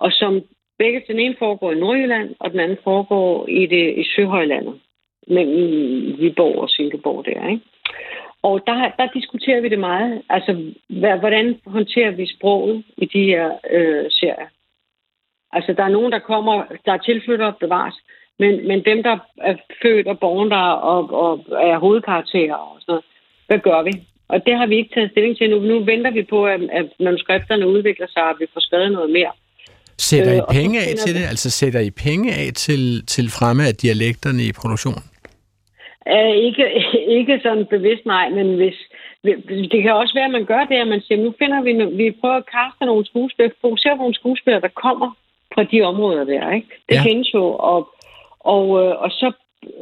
og 0.00 0.12
som 0.12 0.42
begge 0.78 1.02
den 1.08 1.18
ene 1.18 1.36
foregår 1.38 1.72
i 1.72 1.80
Nordjylland, 1.80 2.34
og 2.40 2.50
den 2.50 2.60
anden 2.60 2.78
foregår 2.84 3.48
i 3.48 3.66
det 3.66 3.94
i 3.96 4.04
Søhøjlandet, 4.04 4.80
mellem 5.26 6.18
Viborg 6.18 6.58
og 6.58 6.70
Silkeborg 6.70 7.24
der, 7.24 7.48
ikke? 7.48 7.64
Og 8.42 8.62
der, 8.66 8.92
der 8.98 9.08
diskuterer 9.14 9.60
vi 9.60 9.68
det 9.68 9.78
meget. 9.78 10.22
Altså, 10.28 10.72
hvordan 11.20 11.60
håndterer 11.66 12.10
vi 12.10 12.26
sproget 12.36 12.84
i 12.96 13.06
de 13.06 13.22
her 13.24 13.50
øh, 13.70 14.04
serier? 14.10 14.48
Altså, 15.52 15.72
der 15.72 15.84
er 15.84 15.88
nogen, 15.88 16.12
der 16.12 16.18
kommer, 16.18 16.64
der 16.84 16.92
er 16.92 16.98
tilflyttere 16.98 17.52
bevares, 17.60 17.94
men, 18.38 18.68
men 18.68 18.84
dem, 18.84 19.02
der 19.02 19.18
er 19.40 19.56
født 19.82 20.06
og 20.06 20.18
borgen 20.18 20.50
der 20.50 20.70
og, 20.92 21.12
og 21.24 21.44
er 21.50 21.78
hovedkarakterer 21.78 22.54
og 22.54 22.76
sådan 22.80 22.92
noget, 22.92 23.04
hvad 23.46 23.58
gør 23.58 23.82
vi? 23.82 23.92
Og 24.28 24.46
det 24.46 24.54
har 24.58 24.66
vi 24.66 24.76
ikke 24.76 24.94
taget 24.94 25.10
stilling 25.10 25.36
til 25.36 25.50
nu. 25.50 25.58
Nu 25.58 25.84
venter 25.84 26.10
vi 26.10 26.22
på, 26.22 26.46
at, 26.46 26.60
at 26.70 26.86
manuskripterne 27.00 27.68
udvikler 27.68 28.06
sig, 28.06 28.24
og 28.24 28.36
vi 28.40 28.46
får 28.52 28.60
skrevet 28.60 28.92
noget 28.92 29.10
mere. 29.10 29.32
Sætter 30.08 30.32
Øh, 30.32 30.38
I 30.38 30.42
penge 30.58 30.76
af 30.86 30.92
til 31.02 31.12
det? 31.14 31.24
Altså 31.32 31.50
sætter 31.50 31.80
I 31.80 31.90
penge 31.90 32.28
af 32.40 32.48
til, 32.64 32.82
til 33.06 33.26
fremme 33.38 33.62
af 33.70 33.74
dialekterne 33.82 34.42
i 34.50 34.52
produktionen? 34.60 35.04
Uh, 36.16 36.34
ikke, 36.46 36.64
ikke 37.18 37.40
sådan 37.42 37.66
bevidst 37.74 38.04
nej, 38.06 38.28
men 38.28 38.46
hvis, 38.60 38.78
det 39.72 39.82
kan 39.82 39.92
også 39.92 40.14
være, 40.14 40.24
at 40.30 40.36
man 40.38 40.44
gør 40.44 40.64
det, 40.70 40.76
at 40.76 40.88
man 40.88 41.00
siger, 41.00 41.18
nu 41.24 41.34
finder 41.38 41.60
vi, 41.62 41.72
vi 42.02 42.16
prøver 42.20 42.34
at 42.34 42.50
kaste 42.56 42.84
nogle 42.86 43.06
skuespillere, 43.06 43.54
fokusere 43.60 43.96
på 43.96 44.02
nogle 44.02 44.20
skuespillere, 44.20 44.60
der 44.60 44.80
kommer 44.84 45.10
fra 45.54 45.62
de 45.62 45.82
områder 45.82 46.24
der, 46.24 46.52
ikke? 46.52 46.68
Det 46.88 46.94
Ja. 46.94 47.00
ja. 47.00 47.02
findes 47.08 47.34
jo, 47.34 47.44
og, 47.72 47.80
og, 48.40 48.64
øh, 48.82 48.92
og 49.04 49.10
så 49.10 49.32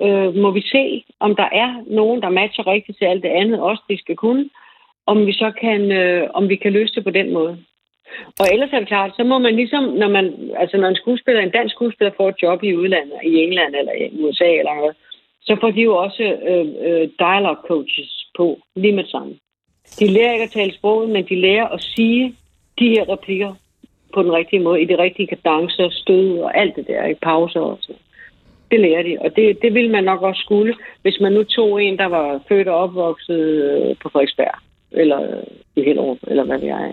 øh, 0.07 0.35
må 0.35 0.51
vi 0.51 0.63
se, 0.75 1.05
om 1.21 1.37
der 1.37 1.49
er 1.53 1.71
nogen, 1.87 2.23
der 2.23 2.29
matcher 2.29 2.67
rigtigt 2.67 2.99
til 2.99 3.05
alt 3.05 3.23
det 3.23 3.29
andet, 3.29 3.61
også 3.61 3.83
de 3.91 3.99
skal 3.99 4.17
kunne, 4.17 4.51
om 5.07 5.27
vi 5.27 5.33
så 5.33 5.53
kan, 5.61 5.93
øh, 5.93 6.29
om 6.35 6.49
vi 6.49 6.57
kan 6.57 6.73
løse 6.73 6.95
det 6.95 7.05
på 7.05 7.11
den 7.11 7.33
måde. 7.33 7.59
Og 8.41 8.47
ellers 8.53 8.71
er 8.73 8.79
det 8.79 8.89
klart, 8.89 9.17
så 9.17 9.25
må 9.25 9.39
man 9.39 9.57
ligesom, 9.57 9.85
når 9.85 10.09
man, 10.09 10.51
altså 10.57 10.77
når 10.77 10.89
en 10.89 11.03
skuespiller, 11.03 11.41
en 11.43 11.51
dansk 11.51 11.75
skuespiller 11.75 12.13
får 12.17 12.29
et 12.29 12.43
job 12.43 12.63
i 12.63 12.77
udlandet, 12.77 13.19
i 13.25 13.35
England 13.45 13.75
eller 13.75 13.93
i 13.93 14.23
USA 14.23 14.51
eller 14.59 14.75
noget, 14.75 14.97
så 15.43 15.57
får 15.61 15.71
de 15.71 15.81
jo 15.81 15.97
også 15.97 16.23
øh, 16.51 16.67
øh, 16.87 17.09
dialogue 17.19 17.63
coaches 17.69 18.27
på 18.37 18.59
lige 18.77 18.97
med 18.97 19.05
sammen. 19.05 19.39
De 19.99 20.07
lærer 20.07 20.33
ikke 20.33 20.45
at 20.45 20.51
tale 20.51 20.75
sproget, 20.75 21.11
men 21.11 21.25
de 21.29 21.41
lærer 21.41 21.67
at 21.67 21.81
sige 21.81 22.35
de 22.79 22.89
her 22.89 23.13
replikker 23.13 23.55
på 24.15 24.23
den 24.23 24.33
rigtige 24.33 24.63
måde, 24.63 24.83
i 24.83 24.85
de 24.85 24.99
rigtige 24.99 25.27
kadencer, 25.27 25.89
stød 25.91 26.39
og 26.39 26.59
alt 26.59 26.77
det 26.77 26.87
der, 26.87 27.07
i 27.07 27.15
pauser 27.15 27.61
og 27.61 27.79
sådan. 27.81 28.01
Det 28.71 28.81
lærer 28.81 29.03
de, 29.03 29.17
og 29.21 29.37
det, 29.37 29.63
det 29.63 29.75
ville 29.75 29.91
man 29.91 30.05
nok 30.05 30.23
også 30.23 30.41
skulle, 30.41 30.75
hvis 31.03 31.21
man 31.21 31.33
nu 31.33 31.45
tog 31.45 31.83
en, 31.83 31.99
der 31.99 32.07
var 32.07 32.41
født 32.49 32.69
og 32.69 32.77
opvokset 32.77 33.41
øh, 33.41 33.97
på 34.03 34.09
Frederiksberg, 34.09 34.59
eller 34.93 35.23
øh, 35.23 35.43
i 35.77 35.83
Hellerup, 35.83 36.19
eller 36.27 36.45
hvad 36.45 36.59
det 36.59 36.69
er. 36.69 36.93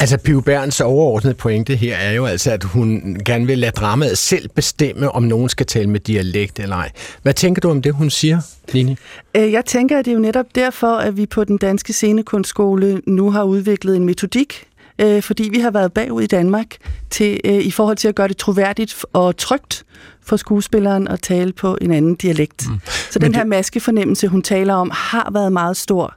Altså, 0.00 0.16
Piv 0.18 0.42
Bærens 0.42 0.80
overordnede 0.80 1.34
pointe 1.34 1.76
her 1.76 1.96
er 1.96 2.12
jo 2.12 2.26
altså, 2.26 2.50
at 2.50 2.64
hun 2.64 3.16
gerne 3.24 3.46
vil 3.46 3.58
lade 3.58 3.72
dramaet 3.72 4.18
selv 4.18 4.48
bestemme, 4.48 5.10
om 5.10 5.22
nogen 5.22 5.48
skal 5.48 5.66
tale 5.66 5.90
med 5.90 6.00
dialekt 6.00 6.58
eller 6.58 6.76
ej. 6.76 6.90
Hvad 7.22 7.34
tænker 7.34 7.60
du 7.60 7.70
om 7.70 7.82
det, 7.82 7.94
hun 7.94 8.10
siger, 8.10 8.40
Line? 8.72 8.96
Øh, 9.36 9.52
Jeg 9.52 9.64
tænker, 9.64 9.98
at 9.98 10.04
det 10.04 10.10
er 10.10 10.14
jo 10.14 10.20
netop 10.20 10.46
derfor, 10.54 10.96
at 10.96 11.16
vi 11.16 11.26
på 11.26 11.44
den 11.44 11.58
danske 11.58 11.92
scenekunstskole 11.92 13.00
nu 13.06 13.30
har 13.30 13.42
udviklet 13.42 13.96
en 13.96 14.04
metodik, 14.04 14.64
øh, 14.98 15.22
fordi 15.22 15.48
vi 15.52 15.58
har 15.58 15.70
været 15.70 15.92
bagud 15.92 16.22
i 16.22 16.26
Danmark 16.26 16.66
til, 17.10 17.40
øh, 17.44 17.54
i 17.54 17.70
forhold 17.70 17.96
til 17.96 18.08
at 18.08 18.14
gøre 18.14 18.28
det 18.28 18.36
troværdigt 18.36 19.04
og 19.12 19.36
trygt 19.36 19.84
for 20.22 20.36
skuespilleren 20.36 21.08
at 21.08 21.20
tale 21.20 21.52
på 21.52 21.78
en 21.80 21.92
anden 21.92 22.14
dialekt. 22.14 22.68
Mm. 22.68 22.80
Så 23.10 23.18
den 23.18 23.34
her 23.34 23.44
maskefornemmelse, 23.44 24.28
hun 24.28 24.42
taler 24.42 24.74
om, 24.74 24.90
har 24.94 25.30
været 25.32 25.52
meget 25.52 25.76
stor. 25.76 26.14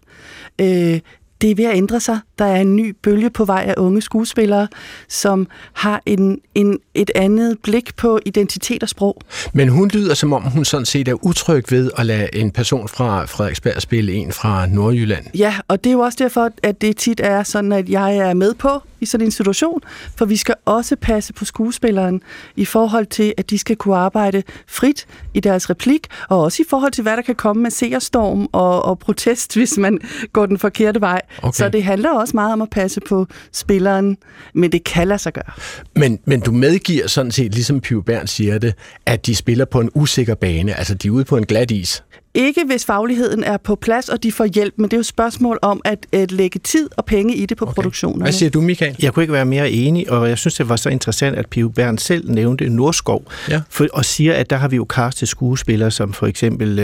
Øh, 0.61 0.99
det 1.41 1.51
er 1.51 1.55
ved 1.55 1.65
at 1.65 1.77
ændre 1.77 1.99
sig. 1.99 2.19
Der 2.39 2.45
er 2.45 2.61
en 2.61 2.75
ny 2.75 2.95
bølge 3.03 3.29
på 3.29 3.45
vej 3.45 3.65
af 3.67 3.73
unge 3.77 4.01
skuespillere, 4.01 4.67
som 5.07 5.47
har 5.73 6.01
en, 6.05 6.39
en, 6.55 6.79
et 6.93 7.11
andet 7.15 7.57
blik 7.63 7.95
på 7.95 8.19
identitet 8.25 8.83
og 8.83 8.89
sprog. 8.89 9.21
Men 9.53 9.69
hun 9.69 9.87
lyder, 9.87 10.13
som 10.13 10.33
om 10.33 10.43
hun 10.43 10.65
sådan 10.65 10.85
set 10.85 11.07
er 11.07 11.25
utryg 11.25 11.71
ved 11.71 11.91
at 11.97 12.05
lade 12.05 12.35
en 12.35 12.51
person 12.51 12.87
fra 12.87 13.25
Frederiksberg 13.25 13.81
spille 13.81 14.13
en 14.13 14.31
fra 14.31 14.65
Nordjylland. 14.65 15.25
Ja, 15.35 15.55
og 15.67 15.83
det 15.83 15.89
er 15.89 15.93
jo 15.93 15.99
også 15.99 16.17
derfor, 16.21 16.49
at 16.63 16.81
det 16.81 16.97
tit 16.97 17.21
er 17.23 17.43
sådan, 17.43 17.71
at 17.71 17.89
jeg 17.89 18.17
er 18.17 18.33
med 18.33 18.53
på 18.53 18.81
i 19.01 19.05
sådan 19.05 19.27
en 19.27 19.31
situation, 19.31 19.81
for 20.15 20.25
vi 20.25 20.37
skal 20.37 20.55
også 20.65 20.95
passe 20.95 21.33
på 21.33 21.45
skuespilleren 21.45 22.21
i 22.55 22.65
forhold 22.65 23.05
til, 23.05 23.33
at 23.37 23.49
de 23.49 23.57
skal 23.57 23.75
kunne 23.75 23.95
arbejde 23.95 24.43
frit 24.67 25.07
i 25.33 25.39
deres 25.39 25.69
replik, 25.69 26.07
og 26.29 26.41
også 26.41 26.63
i 26.63 26.65
forhold 26.69 26.91
til, 26.91 27.01
hvad 27.01 27.17
der 27.17 27.21
kan 27.21 27.35
komme 27.35 27.63
med 27.63 27.71
seerstorm 27.71 28.47
og, 28.51 28.85
og 28.85 28.99
protest, 28.99 29.55
hvis 29.57 29.77
man 29.77 29.99
går 30.33 30.45
den 30.45 30.57
forkerte 30.57 31.01
vej. 31.01 31.21
Okay. 31.37 31.51
Så 31.57 31.69
det 31.69 31.83
handler 31.83 32.09
også 32.09 32.31
meget 32.33 32.53
om 32.53 32.61
at 32.61 32.69
passe 32.69 33.01
på 33.09 33.27
spilleren, 33.51 34.17
men 34.53 34.71
det 34.71 34.83
kan 34.83 35.07
lade 35.07 35.19
sig 35.19 35.33
gøre. 35.33 35.51
Men, 35.95 36.19
men 36.25 36.39
du 36.39 36.51
medgiver 36.51 37.07
sådan 37.07 37.31
set, 37.31 37.53
ligesom 37.53 37.79
Piv 37.81 38.03
Bern 38.03 38.27
siger 38.27 38.57
det, 38.57 38.73
at 39.05 39.25
de 39.25 39.35
spiller 39.35 39.65
på 39.65 39.79
en 39.79 39.89
usikker 39.93 40.35
bane, 40.35 40.73
altså 40.73 40.93
de 40.93 41.07
er 41.07 41.11
ude 41.11 41.25
på 41.25 41.37
en 41.37 41.45
glat 41.45 41.71
is. 41.71 42.03
Ikke 42.33 42.63
hvis 42.65 42.85
fagligheden 42.85 43.43
er 43.43 43.57
på 43.57 43.75
plads, 43.75 44.09
og 44.09 44.23
de 44.23 44.31
får 44.31 44.45
hjælp, 44.45 44.73
men 44.77 44.83
det 44.83 44.93
er 44.93 44.97
jo 44.97 44.99
et 44.99 45.05
spørgsmål 45.05 45.59
om 45.61 45.81
at, 45.85 46.05
at 46.11 46.31
lægge 46.31 46.59
tid 46.59 46.89
og 46.97 47.05
penge 47.05 47.35
i 47.35 47.45
det 47.45 47.57
på 47.57 47.65
okay. 47.65 47.73
produktionerne. 47.73 48.23
Hvad 48.23 48.31
siger 48.31 48.49
du, 48.49 48.61
Michael? 48.61 48.95
Jeg 49.01 49.13
kunne 49.13 49.23
ikke 49.23 49.33
være 49.33 49.45
mere 49.45 49.71
enig, 49.71 50.11
og 50.11 50.29
jeg 50.29 50.37
synes, 50.37 50.55
det 50.55 50.69
var 50.69 50.75
så 50.75 50.89
interessant, 50.89 51.37
at 51.37 51.47
Piv 51.47 51.73
Bern 51.73 51.97
selv 51.97 52.31
nævnte 52.31 52.69
Nordskov, 52.69 53.23
ja. 53.49 53.61
for, 53.69 53.87
og 53.93 54.05
siger, 54.05 54.33
at 54.33 54.49
der 54.49 54.55
har 54.55 54.67
vi 54.67 54.75
jo 54.75 54.85
castet 54.89 55.27
skuespillere, 55.27 55.91
som 55.91 56.13
for 56.13 56.27
eksempel 56.27 56.79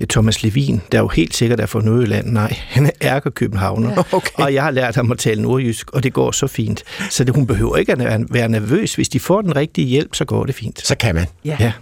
uh, 0.00 0.06
Thomas 0.06 0.42
Levin, 0.42 0.80
der 0.92 0.98
jo 0.98 1.08
helt 1.08 1.34
sikkert 1.34 1.60
er 1.60 1.66
fra 1.66 1.80
Nordjylland. 1.80 2.26
Nej, 2.26 2.56
han 2.74 2.86
er 2.86 2.90
ærker 3.02 3.30
københavner, 3.30 3.90
ja. 3.90 4.16
okay. 4.16 4.44
og 4.44 4.54
jeg 4.54 4.62
har 4.62 4.70
lært 4.70 4.94
ham 4.94 5.12
at 5.12 5.18
tale 5.18 5.42
nordjysk, 5.42 5.90
og 5.90 6.02
det 6.02 6.12
går 6.12 6.30
så 6.30 6.46
fint. 6.46 6.84
Så 7.10 7.24
det, 7.24 7.34
hun 7.34 7.46
behøver 7.46 7.76
ikke 7.76 7.92
at 7.92 8.24
være 8.30 8.48
nervøs. 8.48 8.94
Hvis 8.94 9.08
de 9.08 9.20
får 9.20 9.42
den 9.42 9.56
rigtige 9.56 9.86
hjælp, 9.86 10.14
så 10.14 10.24
går 10.24 10.44
det 10.44 10.54
fint. 10.54 10.86
Så 10.86 10.96
kan 10.96 11.14
man. 11.14 11.26
Ja. 11.44 11.56
ja. 11.60 11.72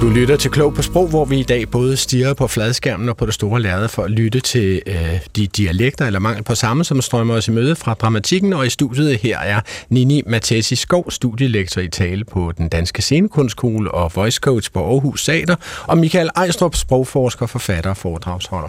Du 0.00 0.08
lytter 0.08 0.36
til 0.36 0.50
Klog 0.50 0.74
på 0.74 0.82
Sprog, 0.82 1.08
hvor 1.08 1.24
vi 1.24 1.38
i 1.38 1.42
dag 1.42 1.70
både 1.70 1.96
stiger 1.96 2.34
på 2.34 2.46
fladskærmen 2.46 3.08
og 3.08 3.16
på 3.16 3.26
det 3.26 3.34
store 3.34 3.62
lærred 3.62 3.88
for 3.88 4.02
at 4.02 4.10
lytte 4.10 4.40
til 4.40 4.82
øh, 4.86 5.20
de 5.36 5.46
dialekter 5.46 6.06
eller 6.06 6.18
mangel 6.18 6.44
på 6.44 6.54
samme, 6.54 6.84
som 6.84 7.00
strømmer 7.00 7.34
os 7.34 7.48
i 7.48 7.50
møde 7.50 7.76
fra 7.76 7.94
dramatikken. 7.94 8.52
Og 8.52 8.66
i 8.66 8.70
studiet 8.70 9.18
her 9.18 9.38
er 9.38 9.60
Nini 9.88 10.22
Mathesi 10.26 10.76
Skov, 10.76 11.10
studielektor 11.10 11.80
i 11.80 11.88
tale 11.88 12.24
på 12.24 12.52
den 12.58 12.68
Danske 12.68 13.02
Scenekunstskole 13.02 13.90
og 13.90 14.12
voice 14.14 14.40
coach 14.40 14.72
på 14.72 14.84
Aarhus 14.84 15.24
Sater, 15.24 15.56
og 15.86 15.98
Michael 15.98 16.30
Ejstrup, 16.36 16.74
sprogforsker, 16.74 17.46
forfatter 17.46 17.90
og 17.90 17.96
foredragsholder 17.96 18.68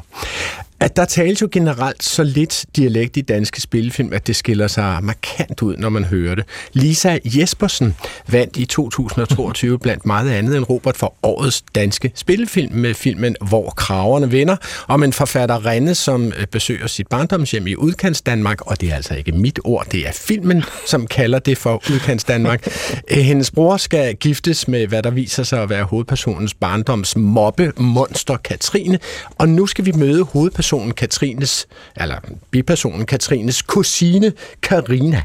at 0.80 0.96
der 0.96 1.06
tales 1.06 1.42
jo 1.42 1.50
generelt 1.52 2.04
så 2.04 2.24
lidt 2.24 2.66
dialekt 2.76 3.18
i 3.18 3.22
danske 3.22 3.62
spillefilm, 3.62 4.14
at 4.14 4.28
det 4.28 4.36
skiller 4.36 4.68
sig 4.68 5.00
markant 5.04 5.62
ud, 5.62 5.78
når 5.78 5.90
man 5.90 6.04
hører 6.04 6.36
det. 6.36 6.46
Lisa 6.74 7.18
Jespersen 7.26 7.96
vandt 8.28 8.58
i 8.58 8.66
2022 8.66 9.80
blandt 9.84 10.06
meget 10.06 10.32
andet 10.32 10.58
end 10.58 10.66
Robert 10.70 10.98
for 10.98 11.14
årets 11.24 11.64
danske 11.76 12.12
spillefilm 12.16 12.74
med 12.74 12.94
filmen 12.94 13.36
Hvor 13.50 13.70
kraverne 13.70 14.32
vinder, 14.32 14.56
om 14.88 15.04
en 15.04 15.14
forfatter 15.14 15.66
Renne, 15.66 15.96
som 15.96 16.28
øh, 16.28 16.48
besøger 16.52 16.88
sit 16.88 17.08
barndomshjem 17.08 17.68
i 17.68 17.76
udkants 17.76 18.22
Danmark, 18.22 18.62
og 18.62 18.82
det 18.82 18.92
er 18.92 18.96
altså 18.96 19.16
ikke 19.16 19.32
mit 19.32 19.60
ord, 19.64 19.88
det 19.92 20.08
er 20.08 20.12
filmen, 20.12 20.64
som 20.86 21.08
kalder 21.08 21.40
det 21.40 21.58
for 21.58 21.84
udkants 21.94 22.24
Danmark. 22.24 22.68
Øh, 23.12 23.18
hendes 23.18 23.52
bror 23.52 23.78
skal 23.78 24.16
giftes 24.16 24.68
med, 24.68 24.88
hvad 24.88 25.04
der 25.04 25.10
viser 25.10 25.44
sig 25.44 25.64
at 25.64 25.70
være 25.70 25.84
hovedpersonens 25.84 26.54
barndoms 26.54 27.16
mobbe, 27.16 27.74
monster 27.78 28.38
Katrine, 28.38 29.00
og 29.38 29.50
nu 29.50 29.66
skal 29.66 29.86
vi 29.86 29.92
møde 29.92 30.24
hovedpersonen 30.24 30.67
hovedpersonen 30.72 30.94
Katrines, 30.94 31.68
eller 31.96 32.16
bipersonen 32.52 33.06
Katrines 33.06 33.62
kusine 33.62 34.34
Karina. 34.62 35.24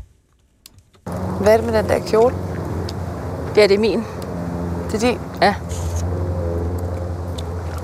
Hvad 1.40 1.52
er 1.52 1.56
det 1.56 1.66
med 1.66 1.82
den 1.82 1.88
der 1.88 1.98
kjole? 2.06 2.34
Ja, 3.56 3.62
det 3.62 3.74
er 3.74 3.78
min. 3.78 4.04
Det 4.92 4.94
er 4.94 4.98
din? 4.98 5.18
Ja. 5.42 5.54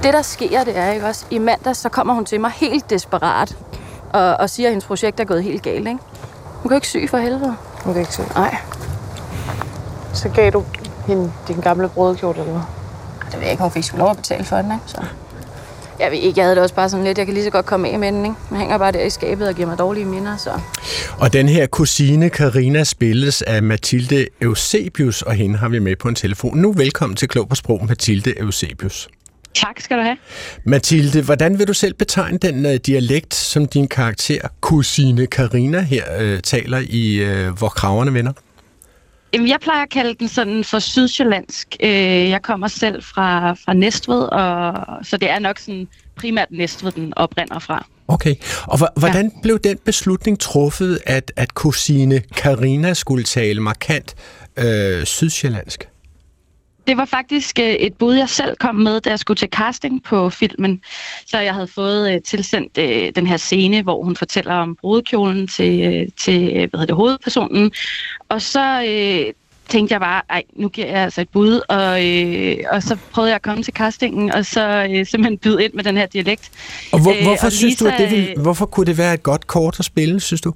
Det, 0.03 0.13
der 0.13 0.23
sker, 0.23 0.65
det 0.65 0.77
er 0.77 0.93
ikke 0.93 1.07
også, 1.07 1.25
i 1.31 1.39
mandag, 1.39 1.77
så 1.77 1.89
kommer 1.89 2.15
hun 2.15 2.25
til 2.25 2.41
mig 2.41 2.51
helt 2.51 2.91
desperat 2.91 3.57
og, 4.11 4.37
og 4.37 4.51
siger, 4.51 4.69
at 4.69 4.73
hendes 4.73 4.85
projekt 4.85 5.21
er 5.21 5.25
gået 5.25 5.43
helt 5.43 5.63
galt, 5.63 5.89
ikke? 5.89 5.99
Hun 6.63 6.69
kan 6.69 6.77
ikke 6.77 6.89
sy 6.89 6.97
for 7.11 7.19
helvede. 7.19 7.57
Hun 7.85 7.93
kan 7.93 8.01
ikke 8.01 8.13
sy? 8.13 8.21
Nej. 8.35 8.57
Så 10.15 10.29
gav 10.29 10.51
du 10.51 10.65
hende 11.07 11.33
din 11.49 11.61
gamle 11.61 11.89
brødkjole, 11.89 12.39
eller 12.39 12.53
hvad? 12.53 12.63
Det 13.27 13.35
ved 13.35 13.43
jeg 13.43 13.51
ikke, 13.51 13.63
hun 13.63 13.73
fik 13.73 13.93
lov 13.95 14.11
at 14.11 14.17
betale 14.17 14.45
for 14.45 14.57
den, 14.57 14.73
ikke? 14.73 14.85
Så. 14.87 15.05
Jeg 16.01 16.11
ved 16.11 16.19
ikke, 16.19 16.39
jeg 16.39 16.45
havde 16.45 16.55
det 16.55 16.63
også 16.63 16.75
bare 16.75 16.89
sådan 16.89 17.05
lidt, 17.05 17.19
jeg 17.19 17.27
kan 17.27 17.35
lige 17.35 17.45
så 17.45 17.51
godt 17.51 17.67
komme 17.67 17.89
af 17.89 17.99
med 17.99 18.13
den, 18.13 18.25
ikke? 18.25 18.37
Man 18.51 18.61
hænger 18.61 18.79
bare 18.79 18.93
der 18.93 19.05
i 19.05 19.11
skabet 19.11 19.49
og 19.49 19.55
giver 19.55 19.69
mig 19.69 19.79
dårlige 19.79 20.05
minder, 20.05 20.37
så... 20.37 20.51
Og 21.19 21.33
den 21.33 21.49
her 21.49 21.67
kusine 21.67 22.31
Karina 22.31 22.85
spilles 22.85 23.43
af 23.43 23.63
Mathilde 23.63 24.27
Eusebius, 24.41 25.23
og 25.23 25.35
hende 25.35 25.59
har 25.59 25.69
vi 25.69 25.79
med 25.79 25.97
på 25.97 26.09
en 26.09 26.15
telefon. 26.15 26.59
Nu 26.59 26.73
velkommen 26.73 27.17
til 27.17 27.29
Klog 27.29 27.49
på 27.49 27.55
Sprog, 27.55 27.87
Mathilde 27.89 28.41
Eusebius. 28.41 29.09
Tak 29.55 29.81
skal 29.81 29.99
du 29.99 30.03
have. 30.03 30.17
Mathilde, 30.65 31.23
hvordan 31.23 31.59
vil 31.59 31.69
du 31.69 31.73
selv 31.73 31.95
betegne 31.95 32.39
den 32.39 32.67
uh, 32.67 32.73
dialekt, 32.73 33.35
som 33.35 33.67
din 33.67 33.89
karakter, 33.89 34.41
kusine 34.61 35.27
Karina 35.27 35.81
her 35.81 36.35
uh, 36.35 36.41
taler 36.41 36.83
i 36.89 37.23
uh, 37.23 37.59
Hvor 37.59 37.69
kraverne 37.69 38.15
vender? 38.15 38.33
Jeg 39.33 39.59
plejer 39.61 39.83
at 39.83 39.91
kalde 39.91 40.15
den 40.15 40.29
sådan 40.29 40.65
for 40.65 40.79
sydsjællandsk. 40.79 41.77
Jeg 41.81 42.43
kommer 42.43 42.69
selv 42.69 43.03
fra, 43.03 43.53
fra 43.53 43.75
Næstved, 43.75 44.23
og, 44.23 44.75
så 45.03 45.17
det 45.17 45.31
er 45.31 45.39
nok 45.39 45.59
sådan 45.59 45.89
primært 46.17 46.49
Næstved, 46.51 46.93
den 46.93 47.13
oprinder 47.17 47.59
fra. 47.59 47.87
Okay, 48.09 48.35
og 48.67 48.79
hvordan 48.97 49.25
ja. 49.25 49.41
blev 49.43 49.59
den 49.59 49.79
beslutning 49.85 50.41
truffet, 50.41 50.99
at, 51.07 51.33
at 51.37 51.55
kusine 51.55 52.23
Karina 52.37 52.95
skulle 52.95 53.25
tale 53.25 53.61
markant 53.61 54.15
øh, 54.57 55.05
sydsjællandsk? 55.05 55.89
Det 56.89 56.97
var 56.97 57.05
faktisk 57.05 57.59
et 57.59 57.95
bud, 57.95 58.15
jeg 58.15 58.29
selv 58.29 58.57
kom 58.57 58.75
med, 58.75 59.01
da 59.01 59.11
jeg 59.11 59.19
skulle 59.19 59.37
til 59.37 59.49
casting 59.49 60.03
på 60.03 60.31
filmen. 60.31 60.81
Så 61.27 61.39
jeg 61.39 61.55
havde 61.55 61.67
fået 61.67 62.25
tilsendt 62.25 62.79
øh, 62.79 63.13
den 63.15 63.27
her 63.27 63.37
scene, 63.37 63.83
hvor 63.83 64.05
hun 64.05 64.17
fortæller 64.17 64.55
om 64.55 64.77
brudekjolen 64.81 65.49
til, 65.49 65.81
øh, 65.81 66.09
til 66.17 66.49
hvad 66.49 66.69
hedder 66.73 66.87
det, 66.87 66.95
hovedpersonen. 66.95 67.73
Og 68.29 68.43
så 68.43 68.85
øh, 68.89 69.33
tænkte 69.69 69.93
jeg 69.93 70.01
bare, 70.01 70.23
ej, 70.31 70.43
nu 70.57 70.69
giver 70.69 70.87
jeg 70.87 70.97
altså 70.97 71.21
et 71.21 71.29
bud. 71.29 71.61
Og, 71.69 72.07
øh, 72.07 72.57
og 72.71 72.83
så 72.83 72.97
prøvede 73.13 73.31
jeg 73.31 73.37
at 73.37 73.43
komme 73.43 73.63
til 73.63 73.75
castingen, 73.75 74.33
og 74.33 74.47
så 74.47 74.87
øh, 74.91 75.07
simpelthen 75.07 75.39
byde 75.39 75.65
ind 75.65 75.73
med 75.75 75.85
den 75.85 75.97
her 75.97 76.07
dialekt. 76.07 76.51
Og 76.93 77.03
hvor, 77.03 77.23
hvorfor, 77.23 77.47
og 77.47 77.53
synes 77.53 77.73
Lisa, 77.73 77.85
du, 77.85 77.91
at 77.91 77.99
det 77.99 78.11
vil, 78.11 78.35
hvorfor 78.43 78.67
kunne 78.67 78.87
det 78.87 78.99
være 78.99 79.15
et 79.15 79.23
godt 79.23 79.47
kort 79.47 79.79
at 79.79 79.85
spille, 79.85 80.21
synes 80.21 80.41
du? 80.41 80.53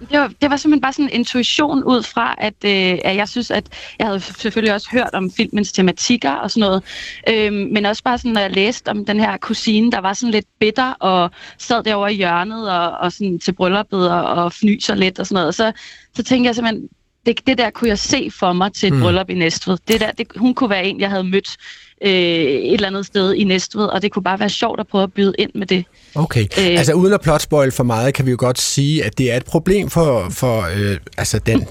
Det 0.00 0.20
var, 0.20 0.32
det 0.40 0.50
var 0.50 0.56
simpelthen 0.56 0.80
bare 0.80 0.92
sådan 0.92 1.04
en 1.04 1.12
intuition 1.12 1.84
ud 1.84 2.02
fra, 2.02 2.34
at, 2.38 2.54
øh, 2.64 2.98
at 3.04 3.16
jeg 3.16 3.28
synes, 3.28 3.50
at 3.50 3.68
jeg 3.98 4.06
havde 4.06 4.20
selvfølgelig 4.20 4.74
også 4.74 4.88
hørt 4.92 5.10
om 5.12 5.30
filmens 5.30 5.72
tematikker 5.72 6.30
og 6.30 6.50
sådan 6.50 6.60
noget, 6.60 6.82
øh, 7.28 7.52
men 7.52 7.86
også 7.86 8.02
bare 8.02 8.18
sådan, 8.18 8.32
når 8.32 8.40
jeg 8.40 8.50
læste 8.50 8.88
om 8.88 9.04
den 9.04 9.20
her 9.20 9.36
kusine, 9.36 9.92
der 9.92 10.00
var 10.00 10.12
sådan 10.12 10.30
lidt 10.30 10.46
bitter 10.60 10.92
og 10.92 11.30
sad 11.58 11.82
derovre 11.82 12.12
i 12.12 12.16
hjørnet 12.16 12.70
og, 12.70 12.90
og 12.90 13.12
sådan 13.12 13.38
til 13.38 13.52
brylluppet 13.52 14.10
og, 14.10 14.24
og 14.24 14.52
fnyser 14.52 14.94
lidt 14.94 15.18
og 15.18 15.26
sådan 15.26 15.34
noget, 15.34 15.48
og 15.48 15.54
så, 15.54 15.72
så 16.14 16.22
tænkte 16.22 16.46
jeg 16.46 16.54
simpelthen, 16.54 16.88
det, 17.26 17.46
det 17.46 17.58
der 17.58 17.70
kunne 17.70 17.88
jeg 17.88 17.98
se 17.98 18.30
for 18.38 18.52
mig 18.52 18.72
til 18.72 18.86
et 18.86 18.92
mm. 18.92 19.00
bryllup 19.00 19.30
i 19.30 19.34
Næstved. 19.34 19.78
Det 19.88 20.00
der, 20.00 20.12
det, 20.12 20.26
hun 20.36 20.54
kunne 20.54 20.70
være 20.70 20.84
en, 20.84 21.00
jeg 21.00 21.10
havde 21.10 21.24
mødt 21.24 21.56
øh, 22.04 22.10
et 22.10 22.74
eller 22.74 22.88
andet 22.88 23.06
sted 23.06 23.34
i 23.34 23.44
Næstved, 23.44 23.84
og 23.84 24.02
det 24.02 24.12
kunne 24.12 24.22
bare 24.22 24.40
være 24.40 24.48
sjovt 24.48 24.80
at 24.80 24.86
prøve 24.86 25.02
at 25.02 25.12
byde 25.12 25.34
ind 25.38 25.50
med 25.54 25.66
det. 25.66 25.84
Okay, 26.14 26.42
øh, 26.42 26.66
altså 26.66 26.92
uden 26.92 27.12
at 27.12 27.20
plotspoil 27.20 27.72
for 27.72 27.84
meget, 27.84 28.14
kan 28.14 28.26
vi 28.26 28.30
jo 28.30 28.36
godt 28.40 28.60
sige, 28.60 29.04
at 29.04 29.18
det 29.18 29.32
er 29.32 29.36
et 29.36 29.44
problem 29.44 29.90
for, 29.90 30.28
for, 30.30 30.68
øh, 30.76 30.96
altså 31.18 31.38
den, 31.38 31.66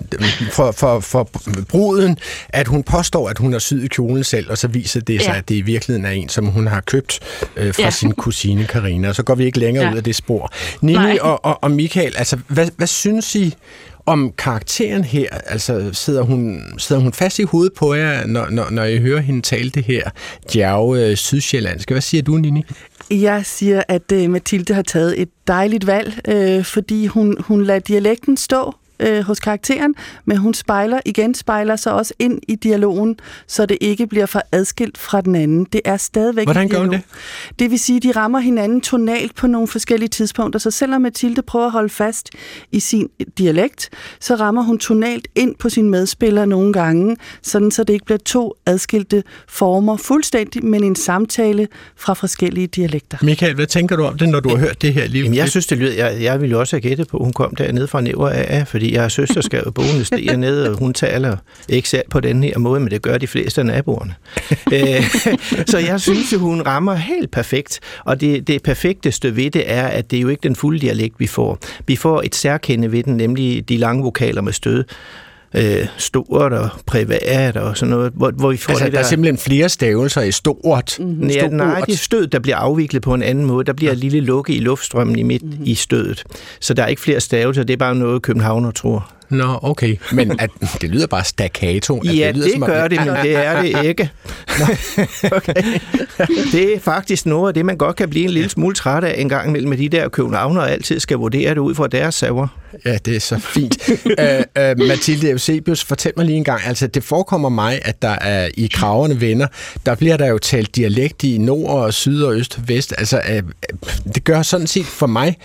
for, 0.51 0.71
for, 0.71 0.99
for 0.99 1.29
bruden, 1.69 2.17
at 2.49 2.67
hun 2.67 2.83
påstår, 2.83 3.29
at 3.29 3.37
hun 3.37 3.51
har 3.51 3.59
syet 3.59 3.91
kjolen 3.91 4.23
selv, 4.23 4.51
og 4.51 4.57
så 4.57 4.67
viser 4.67 5.01
det 5.01 5.21
sig, 5.21 5.31
ja. 5.31 5.37
at 5.37 5.49
det 5.49 5.55
i 5.55 5.61
virkeligheden 5.61 6.05
er 6.05 6.11
en, 6.11 6.29
som 6.29 6.45
hun 6.45 6.67
har 6.67 6.81
købt 6.81 7.19
øh, 7.55 7.73
fra 7.73 7.83
ja. 7.83 7.89
sin 7.89 8.11
kusine 8.11 8.65
Karina. 8.65 9.09
Og 9.09 9.15
så 9.15 9.23
går 9.23 9.35
vi 9.35 9.45
ikke 9.45 9.59
længere 9.59 9.85
ja. 9.85 9.91
ud 9.91 9.97
af 9.97 10.03
det 10.03 10.15
spor. 10.15 10.53
Nini 10.81 11.17
og, 11.21 11.45
og, 11.45 11.63
og 11.63 11.71
Michael, 11.71 12.13
altså 12.17 12.37
hvad, 12.47 12.67
hvad 12.77 12.87
synes 12.87 13.35
I 13.35 13.53
om 14.09 14.33
karakteren 14.37 15.03
her, 15.03 15.27
altså 15.45 15.89
sidder 15.93 16.21
hun, 16.21 16.61
sidder 16.77 17.01
hun 17.01 17.13
fast 17.13 17.39
i 17.39 17.43
hovedet 17.43 17.73
på 17.73 17.93
jer, 17.93 18.27
når, 18.27 18.49
når, 18.49 18.69
når 18.69 18.83
I 18.83 18.99
hører 18.99 19.19
hende 19.21 19.41
tale 19.41 19.69
det 19.69 19.83
her 19.83 20.09
djerve 20.53 21.09
øh, 21.09 21.17
sydsjællandske? 21.17 21.93
Hvad 21.93 22.01
siger 22.01 22.23
du, 22.23 22.37
Nini? 22.37 22.65
Jeg 23.11 23.45
siger, 23.45 23.83
at 23.87 24.11
øh, 24.13 24.29
Mathilde 24.29 24.73
har 24.73 24.81
taget 24.81 25.21
et 25.21 25.29
dejligt 25.47 25.87
valg, 25.87 26.21
øh, 26.27 26.65
fordi 26.65 27.05
hun, 27.07 27.37
hun 27.39 27.63
lader 27.63 27.79
dialekten 27.79 28.37
stå 28.37 28.75
øh, 28.99 29.21
hos 29.23 29.39
karakteren, 29.39 29.95
men 30.25 30.37
hun 30.37 30.53
spejler 30.53 30.99
igen 31.05 31.33
spejler 31.33 31.75
sig 31.75 31.93
også 31.93 32.13
ind 32.19 32.39
i 32.47 32.55
dialogen, 32.55 33.15
så 33.47 33.65
det 33.65 33.77
ikke 33.81 34.07
bliver 34.07 34.25
for 34.25 34.41
adskilt 34.51 34.97
fra 34.97 35.21
den 35.21 35.35
anden. 35.35 35.67
Det 35.73 35.81
er 35.85 35.97
stadigvæk 35.97 36.45
Hvordan 36.45 36.69
gør 36.69 36.79
hun 36.79 36.91
det? 36.91 37.01
Det 37.59 37.71
vil 37.71 37.79
sige, 37.79 37.97
at 37.97 38.03
de 38.03 38.11
rammer 38.11 38.39
hinanden 38.39 38.81
tonalt 38.81 39.35
på 39.35 39.47
nogle 39.47 39.67
forskellige 39.67 40.09
tidspunkter, 40.09 40.59
så 40.59 40.71
selvom 40.71 41.01
Mathilde 41.01 41.41
prøver 41.41 41.65
at 41.65 41.71
holde 41.71 41.89
fast 41.89 42.29
i 42.71 42.79
sin 42.79 43.09
dialekt, 43.37 43.89
så 44.19 44.35
rammer 44.35 44.61
hun 44.61 44.79
tonalt 44.79 45.27
ind 45.35 45.55
på 45.55 45.69
sin 45.69 45.89
medspiller 45.89 46.45
nogle 46.45 46.73
gange, 46.73 47.17
sådan 47.41 47.71
så 47.71 47.83
det 47.83 47.93
ikke 47.93 48.05
bliver 48.05 48.19
to 48.25 48.53
adskilte 48.65 49.23
former 49.47 49.97
fuldstændig, 49.97 50.65
men 50.65 50.83
en 50.83 50.95
samtale 50.95 51.67
fra 51.95 52.13
forskellige 52.13 52.67
dialekter. 52.67 53.17
Michael, 53.21 53.55
hvad 53.55 53.67
tænker 53.67 53.95
du 53.95 54.03
om 54.03 54.17
det, 54.17 54.29
når 54.29 54.39
du 54.39 54.49
har 54.49 54.57
hørt 54.57 54.81
det 54.81 54.93
her 54.93 55.07
liv? 55.07 55.23
Jamen, 55.23 55.37
jeg 55.37 55.49
synes, 55.49 55.67
det 55.67 55.77
lyder, 55.77 55.93
jeg, 55.93 56.21
jeg 56.21 56.41
ville 56.41 56.57
også 56.57 56.75
have 56.75 56.81
gættet 56.81 57.07
på, 57.07 57.17
at 57.17 57.23
hun 57.23 57.33
kom 57.33 57.55
dernede 57.55 57.87
fra 57.87 58.01
Næver 58.01 58.29
af, 58.29 58.67
fordi 58.67 58.88
fordi 58.89 58.95
jeg 58.95 59.01
har 59.01 59.09
søster 59.09 59.41
skal 59.41 59.63
jo 59.65 59.71
boende 59.71 60.03
dernede, 60.03 60.69
og 60.69 60.77
hun 60.77 60.93
taler 60.93 61.37
ikke 61.69 61.89
selv 61.89 62.03
på 62.09 62.19
den 62.19 62.43
her 62.43 62.57
måde, 62.57 62.79
men 62.79 62.91
det 62.91 63.01
gør 63.01 63.17
de 63.17 63.27
fleste 63.27 63.61
af 63.61 63.65
naboerne. 63.65 64.15
Øh, 64.73 65.03
så 65.65 65.77
jeg 65.77 66.01
synes, 66.01 66.33
at 66.33 66.39
hun 66.39 66.61
rammer 66.61 66.95
helt 66.95 67.31
perfekt, 67.31 67.79
og 68.05 68.21
det, 68.21 68.47
det 68.47 68.63
perfekteste 68.63 69.35
ved 69.35 69.51
det 69.51 69.71
er, 69.71 69.87
at 69.87 70.11
det 70.11 70.17
er 70.17 70.21
jo 70.21 70.27
ikke 70.27 70.43
den 70.43 70.55
fulde 70.55 70.79
dialekt, 70.79 71.15
vi 71.19 71.27
får. 71.27 71.57
Vi 71.87 71.95
får 71.95 72.21
et 72.25 72.35
særkende 72.35 72.91
ved 72.91 73.03
den, 73.03 73.17
nemlig 73.17 73.69
de 73.69 73.77
lange 73.77 74.03
vokaler 74.03 74.41
med 74.41 74.53
stød 74.53 74.83
øh, 75.53 75.87
stort 75.97 76.53
og 76.53 76.69
privat 76.85 77.57
og 77.57 77.77
sådan 77.77 77.89
noget, 77.89 78.11
hvor, 78.15 78.31
hvor 78.31 78.51
vi 78.51 78.57
får 78.57 78.69
altså, 78.69 78.85
det 78.85 78.93
der 78.93 78.99
der... 78.99 79.05
er 79.05 79.09
simpelthen 79.09 79.37
flere 79.37 79.69
stavelser 79.69 80.21
i 80.21 80.31
stort. 80.31 80.97
Mm-hmm. 80.99 81.27
Ja, 81.27 81.47
nej, 81.47 81.81
det 81.81 81.93
er 81.93 81.97
stød, 81.97 82.27
der 82.27 82.39
bliver 82.39 82.57
afviklet 82.57 83.01
på 83.01 83.13
en 83.13 83.23
anden 83.23 83.45
måde. 83.45 83.65
Der 83.65 83.73
bliver 83.73 83.91
et 83.91 83.97
lille 83.97 84.19
lukke 84.19 84.53
i 84.53 84.59
luftstrømmen 84.59 85.19
i 85.19 85.23
midt 85.23 85.43
mm-hmm. 85.43 85.63
i 85.65 85.75
stødet. 85.75 86.23
Så 86.59 86.73
der 86.73 86.83
er 86.83 86.87
ikke 86.87 87.01
flere 87.01 87.19
stavelser, 87.19 87.63
det 87.63 87.73
er 87.73 87.77
bare 87.77 87.95
noget, 87.95 88.21
københavner 88.21 88.71
tror. 88.71 89.11
Nå, 89.29 89.59
okay. 89.61 89.95
Men 90.11 90.39
at, 90.39 90.49
det 90.81 90.89
lyder 90.89 91.07
bare 91.07 91.23
staccato. 91.23 92.01
Ja, 92.05 92.09
det, 92.27 92.35
lyder, 92.35 92.45
det 92.45 92.53
som 92.53 92.63
om- 92.63 92.69
gør 92.69 92.87
det, 92.87 92.99
men 93.05 93.15
det 93.23 93.35
er 93.35 93.61
det 93.61 93.85
ikke. 93.85 94.09
okay. 95.37 95.53
Det 96.51 96.75
er 96.75 96.79
faktisk 96.79 97.25
noget 97.25 97.47
af 97.49 97.53
det, 97.53 97.65
man 97.65 97.77
godt 97.77 97.95
kan 97.95 98.09
blive 98.09 98.25
en 98.25 98.31
lille 98.31 98.49
smule 98.49 98.75
træt 98.75 99.03
af 99.03 99.21
en 99.21 99.29
gang 99.29 99.49
imellem 99.49 99.69
med 99.69 99.77
de 99.77 99.89
der 99.89 100.09
københavner, 100.09 100.61
og 100.61 100.71
altid 100.71 100.99
skal 100.99 101.17
vurdere 101.17 101.49
det 101.49 101.57
ud 101.57 101.75
fra 101.75 101.87
deres 101.87 102.15
saver. 102.15 102.47
Ja, 102.85 102.97
det 103.05 103.15
er 103.15 103.19
så 103.19 103.39
fint. 103.39 103.89
uh, 103.89 103.93
uh, 104.81 104.87
Mathilde 104.87 105.29
Eusebius, 105.29 105.83
fortæl 105.83 106.11
mig 106.17 106.25
lige 106.25 106.37
en 106.37 106.43
gang. 106.43 106.61
Altså, 106.67 106.87
det 106.87 107.03
forekommer 107.03 107.49
mig, 107.49 107.79
at 107.81 108.01
der 108.01 108.09
er 108.21 108.49
i 108.53 108.69
Kraverne 108.73 109.21
Venner, 109.21 109.47
der 109.85 109.95
bliver 109.95 110.17
der 110.17 110.27
jo 110.27 110.37
talt 110.37 110.75
dialekt 110.75 111.23
i 111.23 111.37
nord 111.37 111.69
og 111.83 111.93
syd 111.93 112.21
og 112.23 112.35
øst 112.35 112.57
og 112.57 112.63
vest. 112.69 112.93
Altså, 112.97 113.21
uh, 113.29 113.49
det 114.13 114.23
gør 114.23 114.41
sådan 114.41 114.67
set 114.67 114.85
for 114.85 115.07
mig, 115.07 115.37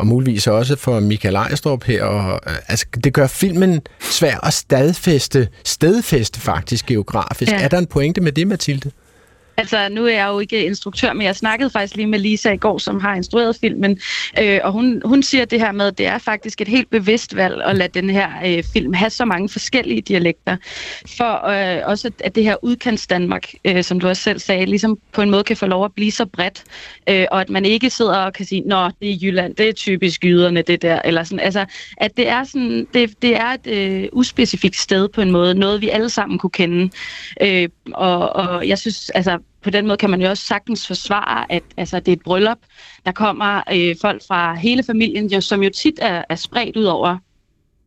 og 0.00 0.06
muligvis 0.06 0.46
også 0.46 0.76
for 0.76 1.00
Michael 1.00 1.34
Ejstrup 1.34 1.84
her, 1.84 2.04
og, 2.04 2.40
uh, 2.46 2.52
altså, 2.68 2.86
det 3.04 3.12
gør 3.12 3.26
filmen 3.26 3.80
svær 4.00 4.46
at 4.46 4.54
stadfæste, 4.54 5.48
stedfæste 5.64 6.40
faktisk 6.40 6.86
geografisk. 6.86 7.52
Ja. 7.52 7.62
Er 7.62 7.68
der 7.68 7.78
en 7.78 7.86
pointe 7.86 8.20
med 8.20 8.32
det, 8.32 8.46
Mathilde? 8.46 8.90
Altså, 9.60 9.88
nu 9.88 10.06
er 10.06 10.10
jeg 10.10 10.28
jo 10.28 10.38
ikke 10.38 10.64
instruktør, 10.64 11.12
men 11.12 11.26
jeg 11.26 11.36
snakkede 11.36 11.70
faktisk 11.70 11.96
lige 11.96 12.06
med 12.06 12.18
Lisa 12.18 12.52
i 12.52 12.56
går, 12.56 12.78
som 12.78 13.00
har 13.00 13.14
instrueret 13.14 13.56
filmen, 13.60 13.98
øh, 14.40 14.60
og 14.62 14.72
hun, 14.72 15.02
hun 15.04 15.22
siger 15.22 15.44
det 15.44 15.60
her 15.60 15.72
med, 15.72 15.86
at 15.86 15.98
det 15.98 16.06
er 16.06 16.18
faktisk 16.18 16.60
et 16.60 16.68
helt 16.68 16.90
bevidst 16.90 17.36
valg 17.36 17.62
at 17.64 17.76
lade 17.76 18.00
den 18.00 18.10
her 18.10 18.28
øh, 18.46 18.64
film 18.72 18.92
have 18.92 19.10
så 19.10 19.24
mange 19.24 19.48
forskellige 19.48 20.00
dialekter, 20.00 20.56
for 21.16 21.48
øh, 21.48 21.82
også 21.84 22.10
at 22.24 22.34
det 22.34 22.44
her 22.44 22.56
udkants 22.62 23.06
Danmark, 23.06 23.52
øh, 23.64 23.84
som 23.84 24.00
du 24.00 24.08
også 24.08 24.22
selv 24.22 24.38
sagde, 24.38 24.66
ligesom 24.66 24.98
på 25.12 25.22
en 25.22 25.30
måde 25.30 25.44
kan 25.44 25.56
få 25.56 25.66
lov 25.66 25.84
at 25.84 25.94
blive 25.94 26.12
så 26.12 26.26
bredt, 26.26 26.64
øh, 27.08 27.26
og 27.30 27.40
at 27.40 27.50
man 27.50 27.64
ikke 27.64 27.90
sidder 27.90 28.16
og 28.16 28.32
kan 28.32 28.46
sige, 28.46 28.62
nå, 28.66 28.90
det 29.00 29.10
er 29.10 29.16
Jylland, 29.22 29.54
det 29.54 29.68
er 29.68 29.72
typisk 29.72 30.24
jyderne, 30.24 30.62
det 30.62 30.82
der, 30.82 31.02
eller 31.04 31.24
sådan, 31.24 31.40
altså, 31.40 31.64
at 31.96 32.16
det 32.16 32.28
er 32.28 32.44
sådan, 32.44 32.86
det, 32.94 33.22
det 33.22 33.36
er 33.36 33.46
et 33.46 33.66
øh, 33.66 34.08
uspecifikt 34.12 34.76
sted 34.76 35.08
på 35.08 35.20
en 35.20 35.30
måde, 35.30 35.54
noget 35.54 35.80
vi 35.80 35.88
alle 35.88 36.10
sammen 36.10 36.38
kunne 36.38 36.50
kende, 36.50 36.90
øh, 37.40 37.68
og, 37.94 38.32
og 38.36 38.68
jeg 38.68 38.78
synes, 38.78 39.10
altså, 39.10 39.38
på 39.62 39.70
den 39.70 39.86
måde 39.86 39.96
kan 39.96 40.10
man 40.10 40.22
jo 40.22 40.28
også 40.28 40.44
sagtens 40.44 40.86
forsvare, 40.86 41.52
at 41.52 41.62
altså, 41.76 42.00
det 42.00 42.08
er 42.08 42.12
et 42.12 42.22
bryllup. 42.22 42.58
Der 43.06 43.12
kommer 43.12 43.62
øh, 43.72 43.96
folk 44.00 44.22
fra 44.28 44.54
hele 44.54 44.82
familien, 44.82 45.26
jo, 45.26 45.40
som 45.40 45.62
jo 45.62 45.70
tit 45.70 45.98
er, 46.02 46.24
er 46.28 46.34
spredt 46.34 46.76
ud 46.76 46.84
over 46.84 47.18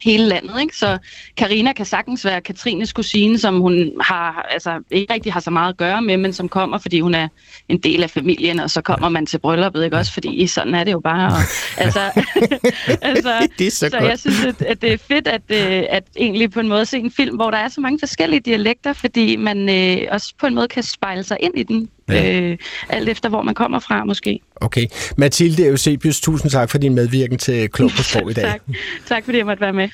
hele 0.04 0.26
landet. 0.26 0.62
Ikke? 0.62 0.78
Så 0.78 0.98
Karina 1.38 1.74
kan 1.74 1.86
sagtens 1.86 2.26
være 2.26 2.42
Katrines 2.42 2.94
kusine, 2.94 3.38
som 3.38 3.60
hun 3.60 3.92
har, 4.02 4.48
altså, 4.52 4.84
ikke 4.92 5.14
rigtig 5.14 5.34
har 5.34 5.40
så 5.40 5.52
meget 5.52 5.70
at 5.70 5.78
gøre 5.78 6.02
med, 6.02 6.18
men 6.18 6.34
som 6.34 6.50
kommer, 6.50 6.78
fordi 6.78 7.00
hun 7.00 7.16
er 7.16 7.28
en 7.70 7.78
del 7.78 8.04
af 8.04 8.10
familien, 8.10 8.60
og 8.60 8.70
så 8.70 8.82
kommer 8.82 9.10
man 9.10 9.26
til 9.26 9.38
brylluppet, 9.38 9.84
ikke 9.84 9.98
også? 9.98 10.14
Fordi 10.14 10.48
sådan 10.48 10.76
er 10.76 10.84
det 10.84 10.92
jo 10.92 11.00
bare. 11.00 11.28
Og, 11.28 11.42
altså, 11.84 12.00
altså, 13.02 13.48
Det 13.60 13.68
er 13.68 13.72
så 13.72 13.78
så 13.78 13.90
godt. 13.90 14.04
jeg 14.04 14.20
synes, 14.20 14.46
at, 14.46 14.62
at 14.62 14.82
det 14.82 14.94
er 14.94 14.98
fedt, 14.98 15.28
at, 15.28 15.42
øh, 15.50 15.84
at 15.90 16.04
egentlig 16.18 16.52
på 16.52 16.60
en 16.60 16.68
måde 16.68 16.86
se 16.86 16.98
en 16.98 17.12
film, 17.12 17.36
hvor 17.36 17.52
der 17.52 17.58
er 17.58 17.68
så 17.68 17.82
mange 17.82 18.00
forskellige 18.00 18.40
dialekter, 18.40 18.94
fordi 18.94 19.36
man 19.36 19.70
øh, 19.70 20.08
også 20.12 20.34
på 20.40 20.48
en 20.48 20.56
måde 20.56 20.68
kan 20.68 20.84
spejle 20.84 21.24
sig 21.24 21.38
ind 21.40 21.54
i 21.58 21.64
den, 21.64 21.90
Ja. 22.10 22.42
øh, 22.42 22.58
alt 22.90 23.10
efter 23.10 23.30
hvor 23.30 23.42
man 23.42 23.56
kommer 23.56 23.80
fra 23.80 24.04
måske. 24.06 24.40
Okay. 24.56 24.88
Mathilde 25.18 25.66
Eusebius, 25.68 26.22
tusind 26.22 26.52
tak 26.52 26.70
for 26.70 26.78
din 26.78 26.96
medvirken 26.96 27.38
til 27.38 27.70
Klog 27.70 27.92
på 27.98 28.04
Sprog 28.04 28.32
i 28.32 28.34
dag. 28.34 28.44
tak. 28.52 28.62
tak 29.08 29.26
fordi 29.26 29.38
jeg 29.38 29.46
måtte 29.46 29.62
være 29.62 29.74
med. 29.74 29.90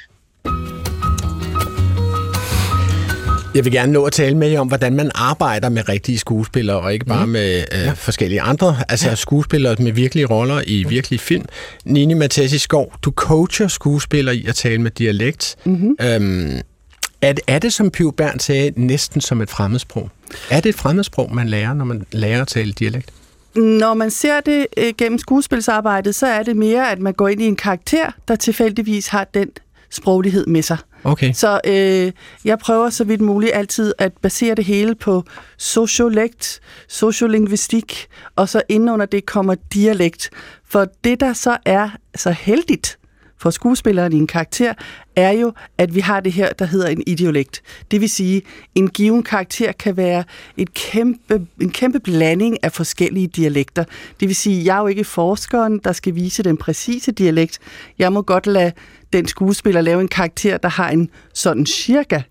Jeg 3.55 3.65
vil 3.65 3.73
gerne 3.73 3.91
nå 3.91 4.03
at 4.05 4.13
tale 4.13 4.37
med 4.37 4.47
jer 4.49 4.59
om, 4.59 4.67
hvordan 4.67 4.95
man 4.95 5.11
arbejder 5.15 5.69
med 5.69 5.89
rigtige 5.89 6.17
skuespillere, 6.17 6.79
og 6.79 6.93
ikke 6.93 7.05
bare 7.05 7.25
Mm. 7.25 7.31
med 7.31 7.57
øh, 7.73 7.79
ja. 7.85 7.91
forskellige 7.91 8.41
andre. 8.41 8.75
Altså 8.89 9.15
skuespillere 9.15 9.75
med 9.79 9.91
virkelige 9.91 10.25
roller 10.25 10.61
i 10.67 10.83
virkelige 10.89 11.19
film. 11.19 11.45
Nini 11.85 12.13
Mathesi 12.13 12.57
Skov, 12.57 12.93
du 13.01 13.11
coacher 13.15 13.67
skuespillere 13.67 14.35
i 14.35 14.45
at 14.47 14.55
tale 14.55 14.81
med 14.81 14.91
dialekt. 14.91 15.55
Mhm. 15.65 15.95
Øhm, 16.01 16.51
er, 17.21 17.33
det- 17.33 17.43
er 17.47 17.59
det, 17.59 17.73
som 17.73 17.89
Pio 17.91 18.11
Bern 18.11 18.39
sagde, 18.39 18.71
næsten 18.75 19.21
som 19.21 19.41
et 19.41 19.49
fremmedsprog? 19.49 20.09
Er 20.49 20.59
det 20.59 20.69
et 20.69 20.75
fremmedsprog, 20.75 21.35
man 21.35 21.49
lærer, 21.49 21.73
når 21.73 21.85
man 21.85 22.05
lærer 22.11 22.41
at 22.41 22.47
tale 22.47 22.71
dialekt? 22.71 23.09
Når 23.55 23.93
man 23.93 24.11
ser 24.11 24.39
det 24.41 24.67
øh, 24.77 24.93
gennem 24.97 25.19
skuespilsarbejdet, 25.19 26.15
så 26.15 26.27
er 26.27 26.43
det 26.43 26.57
mere, 26.57 26.91
at 26.91 26.99
man 26.99 27.13
går 27.13 27.27
ind 27.27 27.41
i 27.41 27.45
en 27.45 27.55
karakter, 27.55 28.11
der 28.27 28.35
tilfældigvis 28.35 29.07
har 29.07 29.23
den 29.33 29.49
sproglighed 29.89 30.45
med 30.45 30.61
sig. 30.61 30.77
Okay. 31.03 31.33
Så 31.33 31.59
øh, 31.67 32.11
jeg 32.45 32.59
prøver 32.59 32.89
så 32.89 33.03
vidt 33.03 33.21
muligt 33.21 33.51
altid 33.53 33.93
at 33.97 34.13
basere 34.21 34.55
det 34.55 34.65
hele 34.65 34.95
på 34.95 35.23
sociolekt, 35.57 36.59
sociolingvistik, 36.87 38.07
og 38.35 38.49
så 38.49 38.61
indenunder 38.69 39.05
det 39.05 39.25
kommer 39.25 39.55
dialekt. 39.73 40.29
For 40.69 40.87
det, 41.03 41.19
der 41.19 41.33
så 41.33 41.57
er 41.65 41.89
så 42.15 42.31
heldigt 42.31 42.97
for 43.41 43.49
skuespilleren 43.49 44.13
i 44.13 44.17
en 44.17 44.27
karakter, 44.27 44.73
er 45.15 45.31
jo, 45.31 45.53
at 45.77 45.95
vi 45.95 45.99
har 45.99 46.19
det 46.19 46.31
her, 46.31 46.53
der 46.53 46.65
hedder 46.65 46.87
en 46.87 47.03
idiolekt. 47.07 47.61
Det 47.91 48.01
vil 48.01 48.09
sige, 48.09 48.41
en 48.75 48.89
given 48.89 49.23
karakter 49.23 49.71
kan 49.71 49.97
være 49.97 50.23
et 50.57 50.73
kæmpe, 50.73 51.47
en 51.61 51.69
kæmpe 51.69 51.99
blanding 51.99 52.63
af 52.63 52.71
forskellige 52.71 53.27
dialekter. 53.27 53.83
Det 54.19 54.27
vil 54.27 54.35
sige, 54.35 54.65
jeg 54.65 54.77
er 54.77 54.81
jo 54.81 54.87
ikke 54.87 55.03
forskeren, 55.03 55.79
der 55.83 55.91
skal 55.91 56.15
vise 56.15 56.43
den 56.43 56.57
præcise 56.57 57.11
dialekt. 57.11 57.59
Jeg 57.99 58.13
må 58.13 58.21
godt 58.21 58.47
lade 58.47 58.71
den 59.13 59.27
skuespiller 59.27 59.81
lave 59.81 60.01
en 60.01 60.07
karakter, 60.07 60.57
der 60.57 60.69
har 60.69 60.89
en 60.89 61.09
sådan 61.33 61.65
cirka 61.65 62.21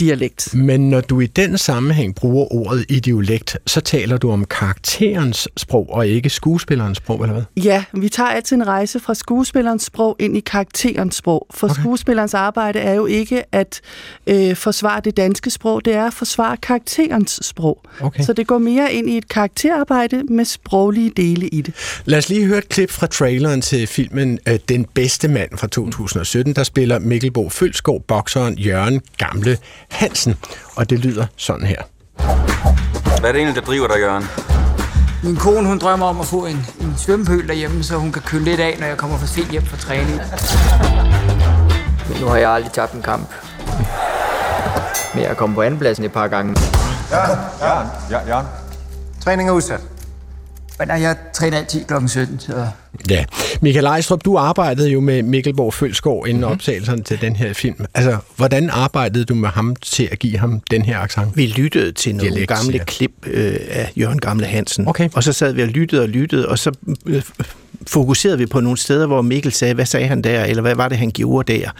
dialekt. 0.00 0.54
Men 0.54 0.90
når 0.90 1.00
du 1.00 1.20
i 1.20 1.26
den 1.26 1.58
sammenhæng 1.58 2.14
bruger 2.14 2.54
ordet 2.54 2.84
idiolekt, 2.88 3.56
så 3.66 3.80
taler 3.80 4.16
du 4.16 4.30
om 4.30 4.44
karakterens 4.44 5.48
sprog, 5.56 5.90
og 5.90 6.08
ikke 6.08 6.30
skuespillerens 6.30 6.98
sprog, 6.98 7.22
eller 7.22 7.32
hvad? 7.32 7.64
Ja, 7.64 7.84
vi 7.92 8.08
tager 8.08 8.28
altid 8.28 8.56
en 8.56 8.66
rejse 8.66 9.00
fra 9.00 9.14
skuespillerens 9.14 9.82
sprog 9.82 10.16
ind 10.18 10.36
i 10.36 10.40
karakterens 10.40 11.16
sprog. 11.16 11.46
For 11.50 11.70
okay. 11.70 11.80
skuespillerens 11.80 12.34
arbejde 12.34 12.78
er 12.78 12.94
jo 12.94 13.06
ikke 13.06 13.42
at 13.52 13.80
øh, 14.26 14.56
forsvare 14.56 15.00
det 15.04 15.16
danske 15.16 15.50
sprog, 15.50 15.84
det 15.84 15.94
er 15.94 16.06
at 16.06 16.14
forsvare 16.14 16.56
karakterens 16.56 17.40
sprog. 17.42 17.82
Okay. 18.00 18.22
Så 18.22 18.32
det 18.32 18.46
går 18.46 18.58
mere 18.58 18.92
ind 18.92 19.10
i 19.10 19.16
et 19.16 19.28
karakterarbejde 19.28 20.22
med 20.24 20.44
sproglige 20.44 21.10
dele 21.16 21.48
i 21.48 21.60
det. 21.60 21.74
Lad 22.04 22.18
os 22.18 22.28
lige 22.28 22.46
høre 22.46 22.58
et 22.58 22.68
klip 22.68 22.90
fra 22.90 23.06
traileren 23.06 23.60
til 23.60 23.86
filmen 23.86 24.38
øh, 24.48 24.58
Den 24.68 24.84
bedste 24.84 25.28
mand 25.28 25.50
fra 25.56 25.66
2017. 25.66 26.54
Der 26.54 26.62
spiller 26.62 26.98
Mikkel 26.98 27.30
Bo 27.30 27.48
Følskov 27.48 28.02
bokseren 28.02 28.58
Jørgen 28.58 29.00
Gamle 29.18 29.58
Hansen. 29.92 30.36
Og 30.76 30.90
det 30.90 30.98
lyder 30.98 31.26
sådan 31.36 31.66
her. 31.66 31.82
Hvad 33.20 33.30
er 33.30 33.32
det 33.32 33.36
egentlig, 33.36 33.54
der 33.62 33.66
driver 33.70 33.88
dig, 33.88 33.96
Jørgen? 33.98 34.24
Min 35.22 35.36
kone, 35.36 35.68
hun 35.68 35.78
drømmer 35.78 36.06
om 36.06 36.20
at 36.20 36.26
få 36.26 36.46
en, 36.46 36.66
en 36.80 36.94
svømmepøl 36.98 37.48
derhjemme, 37.48 37.82
så 37.82 37.96
hun 37.96 38.12
kan 38.12 38.22
køle 38.22 38.44
lidt 38.44 38.60
af, 38.60 38.76
når 38.80 38.86
jeg 38.86 38.96
kommer 38.96 39.18
for 39.18 39.26
sent 39.26 39.50
hjem 39.50 39.64
fra 39.66 39.76
træning. 39.76 40.20
Men 42.08 42.20
nu 42.20 42.26
har 42.26 42.36
jeg 42.36 42.50
aldrig 42.50 42.72
tabt 42.72 42.92
en 42.92 43.02
kamp. 43.02 43.28
Men 45.14 45.22
jeg 45.22 45.30
er 45.30 45.34
kommet 45.34 45.54
på 45.54 45.62
andenpladsen 45.62 46.04
et 46.04 46.12
par 46.12 46.28
gange. 46.28 46.56
Jørgen, 47.10 47.38
Jørgen, 47.60 47.88
Jørgen, 48.10 48.28
Jørgen. 48.28 48.46
Træning 49.24 49.48
er 49.48 49.52
udsat. 49.52 49.80
Men 50.82 50.88
nej, 50.88 51.00
jeg 51.00 51.16
træner 51.32 51.58
altid 51.58 51.84
kl. 51.84 51.94
17, 52.06 52.38
så... 52.38 52.66
Ja. 53.10 53.24
Michael 53.60 53.86
Ejstrup, 53.86 54.24
du 54.24 54.36
arbejdede 54.36 54.90
jo 54.90 55.00
med 55.00 55.22
Mikkel 55.22 55.54
Borg 55.54 55.74
Følskov 55.74 56.26
inden 56.28 56.40
mm-hmm. 56.40 56.52
optagelserne 56.52 57.02
til 57.02 57.20
den 57.20 57.36
her 57.36 57.52
film. 57.52 57.84
Altså, 57.94 58.16
hvordan 58.36 58.70
arbejdede 58.70 59.24
du 59.24 59.34
med 59.34 59.48
ham 59.48 59.76
til 59.76 60.08
at 60.12 60.18
give 60.18 60.38
ham 60.38 60.60
den 60.70 60.82
her 60.82 60.98
accent? 60.98 61.36
Vi 61.36 61.46
lyttede 61.46 61.92
til 61.92 62.14
nogle 62.14 62.30
Dialekt, 62.30 62.48
gamle 62.48 62.72
siger. 62.72 62.84
klip 62.84 63.10
øh, 63.26 63.56
af 63.70 63.92
Jørgen 63.96 64.18
Gamle 64.18 64.46
Hansen. 64.46 64.88
Okay. 64.88 65.08
Og 65.14 65.22
så 65.22 65.32
sad 65.32 65.52
vi 65.52 65.62
og 65.62 65.68
lyttede 65.68 66.02
og 66.02 66.08
lyttede, 66.08 66.48
og 66.48 66.58
så 66.58 66.72
øh, 67.06 67.22
fokuserede 67.86 68.38
vi 68.38 68.46
på 68.46 68.60
nogle 68.60 68.78
steder, 68.78 69.06
hvor 69.06 69.22
Mikkel 69.22 69.52
sagde, 69.52 69.74
hvad 69.74 69.86
sagde 69.86 70.06
han 70.06 70.22
der, 70.22 70.44
eller 70.44 70.62
hvad 70.62 70.74
var 70.74 70.88
det, 70.88 70.98
han 70.98 71.10
gjorde 71.10 71.52
der? 71.52 71.70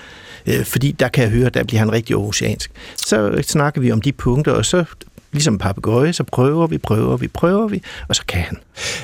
Øh, 0.46 0.64
fordi 0.64 0.92
der 0.92 1.08
kan 1.08 1.24
jeg 1.24 1.30
høre, 1.30 1.48
der 1.48 1.64
bliver 1.64 1.78
han 1.78 1.92
rigtig 1.92 2.16
oceansk. 2.16 2.70
Så 2.96 3.42
snakker 3.42 3.80
vi 3.80 3.92
om 3.92 4.00
de 4.00 4.12
punkter, 4.12 4.52
og 4.52 4.64
så 4.66 4.84
ligesom 5.32 5.58
papegøje, 5.58 6.12
så 6.12 6.24
prøver 6.24 6.66
vi, 6.66 6.78
prøver 6.78 7.16
vi, 7.16 7.28
prøver 7.28 7.68
vi, 7.68 7.82
og 8.08 8.16
så 8.16 8.22
kan 8.28 8.40
han. 8.40 8.58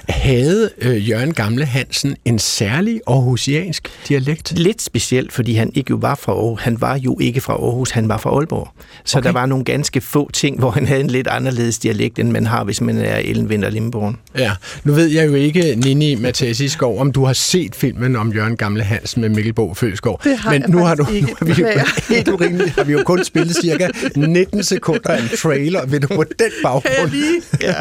Havde 0.09 0.71
øh, 0.79 1.09
Jørgen 1.11 1.35
Gamle 1.35 1.65
Hansen 1.65 2.17
en 2.25 2.39
særlig 2.39 3.01
aarhusiansk 3.07 3.89
dialekt? 4.09 4.53
Lidt 4.59 4.83
specielt, 4.83 5.33
fordi 5.33 5.55
han 5.55 5.71
ikke 5.75 5.91
jo 5.91 5.97
var 5.97 6.15
fra 6.15 6.33
Aarhus. 6.33 6.61
Han 6.63 6.81
var 6.81 6.99
jo 6.99 7.19
ikke 7.21 7.41
fra 7.41 7.53
Aarhus, 7.53 7.91
han 7.91 8.09
var 8.09 8.19
fra 8.19 8.31
Aalborg. 8.31 8.69
Så 9.05 9.19
okay. 9.19 9.27
der 9.27 9.33
var 9.33 9.47
nogle 9.47 9.65
ganske 9.65 10.01
få 10.01 10.31
ting, 10.33 10.59
hvor 10.59 10.71
han 10.71 10.87
havde 10.87 11.01
en 11.01 11.11
lidt 11.11 11.27
anderledes 11.27 11.79
dialekt, 11.79 12.19
end 12.19 12.31
man 12.31 12.47
har, 12.47 12.65
hvis 12.65 12.81
man 12.81 12.99
er 12.99 13.17
Ellen 13.17 13.47
Winter 13.47 13.71
Limborg. 13.71 14.15
Ja, 14.39 14.53
nu 14.85 14.93
ved 14.93 15.07
jeg 15.07 15.27
jo 15.27 15.35
ikke, 15.35 15.75
Nini 15.77 16.15
Mathesi 16.15 16.69
Skov, 16.69 17.01
om 17.01 17.13
du 17.13 17.25
har 17.25 17.33
set 17.33 17.75
filmen 17.75 18.17
om 18.17 18.33
Jørgen 18.33 18.57
Gamle 18.57 18.83
Hansen 18.83 19.21
med 19.21 19.29
Mikkel 19.29 19.53
Bo 19.53 19.75
Følskov. 19.75 20.21
Det 20.25 20.39
har 20.39 20.51
Men 20.51 20.63
jeg 20.63 20.71
nu 20.71 20.79
har, 20.79 20.95
du, 20.95 21.03
nu 21.03 21.29
har 21.39 21.47
vi 21.47 21.53
jo 21.53 21.67
ikke. 21.67 21.85
helt 22.15 22.29
urimeligt, 22.29 22.71
har 22.71 22.85
vi 22.85 22.93
jo 22.93 23.03
kun 23.05 23.25
spillet 23.25 23.57
cirka 23.57 23.89
19 24.17 24.63
sekunder 24.63 25.11
af 25.11 25.23
en 25.23 25.29
trailer. 25.39 25.87
Vil 25.87 26.03
du 26.03 26.07
på 26.07 26.25
den 26.39 26.51
baggrund? 26.63 27.13
Ja. 27.61 27.75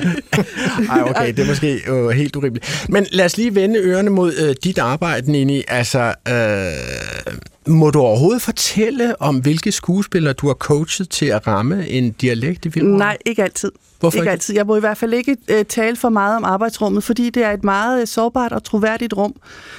Ej, 0.94 1.02
okay, 1.02 1.34
det 1.34 1.40
er 1.40 1.48
måske 1.48 1.82
jo 1.88 2.10
helt 2.10 2.36
urimeligt. 2.36 2.86
Men 2.90 3.06
lad 3.12 3.26
os 3.26 3.38
lige 3.38 3.56
vende 3.56 3.80
ørerne 3.80 4.10
mod 4.10 4.34
øh, 4.34 4.56
dit 4.64 4.78
arbejde, 4.78 5.32
Nini. 5.32 5.64
Altså, 5.68 6.14
øh, 6.28 7.34
må 7.68 7.92
du 7.92 8.00
overhovedet 8.00 8.42
fortælle 8.42 9.22
om, 9.22 9.36
hvilke 9.36 9.72
skuespillere 9.72 10.34
du 10.34 10.48
har 10.48 10.54
coachet 10.54 11.10
til 11.10 11.26
at 11.26 11.48
ramme 11.48 11.88
en 11.88 12.12
dialekt 12.12 12.66
i 12.66 12.70
filmen? 12.70 12.98
Nej, 12.98 13.18
ikke 13.26 13.44
altid. 13.44 13.72
Hvorfor 14.00 14.18
ikke 14.18 14.24
ikke? 14.24 14.32
altid. 14.32 14.56
Jeg 14.56 14.66
må 14.66 14.76
i 14.76 14.80
hvert 14.80 14.98
fald 14.98 15.14
ikke 15.14 15.38
øh, 15.48 15.66
tale 15.66 15.96
for 15.96 16.10
meget 16.10 16.36
om 16.36 16.44
arbejdsrummet, 16.44 17.04
fordi 17.04 17.30
det 17.30 17.44
er 17.44 17.52
et 17.52 17.64
meget 17.64 18.02
øh, 18.02 18.08
sårbart 18.08 18.52
og 18.52 18.64
troværdigt 18.64 19.14
rum, 19.14 19.36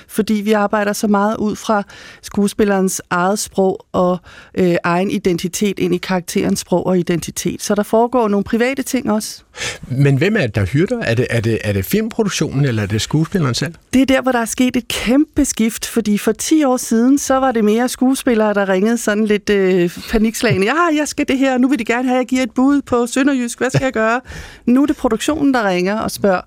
fordi 0.09 0.34
vi 0.34 0.53
arbejder 0.53 0.93
så 0.93 1.09
meget 1.09 1.36
ud 1.36 1.57
fra 1.57 1.82
skuespillerens 2.22 3.03
eget 3.11 3.39
sprog 3.39 3.86
og 3.93 4.18
øh, 4.55 4.76
egen 4.84 5.11
identitet 5.11 5.78
ind 5.78 5.95
i 5.95 5.99
karakterens 5.99 6.61
sprog 6.61 6.86
og 6.86 6.99
identitet. 6.99 7.62
Så 7.62 7.74
der 7.74 7.82
foregår 7.82 8.28
nogle 8.28 8.45
private 8.45 8.82
ting 8.82 9.12
også. 9.12 9.43
Men 9.89 10.16
hvem 10.16 10.36
er 10.36 10.41
det, 10.41 10.55
der 10.55 10.64
hyrder? 10.64 10.99
Er 11.01 11.14
det, 11.14 11.26
er, 11.30 11.41
det, 11.41 11.59
er 11.64 11.72
det 11.72 11.84
filmproduktionen, 11.84 12.64
eller 12.64 12.82
er 12.82 12.86
det 12.86 13.01
skuespilleren 13.01 13.55
selv? 13.55 13.74
Det 13.93 14.03
er 14.03 14.07
der, 14.07 14.22
hvor 14.22 14.32
der 14.32 14.39
er 14.39 14.45
sket 14.45 14.76
et 14.76 14.89
kæmpe 14.89 15.45
skift, 15.45 15.86
fordi 15.86 16.18
for 16.18 16.32
10 16.32 16.64
år 16.64 16.76
siden, 16.76 17.18
så 17.18 17.34
var 17.34 17.53
det 17.53 17.64
mere 17.64 17.78
skuespillere, 17.87 18.55
der 18.55 18.68
ringede 18.68 18.99
sådan 18.99 19.24
lidt 19.24 19.51
øh, 19.51 19.99
panikslagende. 20.11 20.66
Ja, 20.66 20.97
jeg 20.97 21.09
skal 21.09 21.29
det 21.29 21.39
her, 21.39 21.59
nu 21.59 21.68
vil 21.68 21.79
de 21.79 21.85
gerne 21.85 22.09
have, 22.09 22.16
at 22.16 22.18
jeg 22.18 22.26
giver 22.26 22.43
et 22.43 22.51
bud 22.51 22.83
på 22.83 23.07
Sønderjysk. 23.07 23.59
Hvad 23.59 23.70
skal 23.70 23.85
jeg 23.85 23.93
gøre? 23.93 24.20
Nu 24.66 24.83
er 24.83 24.87
det 24.87 24.97
produktionen, 24.97 25.55
der 25.55 25.68
ringer 25.68 25.99
og 25.99 26.11
spørger, 26.11 26.41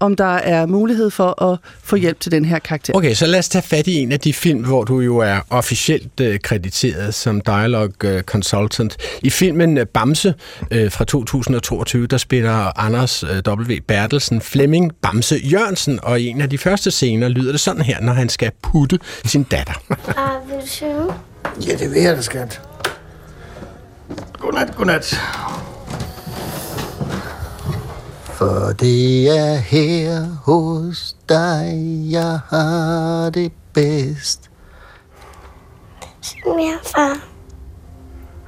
om 0.00 0.16
der 0.16 0.24
er 0.24 0.66
mulighed 0.66 1.10
for 1.10 1.42
at 1.42 1.58
få 1.82 1.96
hjælp 1.96 2.20
til 2.20 2.32
den 2.32 2.44
her 2.44 2.58
karakter. 2.58 2.92
Okay, 2.96 3.14
så 3.14 3.26
lad 3.26 3.38
os 3.38 3.48
tage 3.48 3.62
fat 3.62 3.86
i 3.86 3.94
en 3.94 4.12
af 4.12 4.20
de 4.20 4.32
film, 4.32 4.64
hvor 4.64 4.84
du 4.84 5.00
jo 5.00 5.18
er 5.18 5.40
officielt 5.50 6.20
øh, 6.20 6.40
krediteret 6.40 7.14
som 7.14 7.40
dialogue 7.40 7.92
øh, 8.04 8.22
consultant. 8.22 8.96
I 9.22 9.30
filmen 9.30 9.78
øh, 9.78 9.86
Bamse 9.86 10.34
øh, 10.70 10.90
fra 10.90 11.04
2022, 11.04 12.06
der 12.06 12.16
spiller 12.16 12.80
Anders 12.80 13.22
øh, 13.22 13.42
W. 13.48 13.72
Bertelsen 13.86 14.40
Flemming 14.40 14.92
Bamse 15.02 15.36
Jørgensen, 15.36 15.98
og 16.02 16.20
i 16.20 16.26
en 16.26 16.40
af 16.40 16.50
de 16.50 16.58
første 16.58 16.90
scener 16.90 17.28
lyder 17.28 17.52
det 17.52 17.60
sådan 17.60 17.82
her, 17.82 18.00
når 18.00 18.12
han 18.12 18.28
skal 18.28 18.50
putte 18.62 18.98
sin 19.24 19.42
datter. 19.42 19.72
Far, 20.04 20.42
vil 20.48 20.60
du 20.60 20.66
synge? 20.66 21.12
Ja, 21.66 21.76
det 21.76 21.90
vil 21.90 22.02
jeg 22.02 22.16
da, 22.16 22.22
skat. 22.22 22.60
Godnat, 24.38 24.76
godnat. 24.76 25.20
For 28.38 28.72
det 28.72 29.28
er 29.38 29.54
her 29.54 30.24
hos 30.44 31.16
dig, 31.28 31.78
jeg 32.10 32.40
har 32.48 33.30
det 33.30 33.52
bedst. 33.74 34.50
Syng 36.20 36.56
mere, 36.56 36.78
far. 36.82 37.16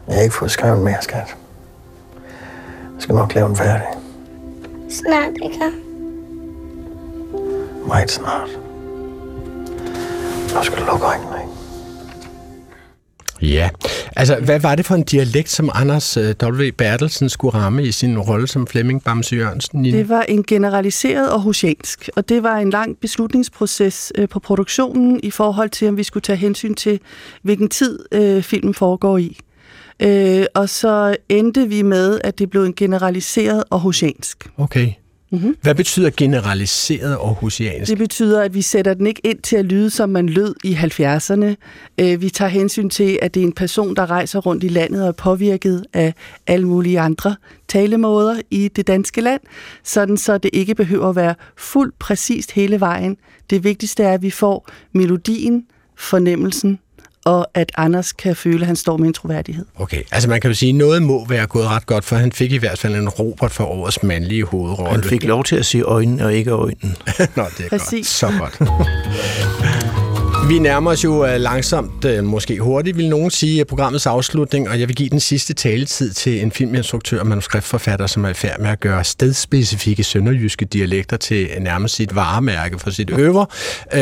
Jeg 0.07 0.15
har 0.15 0.23
ikke 0.23 0.35
fået 0.35 0.51
skrevet 0.51 0.83
mere, 0.83 1.03
skat. 1.03 1.37
Jeg 2.95 2.99
skal 2.99 3.15
nok 3.15 3.35
lave 3.35 3.49
den 3.49 3.57
færdig. 3.57 3.87
Snart, 4.91 5.33
ikke? 5.43 5.73
Meget 7.87 8.11
snart. 8.11 8.49
Nu 10.55 10.63
skal 10.63 10.79
du 10.79 10.85
lukke 10.85 11.07
øjnene, 11.07 11.37
ikke? 11.41 11.60
Ja, 13.43 13.71
altså 14.17 14.37
hvad 14.37 14.61
var 14.61 14.75
det 14.75 14.87
for 14.87 14.95
en 14.95 15.03
dialekt, 15.03 15.51
som 15.51 15.71
Anders 15.75 16.17
øh, 16.17 16.35
W. 16.43 16.71
Bertelsen 16.79 17.29
skulle 17.29 17.55
ramme 17.55 17.85
i 17.85 17.93
sin 17.93 18.19
rolle 18.19 18.47
som 18.47 18.67
Flemming 18.67 19.05
Bamse 19.05 19.37
Jørgensen? 19.37 19.85
Det 19.85 20.09
var 20.09 20.23
en 20.23 20.45
generaliseret 20.45 21.29
aarhusiansk, 21.29 22.11
og 22.17 22.29
det 22.29 22.43
var 22.43 22.57
en 22.57 22.71
lang 22.71 22.97
beslutningsproces 23.01 24.13
øh, 24.15 24.29
på 24.29 24.41
produktionen 24.41 25.21
i 25.23 25.31
forhold 25.31 25.71
til, 25.71 25.89
om 25.89 25.97
vi 25.97 26.03
skulle 26.03 26.23
tage 26.23 26.37
hensyn 26.37 26.75
til, 26.75 27.01
hvilken 27.43 27.69
tid 27.69 27.99
øh, 28.13 28.43
filmen 28.43 28.75
foregår 28.75 29.19
i. 29.19 29.39
Øh, 30.03 30.45
og 30.55 30.69
så 30.69 31.17
endte 31.29 31.69
vi 31.69 31.83
med, 31.83 32.21
at 32.25 32.39
det 32.39 32.51
blev 32.51 32.65
en 32.65 32.75
generaliseret 32.75 33.65
aarhusiansk. 33.71 34.51
Okay. 34.59 34.93
Mm-hmm. 35.33 35.57
Hvad 35.63 35.75
betyder 35.75 36.11
generaliseret 36.17 37.13
aarhusiansk? 37.13 37.91
Det 37.91 37.99
betyder, 37.99 38.43
at 38.43 38.55
vi 38.55 38.63
sætter 38.63 38.95
den 38.95 39.07
ikke 39.07 39.21
ind 39.25 39.39
til 39.39 39.57
at 39.57 39.65
lyde, 39.65 39.91
som 39.91 40.09
man 40.09 40.29
lød 40.29 40.55
i 40.65 40.75
70'erne. 40.75 41.55
Øh, 42.01 42.21
vi 42.21 42.31
tager 42.31 42.49
hensyn 42.49 42.91
til, 42.91 43.19
at 43.23 43.35
det 43.35 43.43
er 43.43 43.45
en 43.47 43.53
person, 43.53 43.97
der 43.97 44.11
rejser 44.11 44.41
rundt 44.41 44.65
i 44.65 44.69
landet 44.69 45.03
og 45.03 45.09
er 45.09 45.13
påvirket 45.13 45.85
af 45.93 46.15
alle 46.47 46.69
mulige 46.69 47.01
andre 47.01 47.37
talemåder 47.69 48.41
i 48.51 48.69
det 48.69 48.87
danske 48.87 49.21
land, 49.21 49.41
sådan 49.85 50.17
så 50.17 50.39
det 50.39 50.51
ikke 50.53 50.75
behøver 50.75 51.09
at 51.09 51.17
være 51.17 51.35
fuldt 51.57 51.99
præcist 51.99 52.53
hele 52.53 52.81
vejen. 52.81 53.17
Det 53.51 53.65
vigtigste 53.65 54.03
er, 54.03 54.13
at 54.13 54.23
vi 54.23 54.31
får 54.31 54.69
melodien, 54.93 55.67
fornemmelsen, 55.97 56.79
og 57.25 57.47
at 57.55 57.73
Anders 57.77 58.13
kan 58.13 58.37
føle, 58.37 58.61
at 58.61 58.67
han 58.67 58.77
står 58.77 58.97
med 58.97 59.07
en 59.07 59.13
troværdighed. 59.13 59.65
Okay, 59.79 60.03
altså 60.13 60.29
man 60.29 60.41
kan 60.41 60.51
jo 60.51 60.55
sige, 60.55 60.69
at 60.71 60.75
noget 60.75 61.03
må 61.03 61.27
være 61.27 61.47
gået 61.47 61.67
ret 61.67 61.87
godt, 61.87 62.05
for 62.05 62.17
han 62.17 62.33
fik 62.33 62.53
i 62.53 62.57
hvert 62.57 62.79
fald 62.79 62.95
en 62.95 63.09
Robert 63.09 63.51
for 63.51 63.65
årets 63.65 64.03
mandlige 64.03 64.45
hovedrolle. 64.45 64.93
Han 64.93 65.05
fik 65.05 65.25
lov 65.25 65.45
til 65.45 65.57
at 65.57 65.67
sige 65.67 65.83
øjnene 65.83 66.25
og 66.25 66.35
ikke 66.35 66.51
øjnene. 66.51 66.95
Nå, 67.37 67.45
det 67.59 67.65
er 67.65 67.69
Præcis. 67.69 68.21
godt. 68.21 68.33
Så 68.33 68.33
godt. 68.39 68.71
Vi 70.51 70.59
nærmer 70.59 70.91
os 70.91 71.05
jo 71.05 71.27
øh, 71.27 71.41
langsomt, 71.41 72.05
øh, 72.05 72.25
måske 72.25 72.59
hurtigt, 72.59 72.97
vil 72.97 73.09
nogen 73.09 73.31
sige, 73.31 73.61
øh, 73.61 73.67
programmets 73.67 74.07
afslutning, 74.07 74.69
og 74.69 74.81
jeg 74.81 74.89
vil 74.89 74.97
give 74.97 75.09
den 75.09 75.21
sidste 75.21 75.55
taletid 75.55 76.13
til 76.13 76.43
en 76.43 76.53
filminstruktør 76.53 77.21
og 77.21 77.27
manuskriptforfatter, 77.27 78.07
som 78.07 78.25
er 78.25 78.29
i 78.29 78.35
færd 78.35 78.61
med 78.61 78.71
at 78.71 78.81
gøre 78.81 79.05
stedspecifikke 79.05 80.05
sønderjyske 80.05 80.65
dialekter 80.65 81.17
til 81.17 81.49
nærmest 81.61 81.95
sit 81.95 82.15
varemærke 82.15 82.79
for 82.79 82.91
sit 82.91 83.11
øver. 83.11 83.45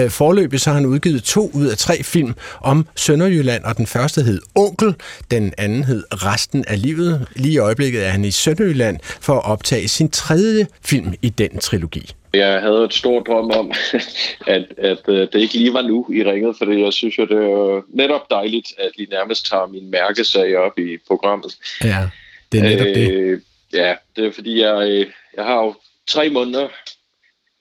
Forløbig 0.09 0.61
så 0.61 0.71
har 0.71 0.75
han 0.75 0.87
udgivet 0.87 1.23
to 1.23 1.51
ud 1.55 1.67
af 1.67 1.79
tre 1.79 2.03
film 2.03 2.35
om 2.61 2.87
Sønderjylland, 2.97 3.65
og 3.65 3.77
den 3.77 3.87
første 3.87 4.23
hed 4.23 4.41
Onkel, 4.55 4.95
den 5.31 5.53
anden 5.59 5.85
hed 5.85 6.05
Resten 6.13 6.65
af 6.69 6.83
livet. 6.83 7.27
Lige 7.37 7.53
i 7.53 7.59
øjeblikket 7.59 8.07
er 8.07 8.11
han 8.11 8.25
i 8.25 8.31
Sønderjylland 8.31 8.99
for 9.21 9.35
at 9.35 9.45
optage 9.45 9.89
sin 9.89 10.11
tredje 10.11 10.67
film 10.85 11.15
i 11.23 11.29
den 11.29 11.59
trilogi. 11.59 12.15
Jeg 12.33 12.61
havde 12.61 12.85
et 12.85 12.95
stort 12.95 13.27
drøm 13.27 13.51
om, 13.51 13.73
at, 14.47 14.65
at 14.79 15.09
øh, 15.09 15.29
det 15.33 15.35
ikke 15.35 15.55
lige 15.55 15.73
var 15.73 15.83
nu 15.83 16.07
i 16.13 16.25
ringet, 16.25 16.57
fordi 16.59 16.83
jeg 16.83 16.93
synes 16.93 17.19
jo, 17.19 17.27
det 17.27 17.37
er 17.37 17.83
netop 17.89 18.31
dejligt, 18.31 18.73
at 18.79 18.91
I 18.99 19.07
nærmest 19.11 19.47
tager 19.51 19.67
min 19.67 19.91
mærkesag 19.91 20.57
op 20.57 20.79
i 20.79 20.99
programmet. 21.07 21.57
Ja, 21.85 22.09
det 22.53 22.59
er 22.59 22.65
netop 22.65 22.87
øh, 22.87 22.95
det. 22.95 23.43
Ja, 23.73 23.95
det 24.17 24.27
er 24.27 24.33
fordi, 24.33 24.61
jeg, 24.61 24.89
øh, 24.91 25.07
jeg 25.37 25.45
har 25.45 25.65
jo 25.65 25.75
tre 26.07 26.31
måneder 26.31 26.69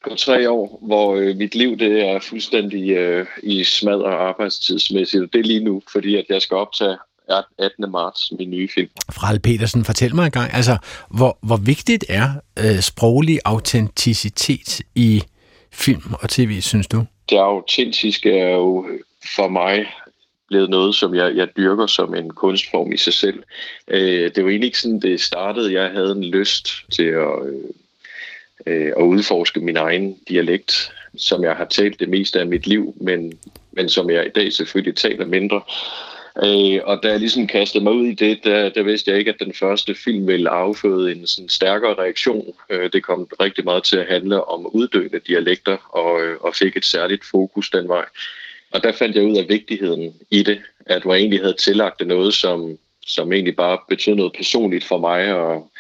på 0.04 0.16
tre 0.16 0.50
år, 0.50 0.80
hvor 0.82 1.16
øh, 1.16 1.36
mit 1.36 1.56
liv 1.56 1.78
det 1.78 2.06
er 2.10 2.20
fuldstændig 2.20 2.92
øh, 2.92 3.26
i 3.44 3.64
smad 3.64 4.00
og 4.00 4.28
arbejdstidsmæssigt. 4.28 5.24
Og 5.24 5.34
det 5.34 5.40
er 5.40 5.44
lige 5.44 5.64
nu, 5.64 5.82
fordi 5.92 6.16
at 6.16 6.26
jeg 6.30 6.42
skal 6.42 6.58
optage 6.58 6.98
18. 7.30 7.92
marts 7.92 8.32
min 8.40 8.50
nye 8.50 8.70
film. 8.76 8.90
Fral 9.12 9.40
Petersen, 9.40 9.86
fortæl 9.86 10.16
mig 10.16 10.26
engang, 10.26 10.54
altså, 10.54 10.78
hvor, 11.10 11.38
hvor 11.42 11.58
vigtigt 11.58 12.06
er 12.10 12.30
øh, 12.60 12.80
sproglig 12.80 13.40
autenticitet 13.46 14.82
i 14.96 15.24
film 15.72 16.14
og 16.22 16.30
tv, 16.30 16.62
synes 16.62 16.88
du? 16.88 17.06
Det 17.30 17.38
autentiske 17.38 18.38
er 18.38 18.52
jo 18.52 18.88
for 19.36 19.48
mig 19.48 19.86
blevet 20.48 20.70
noget, 20.70 20.96
som 20.96 21.16
jeg, 21.16 21.36
jeg 21.36 21.48
dyrker 21.58 21.88
som 21.88 22.16
en 22.16 22.30
kunstform 22.30 22.92
i 22.92 22.98
sig 22.98 23.14
selv. 23.14 23.44
Øh, 23.88 24.32
det 24.36 24.44
var 24.44 24.50
egentlig 24.50 24.68
ikke 24.68 24.80
sådan, 24.80 25.00
det 25.00 25.22
startede. 25.22 25.74
Jeg 25.74 25.92
havde 25.92 26.12
en 26.12 26.24
lyst 26.24 26.70
til 26.92 27.04
at, 27.04 27.34
øh, 28.66 28.92
at 28.98 29.04
udforske 29.04 29.60
min 29.60 29.78
egen 29.78 30.18
dialekt, 30.30 30.92
som 31.18 31.44
jeg 31.44 31.56
har 31.56 31.66
talt 31.66 32.00
det 32.00 32.10
meste 32.10 32.40
af 32.40 32.48
mit 32.48 32.68
liv, 32.68 32.96
men, 33.02 33.40
men 33.72 33.90
som 33.90 34.10
jeg 34.10 34.26
i 34.26 34.30
dag 34.30 34.54
selvfølgelig 34.54 34.96
taler 34.96 35.26
mindre. 35.26 35.62
Øh, 36.44 36.82
og 36.84 37.04
da 37.04 37.10
jeg 37.10 37.20
ligesom 37.20 37.48
kastede 37.48 37.84
mig 37.84 37.94
ud 37.94 38.06
i 38.08 38.14
det, 38.14 38.44
der, 38.44 38.70
der 38.70 38.84
vidste 38.84 39.12
jeg 39.12 39.20
ikke, 39.20 39.32
at 39.32 39.40
den 39.40 39.54
første 39.54 39.96
film 39.96 40.28
ville 40.28 40.50
afføde 40.50 41.12
en 41.12 41.28
sådan 41.28 41.50
stærkere 41.50 41.94
reaktion. 41.94 42.54
Øh, 42.70 42.90
det 42.94 43.04
kom 43.04 43.28
rigtig 43.42 43.64
meget 43.64 43.84
til 43.84 43.98
at 43.98 44.08
handle 44.08 44.44
om 44.50 44.76
uddøende 44.76 45.20
dialekter, 45.28 45.78
og, 45.90 46.22
øh, 46.22 46.38
og 46.42 46.56
fik 46.56 46.78
et 46.78 46.86
særligt 46.86 47.26
fokus 47.26 47.70
den 47.70 47.88
vej. 47.88 48.06
Og 48.72 48.84
der 48.84 48.92
fandt 48.92 49.16
jeg 49.16 49.26
ud 49.26 49.38
af 49.38 49.50
vigtigheden 49.50 50.14
i 50.32 50.44
det, 50.44 50.60
at 50.86 51.06
jeg 51.06 51.14
egentlig 51.14 51.40
havde 51.40 51.54
tillagt 51.54 52.00
det 52.00 52.08
noget, 52.08 52.34
som, 52.34 52.78
som 53.08 53.34
egentlig 53.34 53.56
bare 53.56 53.78
betød 53.90 54.16
noget 54.16 54.34
personligt 54.34 54.84
for 54.84 54.98
mig, 54.98 55.34
og, 55.34 55.72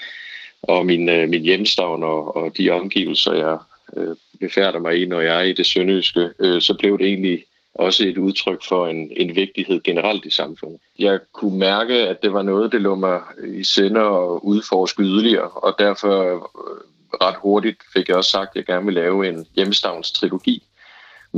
og 0.62 0.86
min, 0.86 1.10
øh, 1.10 1.30
min 1.30 1.41
hjemstavn 1.41 2.03
og, 2.03 2.36
og 2.36 2.58
de 2.58 2.70
omgivelser, 2.70 3.34
jeg 3.34 3.58
øh, 3.97 4.16
befærder 4.39 4.80
mig 4.80 5.01
i, 5.01 5.05
når 5.05 5.22
jeg 5.22 5.39
er 5.39 5.43
i 5.43 5.53
det 5.53 5.66
sønderjyske, 5.66 6.30
øh, 6.39 6.62
så 6.62 6.74
blev 6.80 6.97
det 6.97 7.08
egentlig 7.08 7.43
også 7.80 8.03
et 8.03 8.17
udtryk 8.17 8.63
for 8.63 8.88
en, 8.88 9.11
en 9.17 9.36
vigtighed 9.36 9.84
generelt 9.84 10.25
i 10.25 10.30
samfundet. 10.30 10.80
Jeg 10.99 11.19
kunne 11.34 11.59
mærke, 11.59 11.93
at 11.93 12.21
det 12.21 12.34
var 12.34 12.41
noget, 12.41 12.71
det 12.71 12.82
lå 12.82 12.95
mig 12.95 13.21
i 13.47 13.63
sinde 13.63 14.01
og 14.01 14.45
udforske 14.45 15.03
yderligere, 15.03 15.49
og 15.49 15.75
derfor 15.80 16.34
øh, 16.34 16.41
ret 17.21 17.36
hurtigt 17.41 17.78
fik 17.93 18.07
jeg 18.07 18.17
også 18.17 18.30
sagt, 18.30 18.49
at 18.49 18.55
jeg 18.55 18.65
gerne 18.65 18.86
vil 18.86 18.93
lave 18.93 19.30
en 19.30 19.45
hjemstavns 19.55 20.11
trilogi 20.11 20.63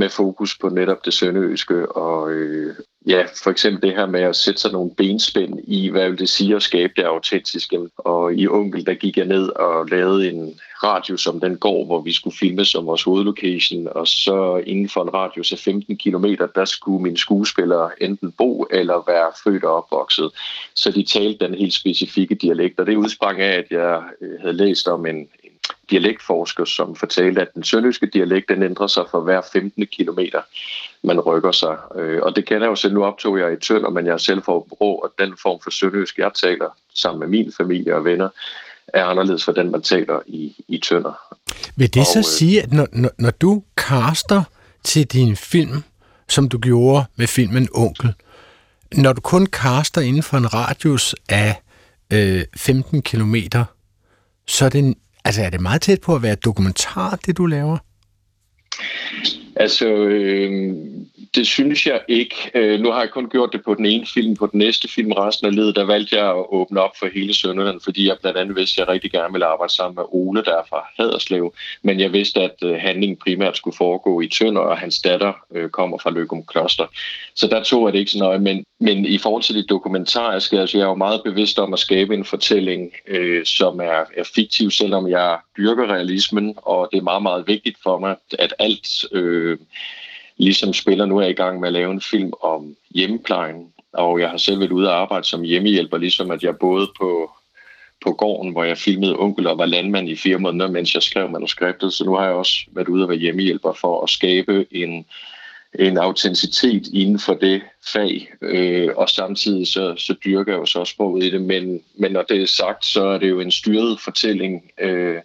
med 0.00 0.08
fokus 0.08 0.58
på 0.58 0.68
netop 0.68 1.04
det 1.04 1.14
sønderøske 1.14 1.92
og 1.92 2.30
øh, 2.30 2.74
ja, 3.06 3.26
for 3.42 3.50
eksempel 3.50 3.82
det 3.82 3.96
her 3.96 4.06
med 4.06 4.20
at 4.20 4.36
sætte 4.36 4.60
sig 4.60 4.72
nogle 4.72 4.90
benspænd 4.96 5.60
i, 5.64 5.88
hvad 5.88 6.08
vil 6.08 6.18
det 6.18 6.28
sige 6.28 6.56
at 6.56 6.62
skabe 6.62 6.92
det 6.96 7.02
autentiske. 7.02 7.78
Og 7.96 8.34
i 8.34 8.48
Onkel, 8.48 8.86
der 8.86 8.94
gik 8.94 9.16
jeg 9.16 9.26
ned 9.26 9.48
og 9.48 9.86
lavede 9.86 10.30
en 10.30 10.60
radio, 10.82 11.16
som 11.16 11.40
den 11.40 11.56
går, 11.56 11.84
hvor 11.84 12.00
vi 12.00 12.12
skulle 12.12 12.36
filme 12.36 12.64
som 12.64 12.86
vores 12.86 13.02
hovedlocation, 13.02 13.88
og 13.94 14.06
så 14.06 14.62
inden 14.66 14.88
for 14.88 15.02
en 15.02 15.14
radius 15.14 15.52
af 15.52 15.58
15 15.58 15.96
km, 15.96 16.26
der 16.54 16.64
skulle 16.64 17.02
mine 17.02 17.18
skuespillere 17.18 18.02
enten 18.02 18.32
bo 18.32 18.66
eller 18.70 19.04
være 19.06 19.32
født 19.44 19.64
og 19.64 19.74
opvokset. 19.74 20.30
Så 20.74 20.90
de 20.90 21.02
talte 21.02 21.46
den 21.46 21.54
helt 21.54 21.74
specifikke 21.74 22.34
dialekt, 22.34 22.80
og 22.80 22.86
det 22.86 22.96
udsprang 22.96 23.40
af, 23.40 23.58
at 23.58 23.66
jeg 23.70 24.02
øh, 24.20 24.40
havde 24.40 24.56
læst 24.56 24.88
om 24.88 25.06
en, 25.06 25.28
dialektforsker, 25.90 26.64
som 26.64 26.96
fortalte, 26.96 27.40
at 27.40 27.54
den 27.54 27.64
sønderjyske 27.64 28.06
dialekt 28.06 28.48
den 28.48 28.62
ændrer 28.62 28.86
sig 28.86 29.04
for 29.10 29.20
hver 29.20 29.40
15 29.52 29.86
kilometer, 29.86 30.42
man 31.02 31.20
rykker 31.20 31.52
sig. 31.52 31.76
Øh, 31.96 32.22
og 32.22 32.36
det 32.36 32.46
kender 32.46 32.66
jeg 32.66 32.70
jo 32.70 32.74
selv. 32.74 32.94
Nu 32.94 33.04
optog 33.04 33.38
jeg 33.38 33.52
i 33.52 33.56
Tønder, 33.56 33.90
men 33.90 34.06
jeg 34.06 34.12
er 34.12 34.18
selv 34.18 34.42
for 34.42 34.66
Bro, 34.68 34.98
og 34.98 35.12
den 35.18 35.34
form 35.42 35.60
for 35.62 35.70
sønderjysk, 35.70 36.18
jeg 36.18 36.30
taler 36.34 36.76
sammen 36.94 37.20
med 37.20 37.28
min 37.28 37.52
familie 37.56 37.94
og 37.94 38.04
venner, 38.04 38.28
er 38.88 39.04
anderledes 39.04 39.44
for 39.44 39.52
den, 39.52 39.70
man 39.70 39.82
taler 39.82 40.20
i, 40.26 40.64
i 40.68 40.78
Tønder. 40.78 41.36
Vil 41.76 41.94
det 41.94 42.00
og, 42.00 42.06
så 42.06 42.18
øh, 42.18 42.24
sige, 42.24 42.62
at 42.62 42.72
når, 42.72 42.86
når, 42.92 43.10
når 43.18 43.30
du 43.30 43.62
caster 43.76 44.42
til 44.84 45.06
din 45.06 45.36
film, 45.36 45.82
som 46.28 46.48
du 46.48 46.58
gjorde 46.58 47.04
med 47.16 47.26
filmen 47.26 47.68
Onkel, 47.74 48.14
når 48.94 49.12
du 49.12 49.20
kun 49.20 49.46
caster 49.46 50.00
inden 50.00 50.22
for 50.22 50.36
en 50.36 50.54
radius 50.54 51.14
af 51.28 51.62
øh, 52.12 52.44
15 52.56 53.02
kilometer, 53.02 53.64
så 54.46 54.64
er 54.64 54.68
det 54.68 54.94
Altså, 55.24 55.42
er 55.42 55.50
det 55.50 55.60
meget 55.60 55.82
tæt 55.82 56.00
på 56.00 56.14
at 56.14 56.22
være 56.22 56.34
dokumentar, 56.34 57.18
det 57.26 57.36
du 57.36 57.46
laver? 57.46 57.78
Altså, 59.56 59.88
øh, 59.88 60.76
det 61.34 61.46
synes 61.46 61.86
jeg 61.86 62.00
ikke. 62.08 62.34
Øh, 62.54 62.80
nu 62.80 62.90
har 62.90 63.00
jeg 63.00 63.10
kun 63.10 63.28
gjort 63.28 63.52
det 63.52 63.64
på 63.64 63.74
den 63.74 63.86
ene 63.86 64.06
film. 64.06 64.36
På 64.36 64.46
den 64.46 64.58
næste 64.58 64.88
film, 64.88 65.12
resten 65.12 65.46
af 65.46 65.54
livet, 65.54 65.76
der 65.76 65.84
valgte 65.84 66.16
jeg 66.16 66.28
at 66.30 66.44
åbne 66.48 66.80
op 66.80 66.90
for 66.98 67.06
hele 67.14 67.34
Sønderland, 67.34 67.80
fordi 67.80 68.08
jeg 68.08 68.16
blandt 68.20 68.38
andet 68.38 68.56
vidste, 68.56 68.82
at 68.82 68.86
jeg 68.86 68.94
rigtig 68.94 69.10
gerne 69.10 69.32
ville 69.32 69.46
arbejde 69.46 69.72
sammen 69.72 69.94
med 69.94 70.04
Ole, 70.08 70.44
der 70.44 70.56
er 70.56 70.62
fra 70.68 70.86
Haderslev. 70.98 71.54
Men 71.82 72.00
jeg 72.00 72.12
vidste, 72.12 72.40
at 72.40 72.54
øh, 72.62 72.76
handlingen 72.76 73.16
primært 73.16 73.56
skulle 73.56 73.76
foregå 73.76 74.20
i 74.20 74.28
Tønder, 74.28 74.60
og 74.60 74.78
hans 74.78 75.00
datter 75.00 75.32
øh, 75.54 75.70
kommer 75.70 75.98
fra 75.98 76.10
Løgum 76.10 76.44
Kloster. 76.46 76.86
Så 77.34 77.46
der 77.46 77.62
tog 77.62 77.86
jeg 77.86 77.92
det 77.92 77.98
ikke 77.98 78.10
så 78.10 78.18
nøje. 78.18 78.38
Men, 78.38 78.64
men 78.80 79.04
i 79.04 79.18
forhold 79.18 79.42
til 79.42 79.54
det 79.54 79.70
dokumentariske, 79.70 80.60
altså 80.60 80.78
jeg 80.78 80.84
er 80.84 80.88
jo 80.88 80.94
meget 80.94 81.20
bevidst 81.24 81.58
om 81.58 81.72
at 81.72 81.78
skabe 81.78 82.14
en 82.14 82.24
fortælling, 82.24 82.92
øh, 83.06 83.44
som 83.44 83.80
er, 83.80 84.04
er 84.16 84.24
fiktiv, 84.34 84.70
selvom 84.70 85.08
jeg 85.08 85.38
dyrker 85.56 85.92
realismen, 85.92 86.54
og 86.56 86.88
det 86.92 86.98
er 86.98 87.02
meget, 87.02 87.22
meget 87.22 87.46
vigtigt 87.46 87.76
for 87.82 87.98
mig, 87.98 88.16
at 88.38 88.54
alt... 88.58 89.04
Øh, 89.12 89.58
ligesom 90.40 90.72
spiller 90.72 91.06
nu 91.06 91.18
er 91.18 91.26
i 91.26 91.32
gang 91.32 91.60
med 91.60 91.68
at 91.68 91.72
lave 91.72 91.92
en 91.92 92.00
film 92.00 92.32
om 92.42 92.76
hjemmeplejen, 92.90 93.72
og 93.92 94.20
jeg 94.20 94.30
har 94.30 94.36
selv 94.36 94.60
været 94.60 94.72
ude 94.72 94.88
og 94.88 95.00
arbejde 95.00 95.26
som 95.26 95.42
hjemmehjælper, 95.42 95.98
ligesom 95.98 96.30
at 96.30 96.42
jeg 96.42 96.58
både 96.58 96.88
på, 96.98 97.30
på 98.04 98.12
gården, 98.12 98.52
hvor 98.52 98.64
jeg 98.64 98.78
filmede 98.78 99.18
onkel 99.18 99.46
og 99.46 99.58
var 99.58 99.66
landmand 99.66 100.08
i 100.08 100.16
fire 100.16 100.38
måneder, 100.38 100.70
mens 100.70 100.94
jeg 100.94 101.02
skrev 101.02 101.30
manuskriptet, 101.30 101.92
så 101.92 102.04
nu 102.04 102.14
har 102.14 102.24
jeg 102.24 102.32
også 102.32 102.54
været 102.72 102.88
ude 102.88 103.02
og 103.02 103.08
være 103.08 103.18
hjemmehjælper 103.18 103.72
for 103.72 104.02
at 104.02 104.10
skabe 104.10 104.66
en, 104.70 105.06
en 105.78 105.98
autenticitet 105.98 106.86
inden 106.92 107.18
for 107.18 107.34
det 107.34 107.62
fag, 107.92 108.32
øh, 108.42 108.88
og 108.96 109.08
samtidig 109.08 109.66
så, 109.66 109.94
så 109.96 110.14
dyrker 110.24 110.52
jeg 110.52 110.58
jo 110.58 110.66
så 110.66 110.84
sproget 110.84 111.24
i 111.24 111.30
det, 111.30 111.42
men, 111.42 111.80
men 111.94 112.12
når 112.12 112.22
det 112.22 112.42
er 112.42 112.46
sagt, 112.46 112.84
så 112.84 113.04
er 113.04 113.18
det 113.18 113.28
jo 113.28 113.40
en 113.40 113.50
styret 113.50 114.00
fortælling, 114.00 114.70
øh, 114.80 115.16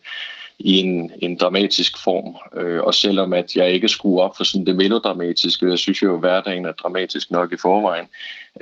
i 0.59 0.79
en, 0.79 1.11
en 1.21 1.37
dramatisk 1.37 2.03
form. 2.03 2.35
Øh, 2.61 2.83
og 2.83 2.93
selvom 2.93 3.33
at 3.33 3.55
jeg 3.55 3.71
ikke 3.71 3.87
skruer 3.87 4.23
op 4.23 4.37
for 4.37 4.43
sådan 4.43 4.65
det 4.65 4.75
melodramatiske, 4.75 5.69
jeg 5.69 5.79
synes 5.79 6.03
jo, 6.03 6.13
at 6.13 6.19
hverdagen 6.19 6.65
er 6.65 6.71
dramatisk 6.71 7.31
nok 7.31 7.53
i 7.53 7.57
forvejen, 7.61 8.05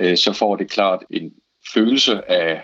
øh, 0.00 0.16
så 0.16 0.32
får 0.32 0.56
det 0.56 0.70
klart 0.70 1.00
en 1.10 1.32
følelse 1.74 2.30
af 2.30 2.60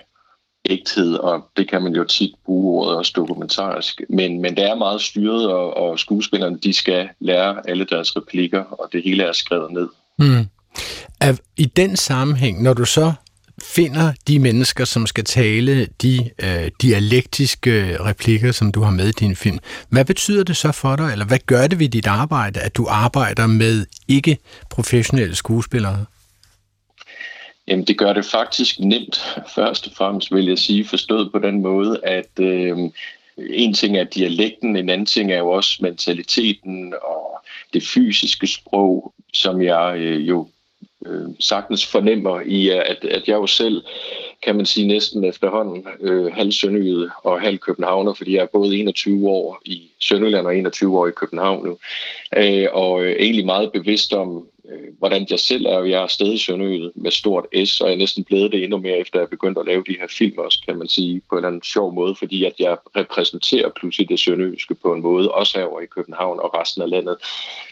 ægthed, 0.64 1.14
og 1.14 1.47
det 1.57 1.68
kan 1.68 1.83
man 1.83 1.95
jo 1.95 2.05
tit 2.05 2.35
bruge 2.45 2.81
ordet 2.81 2.97
også 2.97 3.12
dokumentarisk. 3.16 4.01
Men, 4.09 4.43
men 4.43 4.57
det 4.57 4.64
er 4.64 4.74
meget 4.74 5.01
styret, 5.01 5.49
og, 5.49 5.76
og 5.76 5.99
skuespillerne 5.99 6.59
de 6.59 6.72
skal 6.72 7.09
lære 7.20 7.68
alle 7.68 7.85
deres 7.85 8.16
replikker, 8.16 8.61
og 8.61 8.89
det 8.93 9.03
hele 9.03 9.22
er 9.22 9.33
skrevet 9.33 9.72
ned. 9.72 9.89
Mm. 10.18 10.49
I 11.57 11.64
den 11.64 11.97
sammenhæng, 11.97 12.62
når 12.62 12.74
du 12.74 12.85
så 12.85 13.12
finder 13.63 14.13
de 14.29 14.39
mennesker, 14.39 14.85
som 14.85 15.07
skal 15.07 15.25
tale 15.25 15.87
de 16.03 16.31
øh, 16.43 16.71
dialektiske 16.83 17.97
replikker, 18.01 18.53
som 18.53 18.73
du 18.73 18.81
har 18.81 18.91
med 18.91 19.09
i 19.09 19.13
din 19.13 19.37
film. 19.37 19.59
Hvad 19.89 20.05
betyder 20.05 20.45
det 20.45 20.57
så 20.57 20.73
for 20.73 20.97
dig, 20.97 21.13
eller 21.13 21.25
hvad 21.25 21.39
gør 21.47 21.67
det 21.67 21.79
ved 21.79 21.89
dit 21.89 22.07
arbejde, 22.07 22.61
at 22.61 22.77
du 22.77 22.87
arbejder 22.89 23.47
med 23.47 23.87
ikke-professionelle 24.09 25.35
skuespillere? 25.35 26.05
Jamen, 27.69 27.87
det 27.87 27.99
gør 27.99 28.13
det 28.13 28.25
faktisk 28.25 28.81
nemt, 28.81 29.39
først 29.55 29.87
og 29.87 29.93
fremmest 29.97 30.35
vil 30.35 30.47
jeg 30.47 30.59
sige, 30.59 30.85
forstået 30.85 31.33
på 31.33 31.39
den 31.39 31.63
måde, 31.63 32.01
at 32.03 32.31
øh, 32.41 32.77
en 33.51 33.75
ting 33.75 33.97
er 33.97 34.05
dialekten, 34.05 34.77
en 34.77 34.89
anden 34.89 35.07
ting 35.07 35.33
er 35.33 35.39
jo 35.39 35.51
også 35.51 35.79
mentaliteten 35.81 36.95
og 37.03 37.45
det 37.73 37.83
fysiske 37.83 38.47
sprog, 38.47 39.15
som 39.33 39.63
jeg 39.63 39.95
øh, 39.97 40.29
jo 40.29 40.49
øh, 41.07 41.28
sagtens 41.40 41.86
fornemmer 41.86 42.40
i, 42.40 42.70
øh, 42.70 42.82
at, 42.86 43.05
at 43.05 43.28
jeg 43.28 43.34
jo 43.34 43.46
selv, 43.46 43.82
kan 44.42 44.57
man 44.57 44.66
sige, 44.66 44.86
næsten 44.86 45.24
efterhånden 45.24 45.86
øh, 46.01 46.32
halv 46.32 46.53
Sønderjyde 46.53 47.11
og 47.24 47.40
halv 47.40 47.59
Københavner, 47.59 48.14
fordi 48.14 48.34
jeg 48.34 48.42
er 48.42 48.46
både 48.46 48.78
21 48.78 49.28
år 49.28 49.61
i 49.64 49.90
Sønderjylland 49.98 50.46
og 50.46 50.57
21 50.57 50.98
år 50.98 51.07
i 51.07 51.11
København 51.11 51.64
nu. 51.64 51.78
Øh, 52.36 52.66
og 52.72 53.03
øh, 53.03 53.16
egentlig 53.18 53.46
meget 53.46 53.72
bevidst 53.72 54.12
om, 54.12 54.46
øh, 54.70 54.98
hvordan 54.98 55.26
jeg 55.30 55.40
selv 55.40 55.66
er. 55.66 55.84
Jeg 55.84 56.03
er 56.03 56.07
stadig 56.07 56.40
Sønderjyde 56.40 56.92
med 56.94 57.11
stort 57.11 57.46
S, 57.64 57.80
og 57.80 57.88
jeg 57.88 57.94
er 57.94 57.98
næsten 57.98 58.24
blevet 58.24 58.53
det 58.53 58.64
endnu 58.64 58.78
mere, 58.78 58.98
efter 58.98 59.18
jeg 59.18 59.28
begyndte 59.28 59.61
at 59.61 59.66
lave 59.66 59.84
de 59.86 59.96
her 60.01 60.07
film 60.18 60.38
også, 60.38 60.62
kan 60.68 60.78
man 60.78 60.88
sige, 60.88 61.22
på 61.28 61.34
en 61.34 61.38
eller 61.38 61.48
anden 61.48 61.62
sjov 61.62 61.94
måde, 61.94 62.14
fordi 62.14 62.44
at 62.44 62.55
jeg 62.59 62.76
repræsenterer 62.96 63.68
pludselig 63.68 64.09
det 64.09 64.20
sønderjyske 64.20 64.74
på 64.74 64.94
en 64.94 65.03
måde, 65.03 65.30
også 65.30 65.59
herovre 65.59 65.84
i 65.84 65.86
København 65.86 66.40
og 66.40 66.55
resten 66.55 66.82
af 66.82 66.90
landet. 66.90 67.16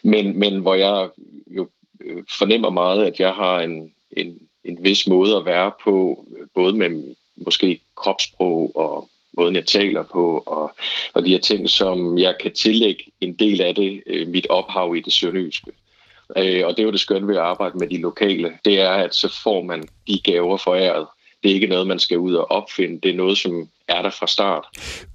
Men, 0.02 0.38
men 0.38 0.60
hvor 0.60 0.74
jeg 0.74 1.08
jo 1.46 1.68
øh, 2.00 2.22
fornemmer 2.38 2.70
meget, 2.70 3.04
at 3.04 3.20
jeg 3.20 3.32
har 3.32 3.60
en, 3.60 3.92
en, 4.10 4.38
en 4.64 4.84
vis 4.84 5.06
måde 5.06 5.36
at 5.36 5.44
være 5.44 5.72
på, 5.84 6.24
både 6.54 6.72
med 6.72 7.14
måske 7.36 7.80
kropssprog 7.96 8.76
og 8.76 9.10
måden, 9.36 9.54
jeg 9.54 9.66
taler 9.66 10.02
på, 10.02 10.42
og, 10.46 10.72
og 11.14 11.24
de 11.24 11.30
her 11.30 11.38
ting, 11.38 11.70
som 11.70 12.18
jeg 12.18 12.34
kan 12.40 12.52
tillægge 12.52 13.04
en 13.20 13.34
del 13.34 13.60
af 13.62 13.74
det, 13.74 14.02
øh, 14.06 14.28
mit 14.28 14.46
ophav 14.50 14.96
i 14.96 15.00
det 15.00 15.12
sønderjyske. 15.12 15.72
Øh, 16.36 16.66
og 16.66 16.76
det 16.76 16.78
er 16.78 16.86
jo 16.86 16.92
det 16.92 17.00
skønne 17.00 17.28
ved 17.28 17.36
at 17.36 17.42
arbejde 17.42 17.78
med 17.78 17.88
de 17.88 18.00
lokale, 18.00 18.58
det 18.64 18.80
er, 18.80 18.90
at 18.90 19.14
så 19.14 19.40
får 19.42 19.62
man 19.62 19.88
de 20.06 20.20
gaver 20.24 20.56
foræret. 20.56 21.06
Det 21.42 21.50
er 21.50 21.54
ikke 21.54 21.66
noget, 21.66 21.86
man 21.86 21.98
skal 21.98 22.18
ud 22.18 22.34
og 22.34 22.50
opfinde. 22.50 23.00
Det 23.02 23.10
er 23.10 23.16
noget, 23.16 23.38
som 23.38 23.68
er 23.88 24.02
der 24.02 24.10
fra 24.10 24.26
start. 24.26 24.64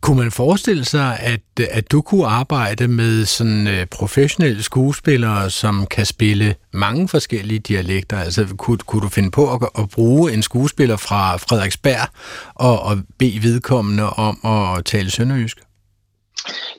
Kunne 0.01 0.17
man 0.17 0.31
forestille 0.31 0.85
sig, 0.85 1.19
at, 1.19 1.67
at 1.69 1.91
du 1.91 2.01
kunne 2.01 2.25
arbejde 2.25 2.87
med 2.87 3.25
sådan 3.25 3.67
uh, 3.67 3.87
professionelle 3.91 4.63
skuespillere, 4.63 5.49
som 5.49 5.85
kan 5.85 6.05
spille 6.05 6.55
mange 6.71 7.07
forskellige 7.07 7.59
dialekter? 7.59 8.17
Altså, 8.19 8.55
kunne, 8.57 8.77
kunne 8.77 9.01
du 9.01 9.09
finde 9.09 9.31
på 9.31 9.53
at, 9.53 9.69
at 9.83 9.89
bruge 9.89 10.33
en 10.33 10.43
skuespiller 10.43 10.97
fra 10.97 11.37
Frederiksberg 11.37 12.07
og, 12.55 12.79
og 12.79 12.97
bede 13.19 13.43
vedkommende 13.43 14.09
om 14.09 14.37
at 14.45 14.85
tale 14.85 15.11
sønderjysk? 15.11 15.57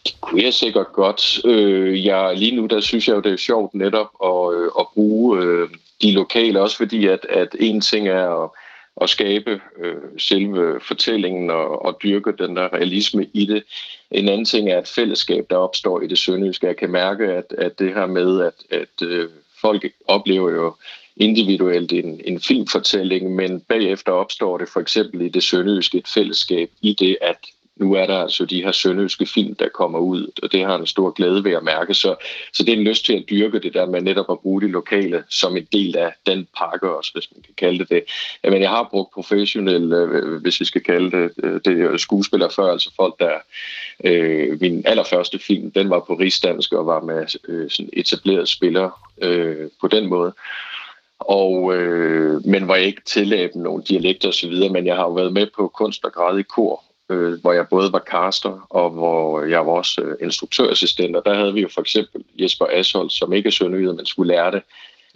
Det 0.07 0.15
kunne 0.21 0.43
jeg 0.43 0.55
sikkert 0.55 0.87
godt. 0.93 1.41
Øh, 1.45 2.05
jeg, 2.05 2.33
lige 2.37 2.57
nu 2.57 2.67
der 2.67 2.81
synes 2.81 3.09
jeg 3.09 3.15
jo, 3.17 3.21
det 3.21 3.33
er 3.33 3.37
sjovt 3.37 3.75
netop 3.75 4.09
at, 4.25 4.55
øh, 4.55 4.71
at 4.81 4.87
bruge 4.95 5.43
øh, 5.43 5.69
de 6.03 6.13
lokale, 6.13 6.61
også 6.61 6.77
fordi 6.77 7.07
at, 7.07 7.27
at 7.31 7.49
en 7.61 7.81
ting 7.81 8.09
er 8.09 8.45
at 8.45 8.51
at 9.01 9.11
skabe 9.11 9.61
øh, 9.79 9.97
selve 10.19 10.81
fortællingen 10.81 11.51
og, 11.51 11.85
og 11.85 11.99
dyrke 12.03 12.33
den 12.39 12.57
der 12.57 12.75
realisme 12.75 13.27
i 13.33 13.47
det. 13.47 13.65
En 14.11 14.29
anden 14.29 14.45
ting 14.45 14.71
er 14.71 14.79
et 14.79 14.89
fællesskab, 14.89 15.47
der 15.51 15.57
opstår 15.57 16.01
i 16.01 16.07
det 16.07 16.19
sønderjyske. 16.19 16.67
Jeg 16.67 16.77
kan 16.77 16.91
mærke, 16.91 17.25
at, 17.25 17.55
at 17.59 17.79
det 17.79 17.95
her 17.95 18.07
med, 18.07 18.41
at, 18.41 18.79
at 18.79 19.07
øh, 19.09 19.29
folk 19.61 19.87
oplever 20.07 20.51
jo 20.51 20.75
individuelt 21.17 21.93
en, 21.93 22.21
en 22.25 22.41
filmfortælling, 22.41 23.35
men 23.35 23.61
bagefter 23.61 24.13
opstår 24.13 24.59
det 24.59 24.69
for 24.69 24.81
eksempel 24.81 25.21
i 25.21 25.29
det 25.29 25.43
sønderjyske 25.43 25.99
et 25.99 26.09
fællesskab 26.09 26.71
i 26.83 26.97
det, 26.99 27.17
at 27.23 27.39
nu 27.77 27.93
er 27.93 28.07
der 28.07 28.19
altså 28.19 28.45
de 28.45 28.63
her 28.63 28.73
sønderjyske 28.73 29.27
film, 29.27 29.55
der 29.55 29.69
kommer 29.69 29.99
ud, 29.99 30.31
og 30.43 30.53
det 30.53 30.65
har 30.65 30.79
en 30.79 30.87
stor 30.87 31.11
glæde 31.11 31.45
ved 31.45 31.53
at 31.53 31.65
mærke. 31.65 31.95
Så, 31.95 32.15
så 32.53 32.65
det 32.65 32.73
er 32.73 32.77
en 32.77 32.85
lyst 32.85 33.05
til 33.05 33.13
at 33.13 33.25
dyrke 33.31 33.59
det 33.59 33.75
der 33.75 33.87
med 33.87 34.01
netop 34.01 34.27
at 34.31 34.41
bruge 34.41 34.61
det 34.61 34.71
lokale 34.71 35.25
som 35.31 35.57
en 35.57 35.69
del 35.73 35.97
af 35.97 36.13
den 36.27 36.49
pakke 36.59 36.97
også, 36.97 37.11
hvis 37.15 37.29
man 37.35 37.43
kan 37.43 37.55
kalde 37.57 37.79
det 37.79 37.89
det. 37.89 38.03
Men 38.51 38.63
jeg 38.63 38.71
har 38.71 38.89
brugt 38.91 39.15
professionelle, 39.15 39.97
øh, 39.97 40.43
hvis 40.43 40.61
vi 40.61 40.65
skal 40.65 40.83
kalde 40.83 41.11
det, 41.11 41.31
øh, 41.43 41.61
det 41.65 42.01
skuespillere 42.01 42.51
før, 42.51 42.73
altså 42.73 42.91
folk, 42.97 43.15
der 43.21 43.33
øh, 44.05 44.61
min 44.61 44.83
allerførste 44.87 45.39
film, 45.39 45.71
den 45.71 45.91
var 45.91 46.01
på 46.01 46.15
rigsdansk 46.15 46.73
og 46.73 46.87
var 46.87 47.01
med 47.01 47.27
øh, 47.49 47.71
sådan 47.71 47.91
etablerede 47.93 48.47
spillere 48.47 48.91
øh, 49.23 49.69
på 49.81 49.89
den 49.89 50.09
måde 50.09 50.33
og, 51.19 51.75
øh, 51.75 52.47
men 52.47 52.69
var 52.69 52.77
ikke 52.77 53.03
tillæben 53.05 53.63
nogle 53.63 53.83
dialekter 53.89 54.29
osv., 54.29 54.71
men 54.71 54.87
jeg 54.87 54.97
har 54.97 55.03
jo 55.03 55.13
været 55.13 55.33
med 55.33 55.47
på 55.57 55.69
kunst 55.69 56.05
og 56.05 56.13
grad 56.13 56.39
i 56.39 56.43
kor, 56.43 56.85
øh, 57.11 57.41
hvor 57.41 57.53
jeg 57.53 57.69
både 57.69 57.93
var 57.93 58.05
caster 58.11 58.67
og 58.71 58.91
hvor 58.91 59.43
jeg 59.45 59.67
var 59.67 59.73
også 59.73 60.03
øh, 60.03 60.17
instruktørassistent, 60.21 61.17
og 61.17 61.23
der 61.25 61.35
havde 61.35 61.55
vi 61.55 61.61
jo 61.61 61.69
for 61.69 61.81
eksempel 61.81 62.25
Jesper 62.35 62.67
Ashold, 62.71 63.11
som 63.11 63.33
ikke 63.33 63.47
er 63.47 63.51
sønderjyde, 63.51 63.95
men 63.95 64.07
skulle 64.07 64.35
lære 64.35 64.51
det. 64.51 64.63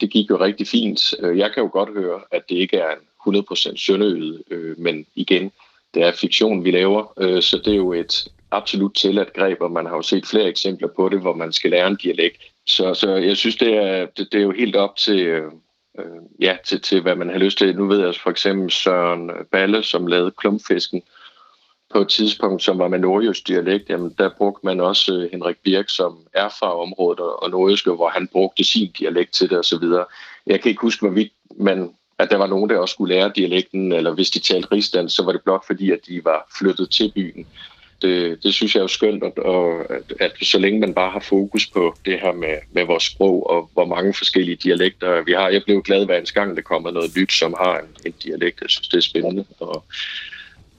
Det 0.00 0.10
gik 0.10 0.30
jo 0.30 0.40
rigtig 0.40 0.66
fint. 0.66 1.14
Øh, 1.20 1.38
jeg 1.38 1.52
kan 1.52 1.62
jo 1.62 1.70
godt 1.72 1.88
høre, 1.88 2.20
at 2.30 2.42
det 2.48 2.54
ikke 2.54 2.76
er 2.76 2.90
en 2.90 3.36
100% 3.36 3.76
sønderjyde, 3.76 4.42
øh, 4.50 4.78
men 4.78 5.06
igen, 5.14 5.52
det 5.94 6.02
er 6.02 6.12
fiktion, 6.12 6.64
vi 6.64 6.70
laver, 6.70 7.12
øh, 7.20 7.42
så 7.42 7.58
det 7.64 7.72
er 7.72 7.76
jo 7.76 7.92
et 7.92 8.28
absolut 8.50 8.94
tilladt 8.94 9.32
greb, 9.32 9.60
og 9.60 9.72
man 9.72 9.86
har 9.86 9.96
jo 9.96 10.02
set 10.02 10.26
flere 10.26 10.48
eksempler 10.48 10.88
på 10.96 11.08
det, 11.08 11.20
hvor 11.20 11.34
man 11.34 11.52
skal 11.52 11.70
lære 11.70 11.86
en 11.86 11.96
dialekt. 11.96 12.42
Så, 12.66 12.94
så 12.94 13.14
jeg 13.14 13.36
synes, 13.36 13.56
det 13.56 13.74
er, 13.74 14.06
det, 14.06 14.32
det 14.32 14.38
er 14.38 14.42
jo 14.42 14.50
helt 14.50 14.76
op 14.76 14.96
til, 14.96 15.18
øh, 15.18 15.52
øh 15.98 16.04
ja, 16.40 16.56
til, 16.64 16.80
til, 16.80 17.00
hvad 17.00 17.14
man 17.14 17.28
har 17.28 17.38
lyst 17.38 17.58
til. 17.58 17.76
Nu 17.76 17.86
ved 17.86 18.00
jeg 18.00 18.14
for 18.14 18.30
eksempel 18.30 18.70
Søren 18.70 19.30
Balle, 19.52 19.82
som 19.82 20.06
lavede 20.06 20.30
klumpfisken 20.30 21.02
på 21.92 22.00
et 22.00 22.08
tidspunkt, 22.08 22.62
som 22.62 22.78
var 22.78 22.88
med 22.88 22.98
nordjysk 22.98 23.48
dialekt, 23.48 23.90
jamen 23.90 24.14
der 24.18 24.30
brugte 24.38 24.66
man 24.66 24.80
også 24.80 25.12
øh, 25.14 25.30
Henrik 25.32 25.56
Birk, 25.64 25.88
som 25.88 26.18
er 26.34 26.48
fra 26.48 26.80
området 26.80 27.20
og 27.20 27.50
nordjyske, 27.50 27.90
hvor 27.90 28.08
han 28.08 28.28
brugte 28.32 28.64
sin 28.64 28.90
dialekt 28.98 29.32
til 29.32 29.50
det 29.50 29.58
osv. 29.58 29.84
Jeg 30.46 30.60
kan 30.60 30.68
ikke 30.68 30.80
huske, 30.80 31.06
hvorvidt 31.06 31.32
man 31.56 31.94
at 32.20 32.30
der 32.30 32.36
var 32.36 32.46
nogen, 32.46 32.70
der 32.70 32.78
også 32.78 32.92
skulle 32.92 33.14
lære 33.14 33.32
dialekten, 33.36 33.92
eller 33.92 34.14
hvis 34.14 34.30
de 34.30 34.38
talte 34.38 34.72
rigsdansk, 34.72 35.16
så 35.16 35.24
var 35.24 35.32
det 35.32 35.42
blot 35.42 35.66
fordi, 35.66 35.90
at 35.90 35.98
de 36.08 36.24
var 36.24 36.50
flyttet 36.58 36.90
til 36.90 37.12
byen 37.14 37.46
det, 38.02 38.42
det 38.42 38.54
synes 38.54 38.74
jeg 38.74 38.80
er 38.80 38.84
jo 38.84 38.88
skønt, 38.88 39.24
at, 39.24 39.32
at, 39.90 40.12
at 40.20 40.32
så 40.42 40.58
længe 40.58 40.80
man 40.80 40.94
bare 40.94 41.10
har 41.10 41.20
fokus 41.20 41.66
på 41.66 41.94
det 42.04 42.20
her 42.20 42.32
med, 42.32 42.56
med 42.72 42.84
vores 42.84 43.02
sprog, 43.02 43.50
og 43.50 43.70
hvor 43.72 43.84
mange 43.84 44.14
forskellige 44.14 44.56
dialekter 44.56 45.22
vi 45.22 45.32
har. 45.32 45.48
Jeg 45.48 45.62
blev 45.64 45.82
glad 45.82 46.06
hver 46.06 46.16
eneste 46.16 46.40
gang, 46.40 46.56
der 46.56 46.62
kommer 46.62 46.90
noget 46.90 47.16
nyt, 47.16 47.32
som 47.32 47.54
har 47.58 47.78
en, 47.78 47.88
en 48.06 48.14
dialekt. 48.22 48.60
Jeg 48.60 48.70
synes, 48.70 48.88
det 48.88 48.96
er 48.96 49.00
spændende. 49.00 49.44
Og, 49.60 49.84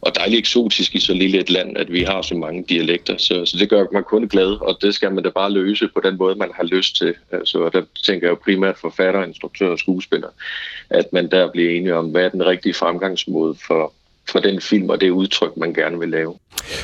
og 0.01 0.15
dejligt 0.15 0.39
eksotisk 0.39 0.95
i 0.95 0.99
så 0.99 1.13
lille 1.13 1.39
et 1.39 1.49
land, 1.49 1.77
at 1.77 1.91
vi 1.91 2.03
har 2.03 2.21
så 2.21 2.35
mange 2.35 2.65
dialekter. 2.69 3.17
Så, 3.17 3.45
så 3.45 3.57
det 3.57 3.69
gør 3.69 3.85
mig 3.91 4.03
kun 4.03 4.27
glad, 4.27 4.61
og 4.61 4.77
det 4.81 4.95
skal 4.95 5.13
man 5.13 5.23
da 5.23 5.29
bare 5.29 5.51
løse 5.51 5.87
på 5.87 6.01
den 6.03 6.17
måde, 6.17 6.35
man 6.35 6.51
har 6.55 6.63
lyst 6.63 6.95
til. 6.95 7.13
Altså, 7.31 7.69
der 7.73 7.81
tænker 8.03 8.27
jeg 8.27 8.31
jo 8.31 8.39
primært 8.43 8.77
forfatter, 8.77 9.23
instruktør 9.23 9.69
og 9.69 9.79
skuespiller, 9.79 10.27
at 10.89 11.13
man 11.13 11.31
der 11.31 11.51
bliver 11.51 11.71
enige 11.71 11.95
om, 11.95 12.09
hvad 12.09 12.25
er 12.25 12.29
den 12.29 12.45
rigtige 12.45 12.73
fremgangsmåde 12.73 13.55
for, 13.67 13.93
for 14.29 14.39
den 14.39 14.61
film 14.61 14.89
og 14.89 15.01
det 15.01 15.09
udtryk, 15.09 15.51
man 15.57 15.73
gerne 15.73 15.99
vil 15.99 16.09
lave. 16.09 16.35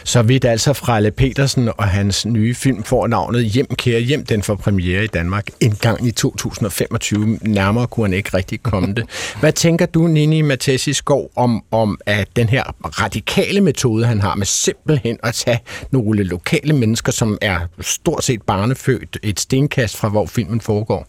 Så 0.03 0.21
vidt 0.21 0.45
altså 0.45 0.73
fra 0.73 0.99
Le 0.99 1.11
Petersen 1.11 1.69
og 1.77 1.83
hans 1.83 2.25
nye 2.25 2.55
film 2.55 2.83
får 2.83 3.07
navnet 3.07 3.45
Hjem, 3.45 3.75
kære 3.75 3.99
hjem. 3.99 4.25
Den 4.25 4.43
får 4.43 4.55
premiere 4.55 5.03
i 5.03 5.07
Danmark 5.07 5.47
en 5.59 5.75
gang 5.75 6.07
i 6.07 6.11
2025. 6.11 7.39
Nærmere 7.41 7.87
kunne 7.87 8.05
han 8.05 8.13
ikke 8.13 8.37
rigtig 8.37 8.63
komme 8.63 8.93
det. 8.93 9.05
Hvad 9.39 9.53
tænker 9.53 9.85
du, 9.85 10.07
Nini 10.07 10.41
Mathesi 10.41 10.93
Skov, 10.93 11.31
om, 11.35 11.63
om 11.71 11.99
at 12.05 12.27
den 12.35 12.49
her 12.49 12.63
radikale 12.83 13.61
metode, 13.61 14.05
han 14.05 14.21
har 14.21 14.35
med 14.35 14.45
simpelthen 14.45 15.17
at 15.23 15.33
tage 15.33 15.59
nogle 15.91 16.23
lokale 16.23 16.73
mennesker, 16.73 17.11
som 17.11 17.37
er 17.41 17.59
stort 17.81 18.23
set 18.23 18.41
barnefødt, 18.41 19.17
et 19.23 19.39
stenkast 19.39 19.97
fra, 19.97 20.09
hvor 20.09 20.25
filmen 20.25 20.61
foregår? 20.61 21.07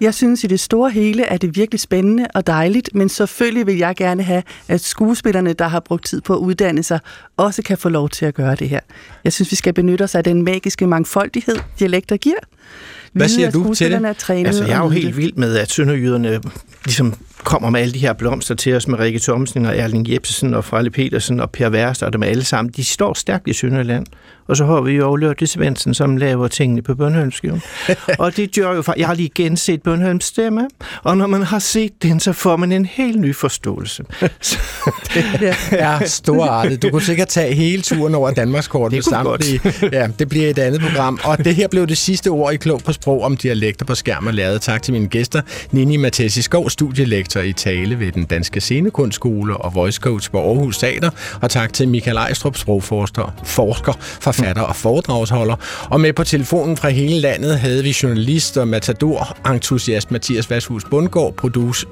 Jeg 0.00 0.14
synes 0.14 0.44
i 0.44 0.46
det 0.46 0.60
store 0.60 0.90
hele 0.90 1.22
er 1.22 1.36
det 1.36 1.56
virkelig 1.56 1.80
spændende 1.80 2.26
og 2.34 2.46
dejligt, 2.46 2.94
men 2.94 3.08
selvfølgelig 3.08 3.66
vil 3.66 3.76
jeg 3.76 3.96
gerne 3.96 4.22
have, 4.22 4.42
at 4.68 4.80
skuespillerne, 4.80 5.52
der 5.52 5.68
har 5.68 5.80
brugt 5.80 6.04
tid 6.04 6.20
på 6.20 6.34
at 6.34 6.38
uddanne 6.38 6.82
sig, 6.82 7.00
også 7.36 7.62
kan 7.62 7.78
få 7.78 7.88
lov 7.88 8.08
til 8.08 8.26
at 8.26 8.34
gøre 8.34 8.54
det 8.54 8.68
her. 8.68 8.80
Jeg 9.24 9.32
synes, 9.32 9.50
vi 9.50 9.56
skal 9.56 9.72
benytte 9.72 10.02
os 10.02 10.14
af 10.14 10.24
den 10.24 10.42
magiske 10.42 10.86
mangfoldighed, 10.86 11.56
dialekter 11.78 12.16
giver. 12.16 12.38
Hvad 13.12 13.28
siger 13.28 13.50
du 13.50 13.74
til 13.74 13.92
det? 13.92 14.04
Er 14.04 14.12
trænet 14.12 14.46
altså, 14.46 14.64
jeg 14.64 14.78
er 14.78 14.82
jo 14.82 14.88
helt 14.88 15.16
vild 15.16 15.32
med, 15.36 15.56
at 15.56 15.70
sønderjyderne 15.70 16.40
ligesom 16.84 17.14
kommer 17.44 17.70
med 17.70 17.80
alle 17.80 17.94
de 17.94 17.98
her 17.98 18.12
blomster 18.12 18.54
til 18.54 18.74
os 18.74 18.88
med 18.88 18.98
Rikke 18.98 19.18
Thomsen 19.18 19.66
og 19.66 19.76
Erling 19.78 20.10
Jebsen 20.10 20.54
og 20.54 20.64
Frelle 20.64 20.90
Petersen 20.90 21.40
og 21.40 21.50
Per 21.50 21.68
Værst 21.68 22.02
og 22.02 22.12
dem 22.12 22.22
alle 22.22 22.44
sammen. 22.44 22.72
De 22.76 22.84
står 22.84 23.14
stærkt 23.14 23.48
i 23.48 23.52
Sønderland. 23.52 24.06
Og 24.48 24.56
så 24.56 24.64
har 24.64 24.80
vi 24.80 24.92
jo 24.92 25.16
Lørte 25.16 25.46
Svendsen, 25.46 25.94
som 25.94 26.16
laver 26.16 26.48
tingene 26.48 26.82
på 26.82 26.94
Bønholmskiven. 26.94 27.62
og 28.18 28.36
det 28.36 28.54
gør 28.54 28.74
jo, 28.74 28.82
jeg 28.96 29.06
har 29.06 29.14
lige 29.14 29.30
genset 29.34 29.82
Bønholms 29.82 30.24
stemme, 30.24 30.68
og 31.02 31.16
når 31.16 31.26
man 31.26 31.42
har 31.42 31.58
set 31.58 32.02
den, 32.02 32.20
så 32.20 32.32
får 32.32 32.56
man 32.56 32.72
en 32.72 32.86
helt 32.86 33.20
ny 33.20 33.34
forståelse. 33.34 34.04
det 35.40 35.54
er 35.70 36.04
storartet. 36.06 36.82
Du 36.82 36.90
kunne 36.90 37.02
sikkert 37.02 37.28
tage 37.28 37.54
hele 37.54 37.82
turen 37.82 38.14
over 38.14 38.30
Danmarkskort 38.30 38.92
med 38.92 39.02
samtlige. 39.02 39.60
Ja, 39.92 40.08
det 40.18 40.28
bliver 40.28 40.50
et 40.50 40.58
andet 40.58 40.80
program. 40.80 41.20
Og 41.24 41.38
det 41.38 41.54
her 41.54 41.68
blev 41.68 41.86
det 41.86 41.98
sidste 41.98 42.28
ord 42.28 42.52
i 42.52 42.56
Klog 42.56 42.80
på 42.84 42.92
Sprog 43.02 43.22
om 43.22 43.36
dialekter 43.36 43.84
på 43.84 43.94
skærm 43.94 44.26
og 44.26 44.34
lavet. 44.34 44.60
Tak 44.60 44.82
til 44.82 44.92
mine 44.92 45.08
gæster. 45.08 45.42
Nini 45.70 45.96
Mathesi 45.96 46.42
Skov, 46.42 46.70
studielektor 46.70 47.40
i 47.40 47.52
tale 47.52 47.98
ved 47.98 48.12
den 48.12 48.24
Danske 48.24 48.60
Scenekunstskole 48.60 49.56
og 49.56 49.74
voice 49.74 50.00
coach 50.00 50.30
på 50.30 50.38
Aarhus 50.38 50.78
Teater. 50.78 51.10
Og 51.40 51.50
tak 51.50 51.72
til 51.72 51.88
Michael 51.88 52.16
Ejstrup, 52.16 52.56
sprogforsker 52.56 53.34
forsker 53.44 53.92
forfatter 54.00 54.62
og 54.62 54.76
foredragsholder. 54.76 55.56
Og 55.90 56.00
med 56.00 56.12
på 56.12 56.24
telefonen 56.24 56.76
fra 56.76 56.88
hele 56.88 57.20
landet 57.20 57.58
havde 57.58 57.82
vi 57.82 57.96
journalist 58.02 58.56
og 58.56 58.68
matador, 58.68 59.36
entusiast 59.52 60.10
Mathias 60.10 60.50
Vashus 60.50 60.84
Bundgaard, 60.84 61.34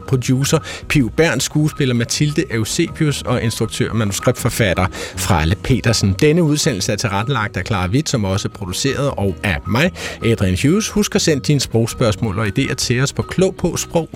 producer 0.07 0.59
Piv 0.89 1.11
Berns, 1.11 1.45
skuespiller 1.45 1.95
Mathilde 1.95 2.45
Eusebius 2.51 3.23
og 3.23 3.43
instruktør 3.43 3.91
og 3.91 3.97
manuskriptforfatter 3.97 4.87
Frelle 5.17 5.55
Petersen. 5.55 6.17
Denne 6.21 6.43
udsendelse 6.43 6.93
er 6.93 6.97
tilrettelagt 6.97 7.57
af 7.57 7.67
Clara 7.67 7.89
Witt, 7.89 8.09
som 8.09 8.25
også 8.25 8.49
er 8.49 8.53
produceret, 8.59 9.11
og 9.17 9.35
af 9.43 9.57
mig, 9.67 9.93
Adrian 10.25 10.59
Hughes. 10.63 11.00
Husk 11.01 11.15
at 11.15 11.23
sende 11.23 11.43
dine 11.43 11.61
sprogspørgsmål 11.61 12.39
og 12.39 12.47
idéer 12.47 12.75
til 12.75 13.03
os 13.03 13.13
på 13.13 13.23
klog 13.23 13.55
på 13.57 13.77
sprog, 13.77 14.09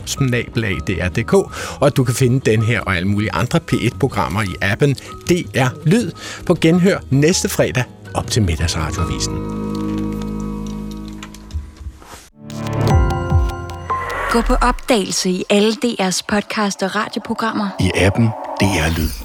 og 1.81 1.97
du 1.97 2.05
kan 2.05 2.15
finde 2.15 2.51
den 2.51 2.63
her 2.63 2.81
og 2.81 2.97
alle 2.97 3.09
mulige 3.09 3.33
andre 3.33 3.61
P1-programmer 3.73 4.43
i 4.43 4.55
appen 4.61 4.95
DR 5.29 5.69
Lyd 5.87 6.11
på 6.47 6.55
genhør 6.55 6.99
næste 7.11 7.49
fredag 7.49 7.85
op 8.15 8.31
til 8.31 8.43
middagsradiovisen. 8.43 9.35
Gå 14.31 14.41
på 14.41 14.55
opdagelse 14.55 15.31
i 15.31 15.45
alle 15.51 15.73
DR's 15.85 16.21
podcast 16.29 16.83
og 16.83 16.95
radioprogrammer. 16.97 17.69
I 17.81 17.91
appen 17.95 18.27
DR 18.61 18.99
Lyd. 18.99 19.24